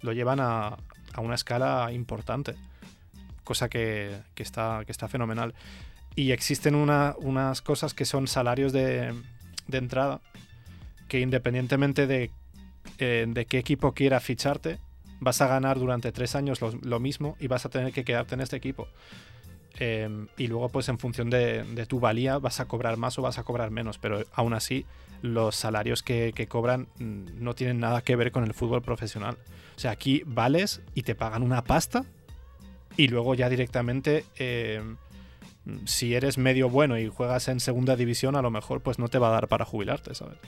lo 0.00 0.12
llevan 0.12 0.40
a, 0.40 0.78
una 1.18 1.34
escala 1.34 1.90
importante, 1.92 2.54
cosa 3.44 3.68
que, 3.68 4.16
está, 4.36 4.82
que 4.86 4.92
está 4.92 5.08
fenomenal. 5.08 5.54
Y 6.14 6.32
existen 6.32 6.74
unas 6.74 7.62
cosas 7.62 7.94
que 7.94 8.04
son 8.04 8.26
salarios 8.26 8.72
de, 8.72 9.14
entrada, 9.70 10.20
que 11.08 11.20
independientemente 11.20 12.06
de, 12.06 12.30
eh, 12.98 13.26
de 13.28 13.46
qué 13.46 13.58
equipo 13.58 13.92
quiera 13.92 14.20
ficharte, 14.20 14.78
vas 15.22 15.40
a 15.40 15.46
ganar 15.46 15.78
durante 15.78 16.10
tres 16.10 16.34
años 16.34 16.60
lo, 16.60 17.00
mismo 17.00 17.36
y 17.38 17.46
vas 17.46 17.64
a 17.64 17.68
tener 17.68 17.92
que 17.92 18.04
quedarte 18.04 18.34
en 18.34 18.40
este 18.40 18.56
equipo. 18.56 18.88
Em, 19.78 20.26
y 20.36 20.48
luego, 20.48 20.68
pues 20.68 20.88
en 20.88 20.98
función 20.98 21.30
de, 21.30 21.86
tu 21.88 22.00
valía, 22.00 22.38
vas 22.38 22.58
a 22.58 22.66
cobrar 22.66 22.96
más 22.96 23.18
o 23.18 23.22
vas 23.22 23.38
a 23.38 23.44
cobrar 23.44 23.70
menos. 23.70 23.98
Pero 23.98 24.24
aún 24.32 24.52
así, 24.52 24.84
los 25.22 25.54
salarios 25.54 26.02
que, 26.02 26.32
cobran 26.48 26.88
mm, 26.98 27.42
no 27.42 27.54
tienen 27.54 27.78
nada 27.78 28.02
que 28.02 28.16
ver 28.16 28.32
con 28.32 28.42
el 28.44 28.52
fútbol 28.52 28.82
profesional. 28.82 29.38
O 29.76 29.78
sea, 29.78 29.92
aquí 29.92 30.22
vales 30.26 30.82
y 30.94 31.02
te 31.02 31.14
pagan 31.14 31.44
una 31.44 31.62
pasta. 31.62 32.04
Y 32.96 33.06
luego 33.06 33.34
ya 33.34 33.48
directamente, 33.48 34.24
em, 34.36 34.96
si 35.84 36.14
eres 36.14 36.38
medio 36.38 36.68
bueno 36.68 36.98
y 36.98 37.08
juegas 37.08 37.48
en 37.48 37.60
segunda 37.60 37.96
división, 37.96 38.36
a 38.36 38.42
lo 38.42 38.50
mejor 38.50 38.80
pues 38.80 38.98
no 38.98 39.08
te 39.08 39.18
va 39.18 39.28
a 39.28 39.32
dar 39.32 39.48
para 39.48 39.64
jubilarte, 39.64 40.14
¿sabes? 40.14 40.38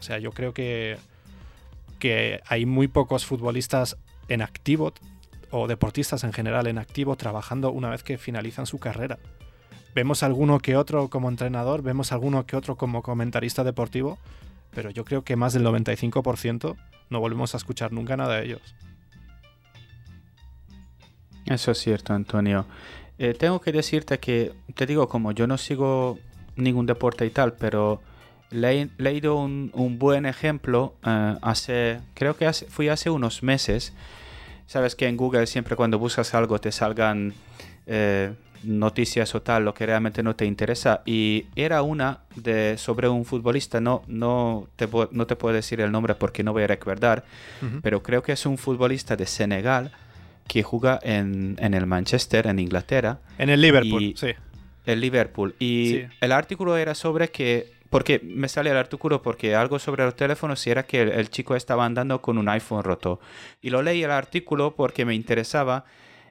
O 0.00 0.02
sea, 0.02 0.18
yo 0.18 0.32
creo 0.32 0.52
que, 0.52 0.98
que 1.98 2.40
hay 2.46 2.66
muy 2.66 2.88
pocos 2.88 3.24
futbolistas 3.24 3.96
en 4.28 4.42
activo 4.42 4.92
o 5.50 5.68
deportistas 5.68 6.24
en 6.24 6.32
general 6.32 6.66
en 6.66 6.78
activo 6.78 7.14
trabajando 7.16 7.70
una 7.70 7.90
vez 7.90 8.02
que 8.02 8.18
finalizan 8.18 8.66
su 8.66 8.78
carrera. 8.78 9.18
Vemos 9.94 10.22
alguno 10.22 10.58
que 10.58 10.76
otro 10.76 11.08
como 11.08 11.28
entrenador, 11.28 11.82
vemos 11.82 12.12
alguno 12.12 12.46
que 12.46 12.56
otro 12.56 12.76
como 12.76 13.02
comentarista 13.02 13.62
deportivo, 13.62 14.18
pero 14.74 14.90
yo 14.90 15.04
creo 15.04 15.22
que 15.22 15.36
más 15.36 15.52
del 15.52 15.64
95% 15.64 16.76
no 17.10 17.20
volvemos 17.20 17.54
a 17.54 17.58
escuchar 17.58 17.92
nunca 17.92 18.16
nada 18.16 18.36
de 18.36 18.46
ellos. 18.46 18.74
Eso 21.46 21.72
es 21.72 21.78
cierto, 21.78 22.14
Antonio. 22.14 22.66
Eh, 23.22 23.34
tengo 23.34 23.60
que 23.60 23.70
decirte 23.70 24.18
que, 24.18 24.52
te 24.74 24.84
digo, 24.84 25.08
como 25.08 25.30
yo 25.30 25.46
no 25.46 25.56
sigo 25.56 26.18
ningún 26.56 26.86
deporte 26.86 27.24
y 27.24 27.30
tal, 27.30 27.52
pero 27.52 28.02
le 28.50 28.82
he 28.82 28.88
leído 28.98 29.36
un, 29.36 29.96
buen 29.96 30.26
ejemplo 30.26 30.94
eh, 31.06 31.36
hace, 31.40 32.00
creo 32.14 32.36
que 32.36 32.52
fui 32.52 32.88
hace 32.88 33.10
unos 33.10 33.44
meses, 33.44 33.92
Sabes 34.66 34.96
que 34.96 35.06
en 35.06 35.16
Google 35.16 35.46
siempre 35.46 35.76
cuando 35.76 35.98
buscas 35.98 36.34
algo 36.34 36.58
te 36.58 36.72
salgan 36.72 37.34
eh, 37.86 38.32
noticias 38.64 39.34
o 39.34 39.42
tal, 39.42 39.66
lo 39.66 39.74
que 39.74 39.84
realmente 39.84 40.22
no 40.22 40.34
te 40.34 40.46
interesa. 40.46 41.02
Y 41.04 41.46
era 41.54 41.82
una 41.82 42.20
de 42.36 42.78
sobre 42.78 43.08
un 43.08 43.24
futbolista, 43.24 43.80
no, 43.80 44.02
no, 44.06 44.66
te, 44.76 44.88
no 45.10 45.26
te 45.26 45.36
puedo 45.36 45.54
decir 45.54 45.80
el 45.80 45.92
nombre 45.92 46.14
porque 46.14 46.42
no 46.42 46.54
voy 46.54 46.62
a 46.62 46.68
recordar, 46.68 47.22
pero 47.82 48.02
creo 48.02 48.22
que 48.22 48.32
es 48.32 48.46
un 48.46 48.56
futbolista 48.56 49.14
de 49.14 49.26
Senegal 49.26 49.92
que 50.46 50.62
juega 50.62 50.98
en, 51.02 51.56
en 51.58 51.74
el 51.74 51.86
Manchester, 51.86 52.46
en 52.46 52.58
Inglaterra. 52.58 53.20
En 53.38 53.50
el 53.50 53.60
Liverpool, 53.60 54.14
sí. 54.16 54.28
El 54.84 55.00
Liverpool. 55.00 55.54
Y 55.58 56.00
el 56.20 56.32
artículo 56.32 56.76
era 56.76 56.94
sobre 56.94 57.28
que 57.28 57.72
porque 57.92 58.20
me 58.24 58.48
sale 58.48 58.70
el 58.70 58.78
artículo 58.78 59.20
porque 59.20 59.54
algo 59.54 59.78
sobre 59.78 60.02
los 60.04 60.16
teléfonos 60.16 60.66
y 60.66 60.70
era 60.70 60.86
que 60.86 61.02
el, 61.02 61.28
chico 61.28 61.54
estaba 61.54 61.84
andando 61.84 62.22
con 62.22 62.38
un 62.38 62.48
iPhone 62.48 62.82
roto. 62.82 63.20
Y 63.60 63.68
lo 63.68 63.82
leí 63.82 64.02
el 64.02 64.10
artículo 64.10 64.74
porque 64.74 65.04
me 65.04 65.14
interesaba 65.14 65.84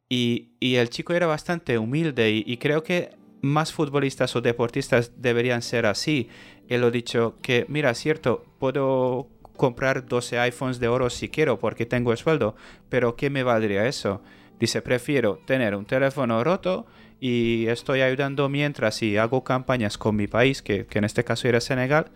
y, 0.10 0.50
el 0.60 0.90
chico 0.90 1.14
era 1.14 1.28
bastante 1.28 1.78
humilde 1.78 2.32
y, 2.32 2.58
creo 2.58 2.82
que 2.82 3.12
más 3.42 3.72
futbolistas 3.72 4.36
o 4.36 4.42
deportistas 4.42 5.22
deberían 5.22 5.62
ser 5.62 5.86
así. 5.86 6.30
Él 6.68 6.82
lo 6.82 6.90
dicho 6.90 7.38
que, 7.44 7.68
mira, 7.70 7.94
cierto, 7.94 8.44
puedo 8.58 9.28
comprar 9.56 10.06
12 10.06 10.40
iPhones 10.40 10.80
de 10.80 10.88
oro 10.88 11.10
si 11.10 11.30
quiero 11.30 11.60
porque 11.60 11.86
tengo 11.86 12.12
el 12.12 12.18
sueldo, 12.18 12.56
pero 12.90 13.16
¿qué 13.16 13.30
me 13.30 13.44
valdría 13.44 13.88
eso? 13.88 14.22
Dice, 14.60 14.82
prefiero 14.82 15.40
tener 15.46 15.76
un 15.76 15.86
teléfono 15.86 16.44
roto 16.44 16.86
y 17.20 17.68
estoy 17.68 18.02
ayudando 18.02 18.50
mientras 18.50 19.02
y 19.04 19.18
hago 19.18 19.44
campañas 19.44 19.98
con 19.98 20.16
mi 20.16 20.28
país, 20.28 20.62
que, 20.62 20.88
en 20.92 21.04
este 21.04 21.24
caso 21.24 21.48
era 21.48 21.62
Senegal, 21.62 22.08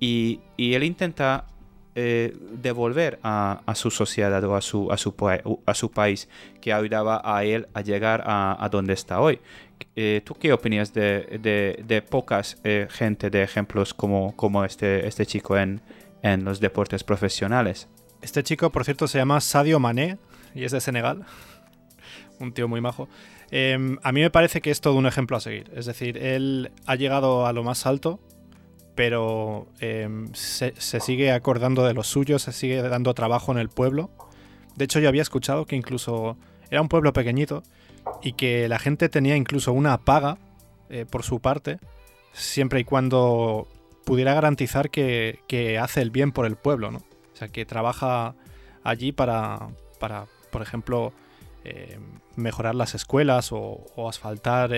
y, 0.00 0.40
él 0.56 0.84
intenta 0.84 1.46
eh, 1.94 2.36
devolver 2.52 3.18
a, 3.22 3.60
su 3.74 3.90
sociedad 3.90 4.42
o 4.44 4.54
a 4.54 4.60
su, 4.60 4.90
a 4.90 4.96
su, 4.96 5.14
a 5.66 5.94
país 5.94 6.28
que 6.60 6.72
ayudaba 6.72 7.20
a 7.24 7.44
él 7.44 7.66
a 7.74 7.80
llegar 7.80 8.22
a, 8.26 8.68
donde 8.70 8.92
está 8.92 9.20
hoy, 9.20 9.40
eh, 9.96 10.20
¿tú 10.24 10.34
qué 10.34 10.52
opinas 10.52 10.92
de, 10.94 12.04
pocas 12.08 12.58
eh, 12.62 12.86
gente 12.90 13.30
de 13.30 13.42
ejemplos 13.42 13.94
como, 13.94 14.34
como 14.36 14.64
este, 14.64 15.06
este 15.06 15.26
chico 15.26 15.56
en, 15.56 15.80
en 16.22 16.44
los 16.44 16.60
deportes 16.60 17.04
profesionales? 17.04 17.88
Este 18.22 18.42
chico, 18.42 18.70
por 18.70 18.84
cierto, 18.84 19.06
se 19.06 19.18
llama 19.18 19.40
Sadio 19.40 19.78
Mané 19.78 20.18
y 20.54 20.64
es 20.64 20.72
de 20.72 20.80
Senegal. 20.80 21.24
un 22.40 22.52
tío 22.52 22.68
muy 22.68 22.80
majo. 22.80 23.08
Em, 23.50 23.98
a 24.02 24.12
mí 24.12 24.20
me 24.20 24.30
parece 24.30 24.60
que 24.60 24.70
es 24.70 24.80
todo 24.80 24.94
un 24.94 25.06
ejemplo 25.06 25.36
a 25.36 25.40
seguir. 25.40 25.70
Es 25.74 25.86
decir, 25.86 26.18
él 26.18 26.70
ha 26.86 26.94
llegado 26.96 27.46
a 27.46 27.52
lo 27.52 27.62
más 27.62 27.86
alto, 27.86 28.20
pero 28.94 29.68
em, 29.80 30.32
se, 30.34 30.72
sigue 30.78 31.32
acordando 31.32 31.84
de 31.84 31.94
los 31.94 32.08
suyos, 32.08 32.42
se 32.42 32.52
sigue 32.52 32.82
dando 32.82 33.14
trabajo 33.14 33.52
en 33.52 33.58
el 33.58 33.68
pueblo. 33.68 34.10
De 34.76 34.84
hecho, 34.84 35.00
yo 35.00 35.08
había 35.08 35.22
escuchado 35.22 35.66
que 35.66 35.76
incluso 35.76 36.36
era 36.70 36.82
un 36.82 36.88
pueblo 36.88 37.12
pequeñito 37.12 37.62
y 38.22 38.32
que 38.32 38.68
la 38.68 38.78
gente 38.78 39.08
tenía 39.08 39.36
incluso 39.36 39.72
una 39.72 39.98
paga 39.98 40.38
eh, 40.90 41.06
por 41.08 41.22
su 41.22 41.40
parte, 41.40 41.78
siempre 42.32 42.80
y 42.80 42.84
cuando 42.84 43.68
pudiera 44.08 44.32
garantizar 44.32 44.88
que, 44.88 45.78
hace 45.78 46.00
el 46.00 46.10
bien 46.10 46.32
por 46.32 46.46
el 46.46 46.56
pueblo, 46.56 46.90
¿no? 46.90 46.98
O 46.98 47.36
sea, 47.36 47.48
que 47.48 47.66
trabaja 47.66 48.34
allí 48.82 49.12
para, 49.12 49.68
para 50.00 50.24
por 50.50 50.62
ejemplo, 50.62 51.12
eh, 51.62 51.98
mejorar 52.34 52.74
las 52.74 52.94
escuelas 52.94 53.50
o, 53.52 53.84
asfaltar 54.08 54.70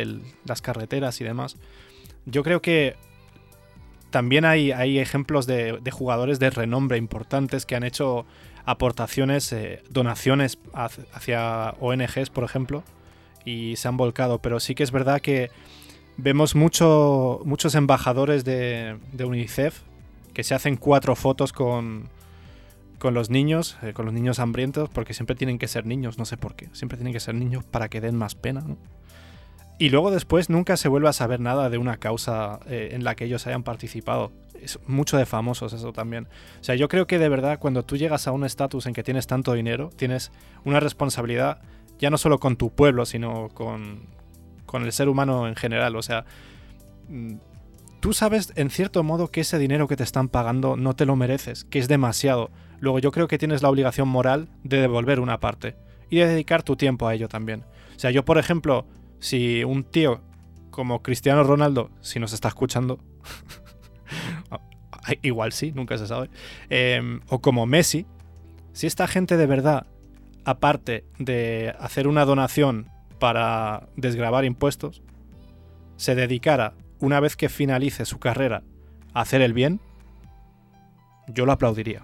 las 0.45 0.61
carreteras 0.62 1.20
y 1.20 1.24
demás. 1.24 1.57
Yo 2.26 2.43
creo 2.43 2.61
que 2.61 2.97
también 4.11 4.45
hay, 4.45 4.72
hay 4.72 4.99
ejemplos 4.99 5.47
de, 5.47 5.81
jugadores 5.93 6.41
de 6.41 6.51
renombre 6.51 6.99
importantes 6.99 7.66
que 7.66 7.76
han 7.76 7.85
hecho 7.85 8.26
aportaciones, 8.64 9.53
eh, 9.53 9.85
donaciones 9.91 10.59
hacia 10.74 11.76
ONGs, 11.78 12.31
por 12.31 12.43
ejemplo, 12.43 12.83
y 13.45 13.76
se 13.76 13.87
han 13.87 13.97
volcado. 13.97 14.41
Pero 14.41 14.59
sí 14.59 14.74
que 14.74 14.83
es 14.83 14.91
verdad 14.91 15.20
que 15.20 15.53
vemos 16.23 16.55
mucho, 16.55 17.41
muchos 17.45 17.75
embajadores 17.75 18.45
de, 18.45 18.99
de 19.12 19.25
UNICEF 19.25 19.81
que 20.33 20.45
se 20.45 20.55
hacen 20.55 20.77
cuatro 20.77 21.16
fotos 21.16 21.53
con, 21.53 22.09
con 22.99 23.14
los 23.14 23.31
niños, 23.31 23.77
eh, 23.83 23.93
con 23.93 24.05
los 24.05 24.14
niños 24.14 24.39
hambrientos, 24.39 24.89
porque 24.91 25.14
siempre 25.14 25.35
tienen 25.35 25.59
que 25.59 25.66
ser 25.66 25.87
niños, 25.87 26.18
no 26.18 26.25
sé 26.25 26.37
por 26.37 26.55
qué. 26.55 26.68
Siempre 26.73 26.97
tienen 26.97 27.12
que 27.12 27.21
ser 27.21 27.35
niños 27.35 27.64
para 27.64 27.89
que 27.89 28.01
den 28.01 28.16
más 28.16 28.35
pena. 28.35 28.64
Y 29.79 29.89
luego 29.89 30.11
después 30.11 30.51
nunca 30.51 30.77
se 30.77 30.89
vuelve 30.89 31.09
a 31.09 31.12
saber 31.14 31.41
nada 31.41 31.71
de 31.71 31.79
una 31.79 31.97
causa 31.97 32.61
eh, 32.66 32.91
en 32.93 33.03
la 33.03 33.14
que 33.14 33.25
ellos 33.25 33.47
hayan 33.47 33.62
participado. 33.62 34.31
Es 34.62 34.79
mucho 34.87 35.16
de 35.16 35.25
famosos 35.25 35.73
eso 35.73 35.93
también. 35.93 36.29
O 36.61 36.64
sea, 36.64 36.75
yo 36.75 36.89
creo 36.89 37.07
que 37.07 37.18
de 37.18 37.31
verdad 37.31 37.59
cuando 37.59 37.83
tú 37.83 37.97
llegas 37.97 38.29
a 38.29 38.33
un 38.33 38.45
estatus 38.45 38.85
en 38.85 38.93
que 38.93 39.03
tienes 39.03 39.27
tanto 39.27 39.55
dinero, 39.55 39.91
tienes 39.97 40.31
una 40.64 40.81
responsabilidad 40.81 41.62
ya 41.99 42.11
no 42.11 42.18
solo 42.18 42.39
con 42.39 42.57
tu 42.57 42.71
pueblo, 42.71 43.07
sino 43.07 43.49
con, 43.49 44.03
con 44.71 44.85
el 44.85 44.93
ser 44.93 45.09
humano 45.09 45.49
en 45.49 45.57
general. 45.57 45.97
O 45.97 46.03
sea, 46.03 46.25
mm, 47.09 47.39
tú 47.99 48.12
sabes 48.12 48.53
en 48.55 48.71
cierto 48.71 49.03
modo 49.03 49.27
que 49.27 49.41
ese 49.41 49.59
dinero 49.59 49.89
que 49.89 49.97
te 49.97 50.05
están 50.05 50.29
pagando 50.29 50.77
no 50.77 50.95
te 50.95 51.07
lo 51.07 51.16
mereces, 51.16 51.64
que 51.64 51.81
es 51.81 51.89
demasiado. 51.89 52.53
Luego 52.79 53.01
yo 53.01 53.11
creo 53.11 53.27
que 53.27 53.37
tienes 53.37 53.62
la 53.62 53.68
obligación 53.68 54.07
moral 54.07 54.49
de 54.62 54.81
devolver 54.81 55.18
una 55.18 55.41
parte 55.41 55.75
y 56.09 56.18
de 56.18 56.29
dedicar 56.29 56.62
tu 56.62 56.77
tiempo 56.77 57.09
a 57.09 57.14
ello 57.14 57.29
también. 57.29 57.64
O 57.97 57.99
sea, 57.99 58.12
yo 58.12 58.25
por 58.25 58.39
ejemplo, 58.39 58.87
si 59.18 59.64
un 59.64 59.83
tío 59.83 60.21
como 60.71 61.03
Cristiano 61.03 61.43
Ronaldo, 61.43 61.91
si 62.01 62.21
nos 62.21 62.33
está 62.33 62.47
escuchando, 62.47 63.01
igual 65.23 65.51
sí, 65.51 65.73
nunca 65.73 65.99
se 65.99 66.07
sabe, 66.07 66.31
em, 66.68 67.23
o 67.29 67.41
como 67.41 67.66
Messi, 67.66 68.07
si 68.73 68.87
esta 68.87 69.09
gente 69.09 69.37
de 69.37 69.47
verdad, 69.47 69.89
aparte 70.45 71.05
de 71.18 71.75
hacer 71.81 72.07
una 72.07 72.25
donación 72.25 72.87
para 73.21 73.89
desgravar 73.95 74.45
impuestos, 74.45 75.03
se 75.97 76.16
dedicara, 76.16 76.75
una 76.99 77.21
vez 77.21 77.37
que 77.37 77.49
finalice 77.49 78.05
su 78.05 78.18
carrera, 78.18 78.64
a 79.14 79.21
hacer 79.21 79.43
el 79.43 79.53
bien, 79.53 79.81
yo 81.29 81.47
lo 81.47 81.53
aplaudiría 81.53 82.03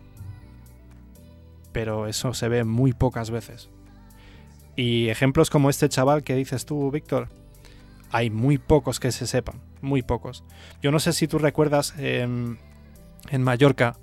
pero 1.77 2.07
eso 2.07 2.33
se 2.33 2.49
ve 2.49 2.65
muy 2.65 2.95
pocas 2.95 3.31
veces. 3.31 3.69
Y 4.77 5.11
ejemplos 5.11 5.51
como 5.51 5.69
este 5.69 5.91
chaval 5.91 6.23
que 6.23 6.35
dices 6.35 6.65
tú, 6.65 6.91
Víctor, 6.91 7.29
hay 8.11 8.31
muy 8.31 8.57
pocos 8.57 8.99
que 8.99 9.13
se 9.13 9.27
sepan, 9.27 9.61
muy 9.83 10.01
pocos. 10.01 10.43
Yo 10.81 10.91
no 10.91 11.01
sé 11.01 11.13
si 11.13 11.29
tú 11.29 11.39
recuerdas 11.39 11.93
en 11.99 12.57
Mallorca 13.31 13.99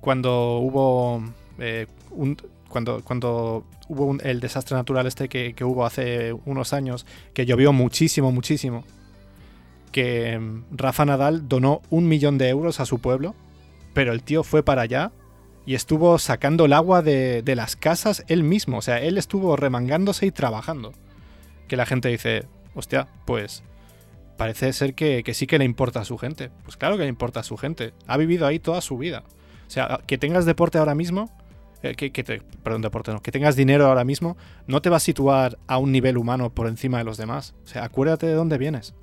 cuando 0.00 0.56
hubo 0.56 1.22
eh, 1.58 1.86
un, 2.12 2.38
cuando, 2.72 3.02
cuando 3.04 3.64
hubo 3.88 4.16
el 4.20 4.40
desastre 4.40 4.76
natural 4.76 5.06
este 5.06 5.28
que, 5.28 5.54
que, 5.54 5.64
hubo 5.64 5.86
hace 5.86 6.32
unos 6.44 6.72
años, 6.72 7.06
que 7.34 7.46
llovió 7.46 7.72
muchísimo, 7.72 8.32
muchísimo, 8.32 8.84
que 9.92 10.32
em, 10.32 10.64
Rafa 10.72 11.04
Nadal 11.04 11.48
donó 11.48 11.82
un 11.90 12.08
millón 12.08 12.38
de 12.38 12.48
euros 12.48 12.80
a 12.80 12.86
su 12.86 12.98
pueblo, 12.98 13.36
pero 13.94 14.12
el 14.12 14.22
tío 14.22 14.42
fue 14.42 14.64
para 14.64 14.82
allá 14.82 15.12
y 15.64 15.74
estuvo 15.74 16.18
sacando 16.18 16.64
el 16.64 16.72
agua 16.72 17.02
de, 17.02 17.42
las 17.54 17.76
casas 17.76 18.24
él 18.26 18.42
mismo. 18.42 18.78
O 18.78 18.82
sea, 18.82 19.00
él 19.00 19.18
estuvo 19.18 19.54
remangándose 19.56 20.26
y 20.26 20.32
trabajando. 20.32 20.92
Que 21.68 21.76
la 21.76 21.86
gente 21.86 22.08
dice, 22.08 22.46
hostia, 22.74 23.06
pues 23.26 23.62
parece 24.36 24.72
ser 24.72 24.94
que, 24.94 25.22
sí 25.34 25.46
que 25.46 25.58
le 25.58 25.64
importa 25.64 26.00
a 26.00 26.04
su 26.04 26.18
gente. 26.18 26.50
Pues 26.64 26.76
claro 26.76 26.96
que 26.96 27.04
le 27.04 27.08
importa 27.08 27.40
a 27.40 27.44
su 27.44 27.56
gente. 27.56 27.92
Ha 28.06 28.16
vivido 28.16 28.46
ahí 28.46 28.58
toda 28.58 28.80
su 28.80 28.98
vida. 28.98 29.22
O 29.68 29.70
sea, 29.70 30.00
que 30.06 30.18
tengas 30.18 30.44
deporte 30.44 30.78
ahora 30.78 30.94
mismo, 30.94 31.30
eh, 31.82 31.94
que, 31.94 32.42
perdón, 32.62 32.82
deporte 32.82 33.12
no, 33.12 33.20
que 33.20 33.32
tengas 33.32 33.56
dinero 33.56 33.86
ahora 33.86 34.04
mismo, 34.04 34.36
no 34.66 34.80
te 34.82 34.90
va 34.90 34.98
a 34.98 35.00
situar 35.00 35.58
a 35.66 35.78
un 35.78 35.92
nivel 35.92 36.16
humano 36.16 36.50
por 36.50 36.66
encima 36.68 36.98
de 36.98 37.04
los 37.04 37.16
demás. 37.16 37.54
O 37.64 37.66
sea, 37.66 37.84
acuérdate 37.84 38.26
de 38.26 38.34
dónde 38.34 38.58
vienes. 38.58 38.94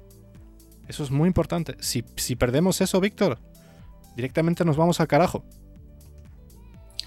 Eso 0.87 1.03
es 1.03 1.11
muy 1.11 1.27
importante. 1.27 1.75
Si, 1.79 2.03
si 2.15 2.35
perdemos 2.35 2.81
eso, 2.81 2.99
Víctor, 2.99 3.37
directamente 4.15 4.65
nos 4.65 4.77
vamos 4.77 4.99
al 4.99 5.07
carajo. 5.07 5.43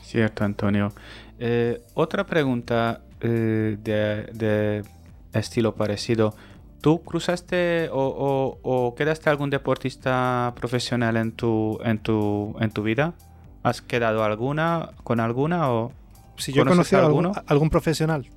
Cierto, 0.03 0.45
Antonio. 0.45 0.93
Eh, 1.39 1.81
otra 1.95 2.27
pregunta 2.27 3.01
eh, 3.21 3.79
de, 3.83 4.83
estilo 5.33 5.75
parecido. 5.75 6.37
¿Tú 6.83 7.03
cruzaste 7.03 7.89
o, 7.91 8.95
quedaste 8.97 9.31
algún 9.31 9.51
deportista 9.51 10.53
profesional 10.55 11.17
en 11.17 11.33
tu, 11.33 11.79
en 11.83 11.99
tu, 11.99 12.55
en 12.61 12.71
tu 12.71 12.83
vida? 12.83 13.15
¿Has 13.63 13.83
quedado 13.83 14.25
alguna 14.25 14.91
con 15.05 15.21
alguna 15.21 15.71
o 15.71 15.93
si 16.37 16.53
yo 16.53 16.63
he 16.63 16.67
conocido 16.67 17.05
alguno? 17.05 17.33
algún 17.47 17.71
profesional? 17.71 18.29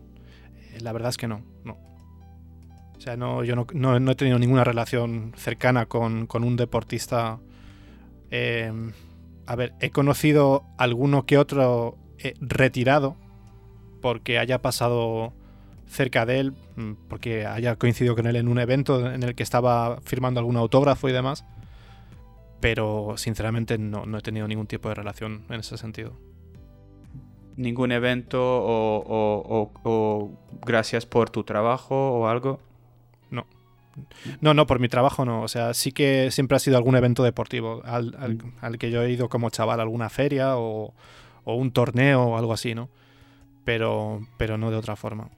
Eh, 0.74 0.80
la 0.82 0.92
verdad 0.92 1.10
es 1.10 1.18
que 1.18 1.28
no, 1.28 1.42
no. 1.64 1.78
O 2.96 3.02
sea, 3.02 3.18
no, 3.18 3.44
yo 3.44 3.56
no, 3.56 3.68
no, 3.74 4.12
he 4.12 4.16
tenido 4.16 4.40
ninguna 4.40 4.64
relación 4.64 5.34
cercana 5.36 5.86
con, 5.86 6.28
con 6.28 6.44
un 6.44 6.56
deportista 6.56 7.40
a 9.48 9.56
ver, 9.56 9.74
he 9.80 9.92
conocido 9.92 10.64
alguno 10.78 11.26
que 11.26 11.38
otro 11.38 11.98
eh, 12.18 12.34
retirado 12.42 13.16
porque 14.02 14.40
haya 14.40 14.62
pasado 14.62 15.34
cerca 15.88 16.26
de 16.26 16.40
él, 16.40 16.54
mm, 16.76 16.94
porque 17.08 17.46
haya 17.46 17.76
coincidido 17.76 18.16
con 18.16 18.28
él 18.28 18.36
en 18.36 18.48
un 18.48 18.60
evento 18.60 19.12
en 19.12 19.24
el 19.24 19.36
que 19.36 19.44
estaba 19.44 20.00
firmando 20.02 20.40
algún 20.40 20.58
autógrafo 20.58 21.08
y 21.10 21.12
demás. 21.12 21.46
Pero 22.60 23.14
sinceramente 23.18 23.78
no, 23.78 24.06
no 24.06 24.18
he 24.18 24.22
tenido 24.22 24.48
ningún 24.48 24.68
tipo 24.68 24.90
de 24.90 24.96
relación 24.96 25.46
en 25.50 25.60
ese 25.60 25.78
sentido. 25.78 26.14
¿Ningún 27.58 27.92
evento 27.92 28.42
o, 28.42 29.72
o 29.84 30.32
gracias 30.66 31.06
por 31.06 31.30
tu 31.30 31.44
trabajo 31.44 32.20
o 32.20 32.28
algo? 32.28 32.60
No, 34.42 34.54
no, 34.54 34.68
por 34.68 34.80
mi 34.80 34.88
trabajo 34.88 35.26
no. 35.26 35.42
O 35.42 35.48
sea, 35.48 35.74
sí 35.74 35.92
que 35.92 36.32
siempre 36.32 36.56
ha 36.56 36.60
sido 36.60 36.78
algún 36.78 36.96
evento 36.96 37.24
deportivo 37.24 37.82
al, 37.86 38.12
mm. 38.62 38.74
que 38.78 38.92
yo 38.92 39.02
he 39.04 39.12
ido 39.12 39.30
como 39.30 39.50
chaval, 39.50 39.80
alguna 39.80 40.10
feria 40.10 40.58
o, 40.58 40.94
un 41.46 41.72
torneo 41.72 42.24
o 42.24 42.38
algo 42.38 42.54
así, 42.54 42.76
¿no? 42.76 42.90
Pero, 43.64 44.22
pero 44.38 44.58
no 44.58 44.72
de 44.72 44.78
otra 44.78 44.96
forma. 44.96 45.30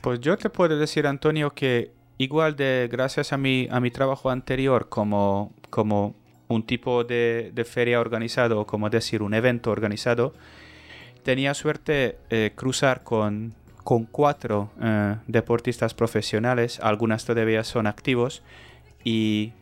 Pues 0.00 0.20
yo 0.20 0.36
te 0.36 0.50
puedo 0.50 0.76
decir, 0.78 1.06
Antonio, 1.06 1.50
que 1.54 1.92
igual 2.18 2.56
de 2.56 2.88
gracias 2.90 3.32
a 3.32 3.38
mi, 3.38 3.68
a 3.70 3.80
mi 3.80 3.90
trabajo 3.90 4.30
anterior 4.30 4.88
como, 4.88 5.52
como 5.70 6.14
un 6.48 6.64
tipo 6.64 7.04
de, 7.04 7.66
feria 7.66 8.00
organizado, 8.00 8.60
o 8.60 8.66
como 8.66 8.90
decir, 8.90 9.22
un 9.22 9.34
evento 9.34 9.70
organizado, 9.70 10.34
tenía 11.22 11.54
suerte 11.54 12.18
eh, 12.30 12.52
cruzar 12.54 13.02
con 13.02 13.54
con 13.84 14.06
cuatro 14.06 14.70
eh, 14.82 15.16
deportistas 15.28 15.94
profesionales, 15.94 16.80
algunas 16.80 17.26
todavía 17.26 17.62
son 17.62 17.86
activos, 17.86 18.42
y 19.04 19.52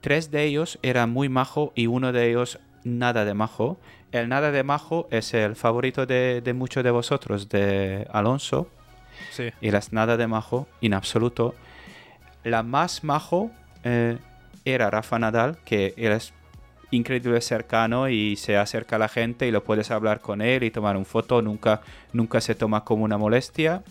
tres 0.00 0.30
de 0.30 0.44
ellos 0.44 0.78
eran 0.82 1.10
muy 1.10 1.28
majo 1.28 1.72
y 1.74 1.88
uno 1.88 2.12
de 2.12 2.30
ellos 2.30 2.60
nada 2.84 3.24
de 3.24 3.34
majo. 3.34 3.78
El 4.12 4.28
nada 4.28 4.52
de 4.52 4.62
majo 4.62 5.08
es 5.10 5.34
el 5.34 5.56
favorito 5.56 6.06
de, 6.06 6.52
muchos 6.54 6.84
de 6.84 6.92
vosotros, 6.92 7.48
de 7.48 8.06
Alonso. 8.12 8.68
Sí. 9.32 9.50
Y 9.60 9.72
las 9.72 9.92
nada 9.92 10.16
de 10.16 10.26
majo, 10.28 10.66
en 10.80 10.94
absoluto. 10.94 11.54
La 12.44 12.62
más 12.62 13.04
majo 13.04 13.50
eh, 13.82 14.18
era 14.64 14.90
Rafa 14.90 15.18
Nadal, 15.18 15.58
que 15.64 15.94
es 15.96 16.32
increíble 16.90 17.40
cercano 17.40 18.08
y 18.08 18.36
se 18.36 18.56
acerca 18.56 18.96
a 18.96 18.98
la 18.98 19.08
gente 19.08 19.46
y 19.46 19.50
lo 19.50 19.64
puedes 19.64 19.90
hablar 19.90 20.20
con 20.20 20.42
él 20.42 20.64
y 20.64 20.70
tomar 20.70 20.96
un 20.96 21.06
foto, 21.06 21.40
nunca, 21.42 21.82
nunca 22.12 22.40
se 22.40 22.54
toma 22.54 22.84
como 22.84 23.04
una 23.04 23.18
molestia. 23.18 23.82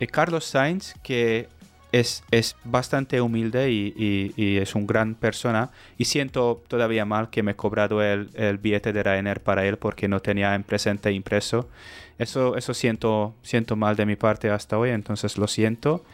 eh, 0.00 0.06
Carlos 0.06 0.44
Sainz, 0.44 0.94
que 1.02 1.48
es, 1.90 2.22
es 2.30 2.56
bastante 2.64 3.20
humilde 3.20 3.70
y, 3.70 4.58
es 4.58 4.74
un 4.74 4.86
gran 4.86 5.14
persona. 5.14 5.70
Y 5.96 6.04
siento 6.04 6.62
todavía 6.68 7.04
mal 7.04 7.30
que 7.30 7.42
me 7.42 7.52
he 7.52 7.56
cobrado 7.56 8.02
el, 8.02 8.30
el, 8.34 8.58
billete 8.58 8.92
de 8.92 9.02
Ryanair 9.02 9.40
para 9.40 9.66
él 9.66 9.78
porque 9.78 10.08
no 10.08 10.20
tenía 10.20 10.54
en 10.54 10.64
presente 10.64 11.10
impreso. 11.12 11.68
Eso, 12.18 12.56
eso 12.56 12.74
siento, 12.74 13.34
siento 13.42 13.76
mal 13.76 13.96
de 13.96 14.06
mi 14.06 14.16
parte 14.16 14.50
hasta 14.50 14.78
hoy, 14.78 14.90
entonces 14.90 15.38
lo 15.38 15.46
siento. 15.46 16.04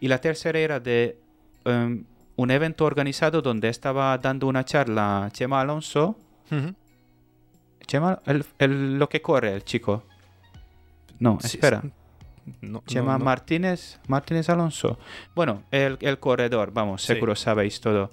Y 0.00 0.08
la 0.08 0.18
tercera 0.18 0.58
era 0.58 0.80
de 0.80 1.18
em, 1.64 2.04
un 2.36 2.50
evento 2.50 2.84
organizado 2.84 3.42
donde 3.42 3.68
estaba 3.68 4.16
dando 4.18 4.46
una 4.46 4.64
charla 4.64 5.28
Chema 5.32 5.60
Alonso. 5.60 6.16
Chema, 7.86 8.20
el, 8.58 8.98
lo 8.98 9.08
que 9.08 9.22
corre, 9.22 9.54
el 9.54 9.64
chico. 9.64 10.04
No, 11.18 11.38
espera. 11.42 11.82
Chema 12.86 13.18
Martínez, 13.18 13.98
Martínez 14.08 14.48
Alonso. 14.48 14.98
Bueno, 15.34 15.62
el, 15.70 16.18
corredor, 16.18 16.72
vamos, 16.72 17.02
seguro 17.02 17.34
sabéis 17.34 17.80
todo. 17.80 18.10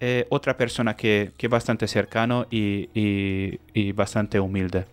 Eh, 0.00 0.26
otra 0.30 0.56
persona 0.56 0.96
que, 0.96 1.32
que 1.36 1.48
bastante 1.48 1.88
cercano 1.88 2.46
y, 2.50 2.90
y, 2.94 3.92
bastante 3.92 4.38
humilde. 4.40 4.86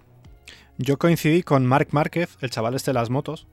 Yo 0.78 0.98
coincidí 0.98 1.44
con 1.44 1.66
Marc 1.66 1.92
Márquez, 1.92 2.38
el 2.42 2.50
chaval 2.50 2.76
este 2.76 2.92
de 2.92 2.96
las 2.96 3.10
motos. 3.10 3.48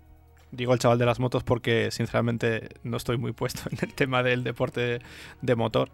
Digo 0.50 0.72
el 0.72 0.78
chaval 0.78 0.98
de 0.98 1.06
las 1.06 1.20
motos 1.20 1.44
porque 1.44 1.90
sinceramente 1.90 2.68
no 2.82 2.96
estoy 2.96 3.18
muy 3.18 3.32
puesto 3.32 3.62
en 3.70 3.78
el 3.82 3.94
tema 3.94 4.22
del 4.22 4.44
deporte 4.44 5.00
de 5.42 5.54
motor. 5.56 5.90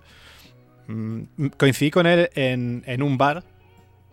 Mm, 0.86 1.46
coincidí 1.56 1.90
con 1.90 2.06
él 2.06 2.30
en, 2.34 2.82
en 2.86 3.02
un 3.02 3.16
bar 3.16 3.44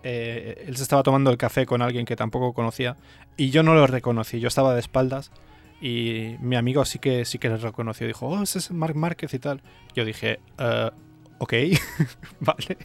eh, 0.03 0.65
él 0.67 0.77
se 0.77 0.83
estaba 0.83 1.03
tomando 1.03 1.29
el 1.29 1.37
café 1.37 1.65
con 1.65 1.81
alguien 1.81 2.05
que 2.05 2.15
tampoco 2.15 2.53
conocía 2.53 2.97
y 3.37 3.51
yo 3.51 3.61
no 3.61 3.75
lo 3.75 3.85
reconocí, 3.85 4.39
yo 4.39 4.47
estaba 4.47 4.73
de 4.73 4.79
espaldas 4.79 5.31
y 5.79 6.35
mi 6.39 6.55
amigo 6.55 6.85
sí 6.85 6.99
que 6.99 7.25
sí 7.25 7.37
que 7.39 7.49
le 7.49 7.57
reconoció, 7.57 8.07
dijo, 8.07 8.27
oh, 8.27 8.43
ese 8.43 8.59
es 8.59 8.71
Marc 8.71 8.95
Márquez 8.95 9.33
y 9.33 9.39
tal. 9.39 9.61
Yo 9.95 10.05
dije, 10.05 10.39
uh, 10.59 10.91
ok, 11.39 11.53
vale. 12.39 12.77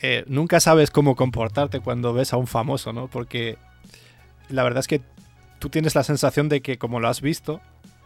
Eh, 0.00 0.24
nunca 0.28 0.60
sabes 0.60 0.92
cómo 0.92 1.16
comportarte 1.16 1.80
cuando 1.80 2.12
ves 2.12 2.32
a 2.32 2.36
un 2.36 2.46
famoso, 2.46 2.92
¿no? 2.92 3.08
Porque 3.08 3.58
la 4.48 4.62
verdad 4.62 4.80
es 4.80 4.86
que 4.86 5.00
tú 5.64 5.70
tienes 5.70 5.94
la 5.94 6.02
sensación 6.02 6.50
de 6.50 6.60
que 6.60 6.76
como 6.76 7.00
lo 7.00 7.08
has 7.08 7.22
visto, 7.22 7.62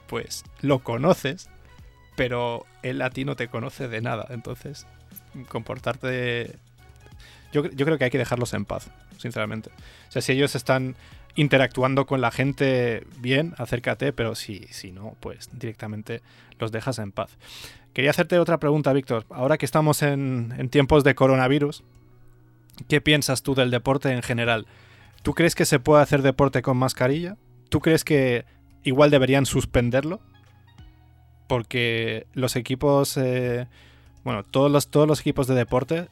pues 0.07 0.45
lo 0.61 0.79
conoces, 0.79 1.51
pero 2.15 2.65
él 2.85 3.03
a 3.03 3.11
ti 3.11 3.25
no 3.25 3.35
te 3.35 3.49
conoce 3.49 3.89
de 3.89 4.01
nada. 4.01 4.29
Entonces, 4.31 4.87
comportarte 5.49 6.55
yo, 7.51 7.65
creo 7.65 7.99
que 7.99 8.05
hay 8.05 8.11
que 8.11 8.19
dejarlos 8.19 8.55
en 8.55 8.65
paz, 8.65 8.93
sinceramente. 9.17 9.71
O 10.09 10.13
sea, 10.13 10.23
si 10.23 10.31
ellos 10.31 10.55
están 10.55 10.95
interactuando 11.35 12.07
con 12.07 12.21
la 12.21 12.31
gente 12.31 13.05
bien, 13.19 13.55
acércate, 13.59 14.13
pero 14.13 14.37
si, 14.37 14.69
no, 14.93 15.17
pues 15.19 15.51
directamente 15.53 16.23
los 16.61 16.71
dejas 16.71 17.01
en 17.01 17.11
paz. 17.11 17.39
Quería 17.93 18.13
hacerte 18.13 18.39
otra 18.39 18.59
pregunta, 18.59 18.93
Víctor. 18.93 19.27
Ahora 19.31 19.59
que 19.59 19.67
estamos 19.67 20.03
en 20.03 20.69
tiempos 20.71 21.03
de 21.03 21.17
coronavirus, 21.17 21.83
¿qué 22.89 23.01
piensas 23.01 23.43
tú 23.43 23.57
del 23.57 23.73
deporte 23.73 24.13
en 24.13 24.23
general? 24.23 24.69
¿Tú 25.23 25.35
crees 25.35 25.57
que 25.57 25.65
se 25.65 25.81
puede 25.81 26.05
hacer 26.05 26.23
deporte 26.23 26.63
con 26.63 26.77
mascarilla? 26.77 27.37
¿Tú 27.69 27.81
crees 27.81 28.05
que 28.05 28.45
igual 28.83 29.11
deberían 29.11 29.47
suspenderlo? 29.47 30.21
Porque 31.47 32.27
los 32.35 32.57
equipos, 32.57 33.17
eh, 33.17 33.67
bueno, 34.25 34.43
todos 34.43 34.71
los, 34.71 34.89
todos 34.89 35.09
los 35.09 35.21
equipos 35.21 35.47
de 35.47 35.55
deporte 35.55 36.09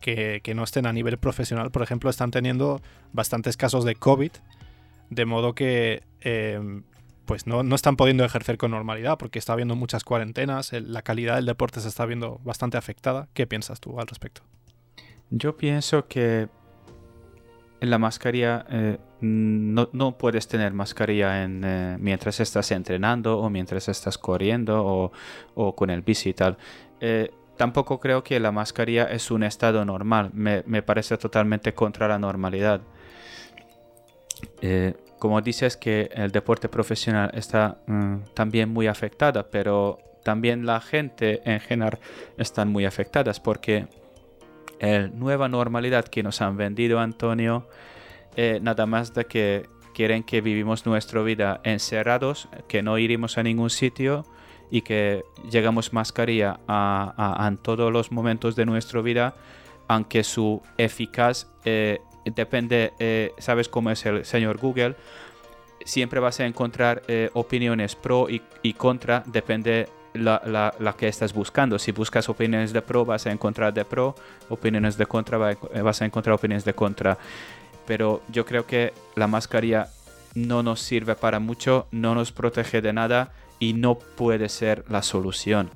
que, 0.00 0.52
no 0.54 0.64
estén 0.64 0.86
a 0.86 0.92
nivel 0.92 1.18
profesional, 1.18 1.70
por 1.70 1.82
ejemplo, 1.82 2.10
están 2.10 2.30
teniendo 2.30 2.82
bastantes 3.12 3.56
casos 3.56 3.84
de 3.84 3.94
COVID, 3.94 4.32
de 5.10 5.24
modo 5.24 5.54
que 5.54 6.02
eh, 6.20 6.82
pues 7.24 7.46
no, 7.46 7.62
están 7.74 7.96
pudiendo 7.96 8.24
ejercer 8.24 8.58
con 8.58 8.72
normalidad 8.72 9.16
porque 9.18 9.38
está 9.38 9.54
habiendo 9.54 9.76
muchas 9.76 10.04
cuarentenas, 10.04 10.72
la 10.72 11.02
calidad 11.02 11.36
del 11.36 11.46
deporte 11.46 11.80
se 11.80 11.88
está 11.88 12.04
viendo 12.04 12.40
bastante 12.44 12.76
afectada. 12.76 13.28
¿Qué 13.32 13.46
piensas 13.46 13.80
tú 13.80 13.98
al 13.98 14.06
respecto? 14.06 14.42
Yo 15.30 15.56
pienso 15.56 16.06
que 16.06 16.48
en 17.80 17.90
la 17.90 17.98
mascarilla 17.98 18.64
eh, 18.70 18.98
no, 19.20 20.18
puedes 20.18 20.48
tener 20.48 20.72
mascarilla 20.72 21.42
en, 21.42 21.62
eh, 21.64 21.96
mientras 21.98 22.40
estás 22.40 22.70
entrenando 22.70 23.38
o 23.38 23.50
mientras 23.50 23.88
estás 23.88 24.18
corriendo 24.18 25.12
o, 25.54 25.74
con 25.74 25.90
el 25.90 26.02
bici 26.02 26.30
y 26.30 26.34
tal 26.34 26.56
tampoco 27.56 28.00
creo 28.00 28.22
que 28.22 28.40
la 28.40 28.52
mascarilla 28.52 29.04
es 29.04 29.30
un 29.30 29.42
estado 29.42 29.84
normal. 29.84 30.30
Me, 30.32 30.82
parece 30.82 31.16
totalmente 31.16 31.74
contra 31.74 32.08
la 32.08 32.18
normalidad. 32.18 32.80
Eh, 34.60 34.94
como 35.18 35.40
dices 35.40 35.76
que 35.76 36.10
el 36.14 36.30
deporte 36.30 36.68
profesional 36.68 37.30
está 37.34 37.78
mm, 37.86 38.16
también 38.34 38.68
muy 38.68 38.86
afectada, 38.86 39.50
pero 39.50 39.98
también 40.22 40.66
la 40.66 40.80
gente 40.80 41.40
en 41.50 41.60
general 41.60 41.98
están 42.36 42.68
muy 42.70 42.84
afectadas 42.84 43.40
porque 43.40 43.86
la 44.84 45.08
nueva 45.08 45.48
normalidad 45.48 46.06
que 46.06 46.22
nos 46.22 46.40
han 46.40 46.56
vendido 46.56 47.00
Antonio, 47.00 47.66
eh, 48.36 48.58
nada 48.62 48.86
más 48.86 49.14
de 49.14 49.24
que 49.24 49.66
quieren 49.94 50.24
que 50.24 50.40
vivimos 50.40 50.86
nuestra 50.86 51.22
vida 51.22 51.60
encerrados, 51.64 52.48
que 52.68 52.82
no 52.82 52.98
iremos 52.98 53.38
a 53.38 53.42
ningún 53.42 53.70
sitio, 53.70 54.24
y 54.70 54.82
que 54.82 55.24
llegamos 55.50 55.92
mascarilla 55.92 56.58
a, 56.66 57.46
en 57.48 57.58
todos 57.58 57.92
los 57.92 58.10
momentos 58.10 58.56
de 58.56 58.66
nuestra 58.66 59.00
vida, 59.02 59.36
aunque 59.86 60.24
su 60.24 60.60
eficaz 60.78 61.46
eh, 61.64 62.00
depende, 62.24 62.92
eh, 62.98 63.32
sabes 63.38 63.68
cómo 63.68 63.90
es 63.90 64.04
el 64.04 64.24
señor 64.24 64.58
Google, 64.58 64.96
siempre 65.84 66.18
vas 66.18 66.40
a 66.40 66.46
encontrar 66.46 67.02
opiniones 67.34 67.94
pro 67.94 68.26
y, 68.28 68.72
contra, 68.72 69.22
depende 69.26 69.88
la, 70.14 70.74
la, 70.78 70.92
que 70.94 71.08
estás 71.08 71.32
buscando. 71.32 71.78
Si 71.78 71.92
buscas 71.92 72.28
opiniones 72.28 72.72
de 72.72 72.82
pro, 72.82 73.04
vas 73.04 73.26
a 73.26 73.32
encontrar 73.32 73.74
de 73.74 73.84
pro, 73.84 74.14
opiniones 74.48 74.96
de 74.96 75.06
contra, 75.06 75.38
vas 75.38 76.02
a 76.02 76.04
encontrar 76.04 76.34
opiniones 76.34 76.64
de 76.64 76.74
contra. 76.74 77.18
Pero 77.86 78.22
yo 78.28 78.46
creo 78.46 78.66
que 78.66 78.92
la 79.14 79.26
mascarilla 79.26 79.88
no 80.34 80.62
nos 80.62 80.80
sirve 80.80 81.14
para 81.14 81.38
mucho, 81.38 81.86
no 81.90 82.14
nos 82.14 82.32
protege 82.32 82.80
de 82.80 82.92
nada 82.92 83.32
y 83.58 83.74
no 83.74 83.96
puede 83.96 84.48
ser 84.48 84.84
la 84.88 85.02
solución. 85.02 85.70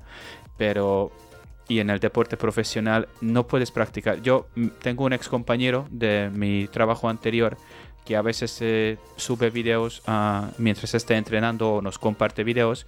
Pero 0.56 1.12
y 1.68 1.80
en 1.80 1.90
el 1.90 2.00
deporte 2.00 2.36
profesional 2.36 3.08
no 3.20 3.46
puedes 3.46 3.70
practicar. 3.70 4.22
Yo 4.22 4.48
mm, 4.56 4.66
tengo 4.82 5.04
un 5.04 5.12
ex 5.12 5.28
compañero 5.28 5.86
de 5.90 6.30
mi 6.32 6.66
trabajo 6.66 7.08
anterior 7.08 7.56
que 8.04 8.16
a 8.16 8.22
veces 8.22 8.62
sube 9.16 9.50
videos 9.50 10.02
ah, 10.06 10.48
mientras 10.56 10.94
está 10.94 11.16
entrenando 11.18 11.74
o 11.74 11.82
nos 11.82 11.98
comparte 11.98 12.42
videos. 12.42 12.86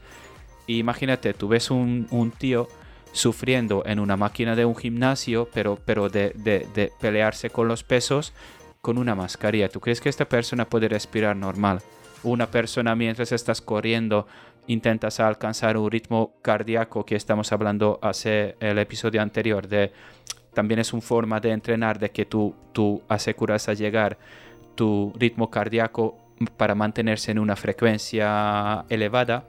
Imagínate, 0.78 1.34
tú 1.34 1.48
ves 1.48 1.70
un, 1.70 2.32
tío 2.38 2.68
sufriendo 3.12 3.82
en 3.86 3.98
una 3.98 4.16
máquina 4.16 4.54
de 4.54 4.64
un 4.64 4.76
gimnasio, 4.76 5.48
pero, 5.52 5.78
pero 5.84 6.08
de, 6.08 6.92
pelearse 7.00 7.50
con 7.50 7.68
los 7.68 7.82
pesos 7.82 8.32
con 8.80 8.98
una 8.98 9.14
mascarilla. 9.14 9.68
¿Tú 9.68 9.80
crees 9.80 10.00
que 10.00 10.08
esta 10.08 10.28
persona 10.28 10.64
puede 10.64 10.88
respirar 10.88 11.36
normal? 11.36 11.80
Una 12.22 12.50
persona 12.50 12.94
mientras 12.94 13.32
estás 13.32 13.60
corriendo 13.60 14.26
intentas 14.66 15.20
alcanzar 15.20 15.76
un 15.76 15.90
ritmo 15.90 16.34
cardíaco 16.42 17.04
que 17.04 17.16
estamos 17.16 17.50
hablando 17.50 17.98
hace 18.02 18.56
el 18.60 18.78
episodio 18.78 19.20
anterior 19.20 19.66
también 20.54 20.80
es 20.80 20.92
una 20.92 21.02
forma 21.02 21.40
de 21.40 21.50
entrenar 21.50 21.98
de 21.98 22.10
que 22.10 22.26
tú, 22.26 22.54
tú 22.72 23.02
aseguras 23.08 23.68
a 23.68 23.74
llegar 23.74 24.18
tu 24.74 25.12
ritmo 25.16 25.50
cardíaco 25.50 26.18
para 26.56 26.74
mantenerse 26.74 27.30
en 27.30 27.38
una 27.38 27.56
frecuencia 27.56 28.84
elevada. 28.88 29.44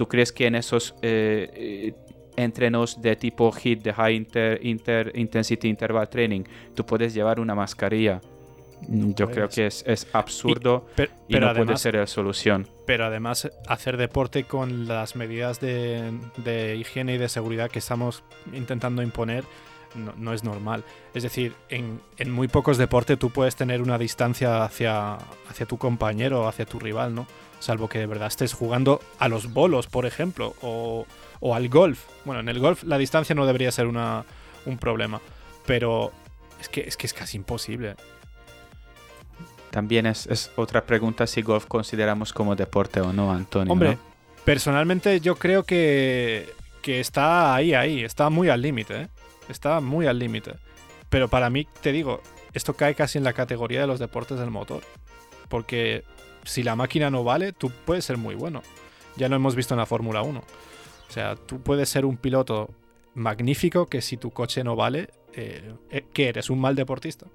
¿Tú 0.00 0.08
crees 0.08 0.32
que 0.32 0.46
en 0.46 0.54
esos 0.54 0.94
eh, 1.02 1.50
eh, 1.54 1.94
entrenos 2.34 3.02
de 3.02 3.16
tipo 3.16 3.52
HIIT, 3.52 3.82
de 3.82 3.92
High 3.92 4.26
Inter, 4.62 5.12
Intensity 5.14 5.68
Interval 5.68 6.08
Training, 6.08 6.44
tú 6.74 6.86
puedes 6.86 7.12
llevar 7.12 7.38
una 7.38 7.54
mascarilla? 7.54 8.22
Yo 8.88 9.30
creo 9.30 9.50
que 9.50 9.66
es, 9.66 10.06
absurdo 10.14 10.86
y, 11.28 11.38
no 11.38 11.52
puede 11.52 11.76
ser 11.76 11.96
la 11.96 12.06
solución. 12.06 12.66
Pero 12.86 13.04
además, 13.04 13.50
hacer 13.68 13.98
deporte 13.98 14.44
con 14.44 14.88
las 14.88 15.16
medidas 15.16 15.60
de, 15.60 16.78
higiene 16.80 17.16
y 17.16 17.18
de 17.18 17.28
seguridad 17.28 17.70
que 17.70 17.80
estamos 17.80 18.24
intentando 18.54 19.02
imponer 19.02 19.44
no, 20.16 20.32
es 20.32 20.44
normal. 20.44 20.82
Es 21.12 21.24
decir, 21.24 21.52
en, 21.68 22.00
muy 22.30 22.48
pocos 22.48 22.78
deportes 22.78 23.18
tú 23.18 23.28
puedes 23.28 23.54
tener 23.54 23.82
una 23.82 23.98
distancia 23.98 24.64
hacia, 24.64 25.16
hacia 25.46 25.66
tu 25.66 25.76
compañero 25.76 26.40
o 26.40 26.48
hacia 26.48 26.64
tu 26.64 26.78
rival, 26.78 27.14
¿no? 27.14 27.26
Salvo 27.60 27.88
que 27.88 28.00
de 28.00 28.06
verdad 28.06 28.28
estés 28.28 28.52
jugando 28.52 29.00
a 29.18 29.28
los 29.28 29.52
bolos, 29.52 29.86
por 29.86 30.06
ejemplo, 30.06 30.54
o, 30.62 31.06
o 31.38 31.54
al 31.54 31.68
golf. 31.68 32.04
Bueno, 32.24 32.40
en 32.40 32.48
el 32.48 32.58
golf 32.58 32.82
la 32.82 32.98
distancia 32.98 33.34
no 33.34 33.46
debería 33.46 33.70
ser 33.70 33.86
una, 33.86 34.24
un 34.66 34.78
problema, 34.78 35.20
pero 35.66 36.12
es 36.60 36.68
que, 36.68 36.80
es 36.80 36.96
que 36.96 37.06
es 37.06 37.14
casi 37.14 37.36
imposible. 37.36 37.94
También 39.70 40.06
es, 40.06 40.50
otra 40.56 40.84
pregunta 40.84 41.26
si 41.26 41.42
golf 41.42 41.66
consideramos 41.66 42.32
como 42.32 42.56
deporte 42.56 43.00
o 43.00 43.12
no, 43.12 43.30
Antonio. 43.30 43.72
Hombre, 43.72 43.98
personalmente 44.44 45.20
yo 45.20 45.36
creo 45.36 45.62
que, 45.62 46.52
que 46.82 46.98
está 46.98 47.54
ahí, 47.54 47.72
ahí, 47.74 48.02
está 48.02 48.30
muy 48.30 48.48
al 48.48 48.62
límite, 48.62 49.02
¿eh? 49.02 49.08
está 49.48 49.80
muy 49.80 50.06
al 50.06 50.18
límite. 50.18 50.54
Pero 51.08 51.28
para 51.28 51.50
mí, 51.50 51.66
te 51.82 51.92
digo, 51.92 52.20
esto 52.52 52.74
cae 52.74 52.94
casi 52.94 53.18
en 53.18 53.24
la 53.24 53.32
categoría 53.32 53.80
de 53.80 53.86
los 53.86 54.00
deportes 54.00 54.38
del 54.38 54.50
motor. 54.50 54.82
Porque 55.48 56.04
si 56.44 56.62
la 56.62 56.76
máquina 56.76 57.10
no 57.10 57.24
vale, 57.24 57.52
tú 57.52 57.70
puedes 57.84 58.04
ser 58.04 58.16
muy 58.16 58.34
bueno. 58.34 58.62
Ya 59.16 59.28
lo 59.28 59.36
hemos 59.36 59.54
visto 59.54 59.74
en 59.74 59.78
la 59.78 59.86
Fórmula 59.86 60.22
1. 60.22 60.38
O 60.40 61.12
sea, 61.12 61.36
tú 61.36 61.60
puedes 61.60 61.88
ser 61.88 62.04
un 62.04 62.16
piloto 62.16 62.70
magnífico 63.14 63.86
que 63.86 64.00
si 64.00 64.16
tu 64.16 64.30
coche 64.30 64.62
no 64.64 64.76
vale, 64.76 65.10
eh, 65.34 65.74
eh, 65.90 66.04
¿qué 66.12 66.28
eres? 66.28 66.50
¿Un 66.50 66.60
mal 66.60 66.74
deportista? 66.74 67.26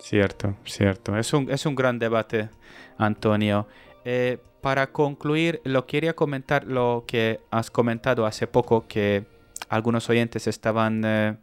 Cierto, 0.00 0.54
cierto. 0.64 1.16
Es 1.16 1.32
un, 1.32 1.50
es 1.50 1.66
un 1.66 1.74
gran 1.74 1.98
debate, 1.98 2.50
Antonio. 2.98 3.66
Eh, 4.04 4.38
para 4.60 4.92
concluir, 4.92 5.60
lo 5.64 5.86
quería 5.86 6.14
comentar 6.14 6.64
lo 6.64 7.04
que 7.06 7.40
has 7.50 7.70
comentado 7.70 8.26
hace 8.26 8.46
poco, 8.46 8.86
que 8.86 9.24
algunos 9.68 10.08
oyentes 10.08 10.46
estaban 10.46 11.40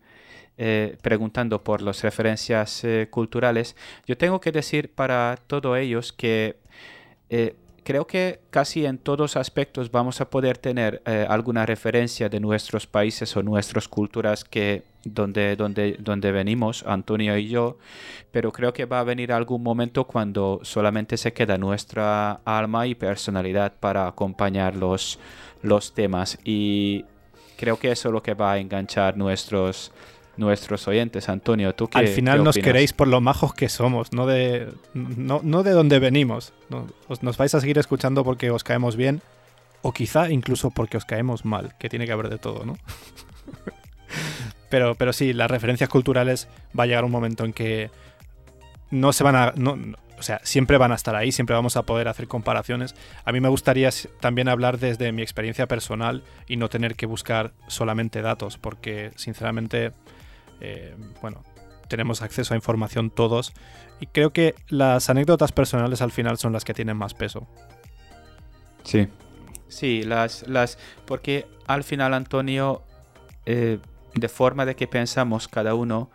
preguntando 1.02 1.64
por 1.64 1.82
las 1.82 2.02
referencias 2.02 2.84
culturales. 3.10 3.76
Yo 4.08 4.18
tengo 4.18 4.40
que 4.40 4.52
decir 4.52 4.94
para 4.94 5.38
todos 5.48 5.78
ellos 5.78 6.14
que 6.14 6.58
creo 7.86 8.08
que 8.08 8.40
casi 8.50 8.86
en 8.86 8.98
todos 8.98 9.38
aspectos 9.38 9.92
vamos 9.92 10.20
a 10.20 10.30
poder 10.30 10.58
tener 10.58 11.04
eh, 11.06 11.26
alguna 11.30 11.68
referencia 11.68 12.28
de 12.28 12.40
nuestros 12.40 12.88
países 12.88 13.38
o 13.38 13.44
nuestras 13.44 13.88
culturas 13.88 14.44
que 14.44 14.84
donde, 15.04 15.56
donde, 15.56 15.96
donde 16.00 16.32
venimos, 16.32 16.84
Antonio 16.88 17.38
y 17.38 17.48
yo, 17.48 17.78
pero 18.32 18.52
creo 18.52 18.74
que 18.74 18.86
va 18.86 19.02
a 19.02 19.04
venir 19.04 19.32
algún 19.32 19.62
momento 19.62 20.06
cuando 20.06 20.60
solamente 20.64 21.16
se 21.16 21.32
queda 21.32 21.60
nuestra 21.60 22.42
alma 22.44 22.88
y 22.88 22.96
personalidad 22.96 23.74
para 23.80 24.08
acompañar 24.08 24.76
los, 24.76 25.20
los 25.62 25.94
temas 25.94 26.40
y 26.44 27.06
creo 27.56 27.78
que 27.78 27.92
eso 27.92 28.10
es 28.10 28.14
lo 28.14 28.24
que 28.24 28.34
va 28.34 28.54
a 28.54 28.58
enganchar 28.58 29.16
nuestros 29.16 29.92
nuestros 30.38 30.88
oyentes. 30.88 31.30
Antonio, 31.30 31.74
¿tú 31.74 31.88
qué 31.88 31.98
Al 31.98 32.08
final 32.08 32.44
nos 32.44 32.58
queréis 32.58 32.94
por 32.94 33.08
lo 33.08 33.22
majos 33.22 33.54
que 33.54 33.70
somos, 33.70 34.12
no 34.14 34.26
de, 34.26 34.70
no, 34.94 35.64
de 35.64 35.72
dónde 35.72 36.00
venimos. 36.00 36.54
nos 37.22 37.38
vais 37.38 37.56
a 37.56 37.62
seguir 37.62 37.78
escuchando 37.78 38.24
porque 38.24 38.52
os 38.52 38.64
caemos 38.64 38.96
bien 38.96 39.22
o 39.82 39.92
quizá 39.92 40.32
incluso 40.32 40.72
porque 40.72 40.98
os 40.98 41.06
caemos 41.06 41.46
mal, 41.46 41.76
que 41.78 41.90
tiene 41.90 42.08
que 42.08 42.12
haber 42.12 42.30
de 42.30 42.40
todo, 42.40 42.66
¿no? 42.66 42.76
pero, 44.70 44.96
pero 44.96 45.14
sí, 45.14 45.32
las 45.32 45.50
referencias 45.52 45.90
culturales 45.90 46.48
va 46.78 46.86
a 46.86 46.88
llegar 46.88 47.06
un 47.06 47.12
momento 47.12 47.46
en 47.46 47.54
que 47.54 47.92
no 48.90 49.14
se 49.14 49.24
van 49.24 49.36
a... 49.36 49.54
No, 49.56 49.78
o 50.18 50.24
sea, 50.24 50.40
siempre 50.44 50.78
van 50.78 50.92
a 50.92 50.96
estar 50.96 51.16
ahí, 51.16 51.32
siempre 51.32 51.56
vamos 51.56 51.78
a 51.78 51.84
poder 51.84 52.08
hacer 52.08 52.28
comparaciones. 52.28 52.96
A 53.26 53.32
mí 53.32 53.42
me 53.42 53.50
gustaría 53.50 53.90
también 54.20 54.48
hablar 54.48 54.80
desde 54.80 55.12
mi 55.12 55.22
experiencia 55.22 55.68
personal 55.68 56.24
y 56.48 56.58
no 56.58 56.70
tener 56.70 56.96
que 56.96 57.06
buscar 57.06 57.52
solamente 57.68 58.22
datos, 58.22 58.58
porque 58.58 59.12
sinceramente 59.18 59.92
eh, 60.62 60.96
bueno, 61.22 61.44
tenemos 61.88 62.22
acceso 62.22 62.54
a 62.54 62.58
información 62.58 63.10
todos 63.10 63.54
y 64.00 64.08
creo 64.08 64.32
que 64.32 64.56
las 64.70 65.10
anécdotas 65.10 65.52
personales 65.52 66.02
al 66.02 66.12
final 66.12 66.38
son 66.38 66.54
las 66.54 66.66
que 66.66 66.74
tienen 66.74 66.98
más 66.98 67.14
peso. 67.14 67.48
Sí. 68.84 69.08
Sí, 69.68 70.04
las, 70.04 70.48
las, 70.48 70.78
porque 71.06 71.48
al 71.68 71.84
final, 71.84 72.14
Antonio, 72.14 72.84
eh, 73.46 73.80
de 74.14 74.30
forma 74.30 74.66
de 74.66 74.76
que 74.76 74.88
pensamos 74.88 75.48
cada 75.48 75.74
uno, 75.74 76.10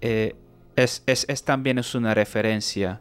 eh, 0.00 0.34
es, 0.76 1.02
es, 1.06 1.44
también 1.44 1.78
es 1.78 1.94
una 1.94 2.14
referencia. 2.14 3.00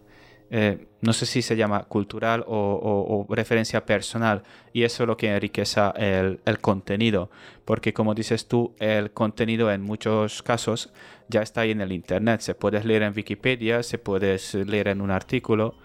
No 0.50 1.14
sé 1.14 1.26
si 1.26 1.42
se 1.42 1.56
llama 1.56 1.84
cultural 1.84 2.44
o, 2.48 3.26
referencia 3.30 3.86
personal, 3.86 4.44
y 4.74 4.84
eso 4.84 5.04
es 5.04 5.08
lo 5.08 5.18
que 5.18 5.34
enriquece 5.34 5.82
el, 5.98 6.40
el, 6.46 6.60
contenido, 6.60 7.30
porque 7.66 7.94
como 7.94 8.14
dices 8.14 8.48
tú, 8.48 8.74
el 8.80 9.12
contenido 9.12 9.72
en 9.72 9.82
muchos 9.82 10.44
casos 10.44 10.92
ya 11.28 11.42
está 11.42 11.62
ahí 11.62 11.72
en 11.72 11.82
el 11.82 11.92
Internet, 11.92 12.42
se 12.42 12.56
puede 12.56 12.84
leer 12.84 13.04
en 13.04 13.14
Wikipedia, 13.16 13.84
se 13.84 13.98
puede 13.98 14.38
leer 14.66 14.90
en 14.90 15.02
un 15.02 15.12
artículo, 15.12 15.76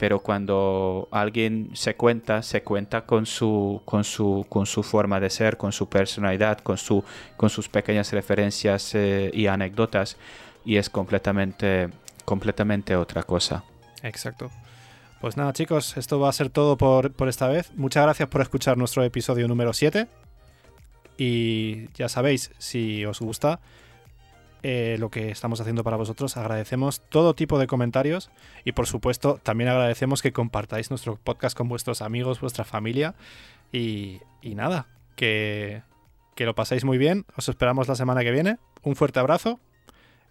pero 0.00 0.20
cuando 0.20 1.08
alguien 1.10 1.72
se 1.74 1.94
cuenta, 1.94 2.42
se 2.42 2.62
cuenta 2.62 3.04
con 3.04 3.26
su, 3.26 3.82
con 3.84 4.02
su, 4.02 4.46
con 4.48 4.64
su 4.64 4.82
forma 4.82 5.20
de 5.20 5.28
ser, 5.28 5.58
con 5.58 5.72
su 5.72 5.90
personalidad, 5.90 6.58
con, 6.60 6.78
su, 6.78 7.04
con 7.36 7.50
sus 7.50 7.68
pequeñas 7.68 8.10
referencias 8.12 8.94
eh, 8.94 9.30
y 9.34 9.46
anécdotas, 9.46 10.16
y 10.64 10.76
es 10.76 10.88
completamente, 10.88 11.90
completamente 12.24 12.96
otra 12.96 13.24
cosa. 13.24 13.62
Exacto. 14.02 14.50
Pues 15.20 15.36
nada, 15.36 15.52
chicos, 15.52 15.96
esto 15.98 16.18
va 16.18 16.30
a 16.30 16.32
ser 16.32 16.48
todo 16.48 16.78
por, 16.78 17.12
esta 17.28 17.46
vez. 17.46 17.72
Muchas 17.76 18.02
gracias 18.04 18.28
por 18.28 18.40
escuchar 18.40 18.78
nuestro 18.78 19.04
episodio 19.04 19.48
número 19.48 19.74
7. 19.74 20.08
Y 21.18 21.92
ya 21.92 22.08
sabéis, 22.08 22.50
si 22.56 23.04
os 23.04 23.20
gusta 23.20 23.60
eh, 24.62 24.96
lo 24.98 25.10
que 25.10 25.30
estamos 25.30 25.60
haciendo 25.60 25.84
para 25.84 25.98
vosotros, 25.98 26.38
agradecemos 26.38 27.02
todo 27.10 27.34
tipo 27.34 27.58
de 27.58 27.66
comentarios 27.66 28.30
y 28.64 28.72
por 28.72 28.86
supuesto 28.86 29.38
también 29.42 29.68
agradecemos 29.68 30.22
que 30.22 30.32
compartáis 30.32 30.88
nuestro 30.88 31.16
podcast 31.16 31.54
con 31.54 31.68
vuestros 31.68 32.00
amigos, 32.00 32.40
vuestra 32.40 32.64
familia. 32.64 33.14
Y, 33.72 34.20
y 34.40 34.54
nada, 34.54 34.86
que, 35.16 35.82
que 36.34 36.46
lo 36.46 36.54
paséis 36.54 36.84
muy 36.84 36.96
bien. 36.96 37.26
Os 37.36 37.50
esperamos 37.50 37.88
la 37.88 37.94
semana 37.94 38.22
que 38.22 38.30
viene. 38.30 38.56
Un 38.82 38.96
fuerte 38.96 39.20
abrazo 39.20 39.60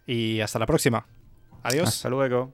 y 0.04 0.40
hasta 0.40 0.58
la 0.58 0.66
próxima. 0.66 1.06
Adiós. 1.62 1.88
Hasta 1.88 2.08
luego. 2.08 2.52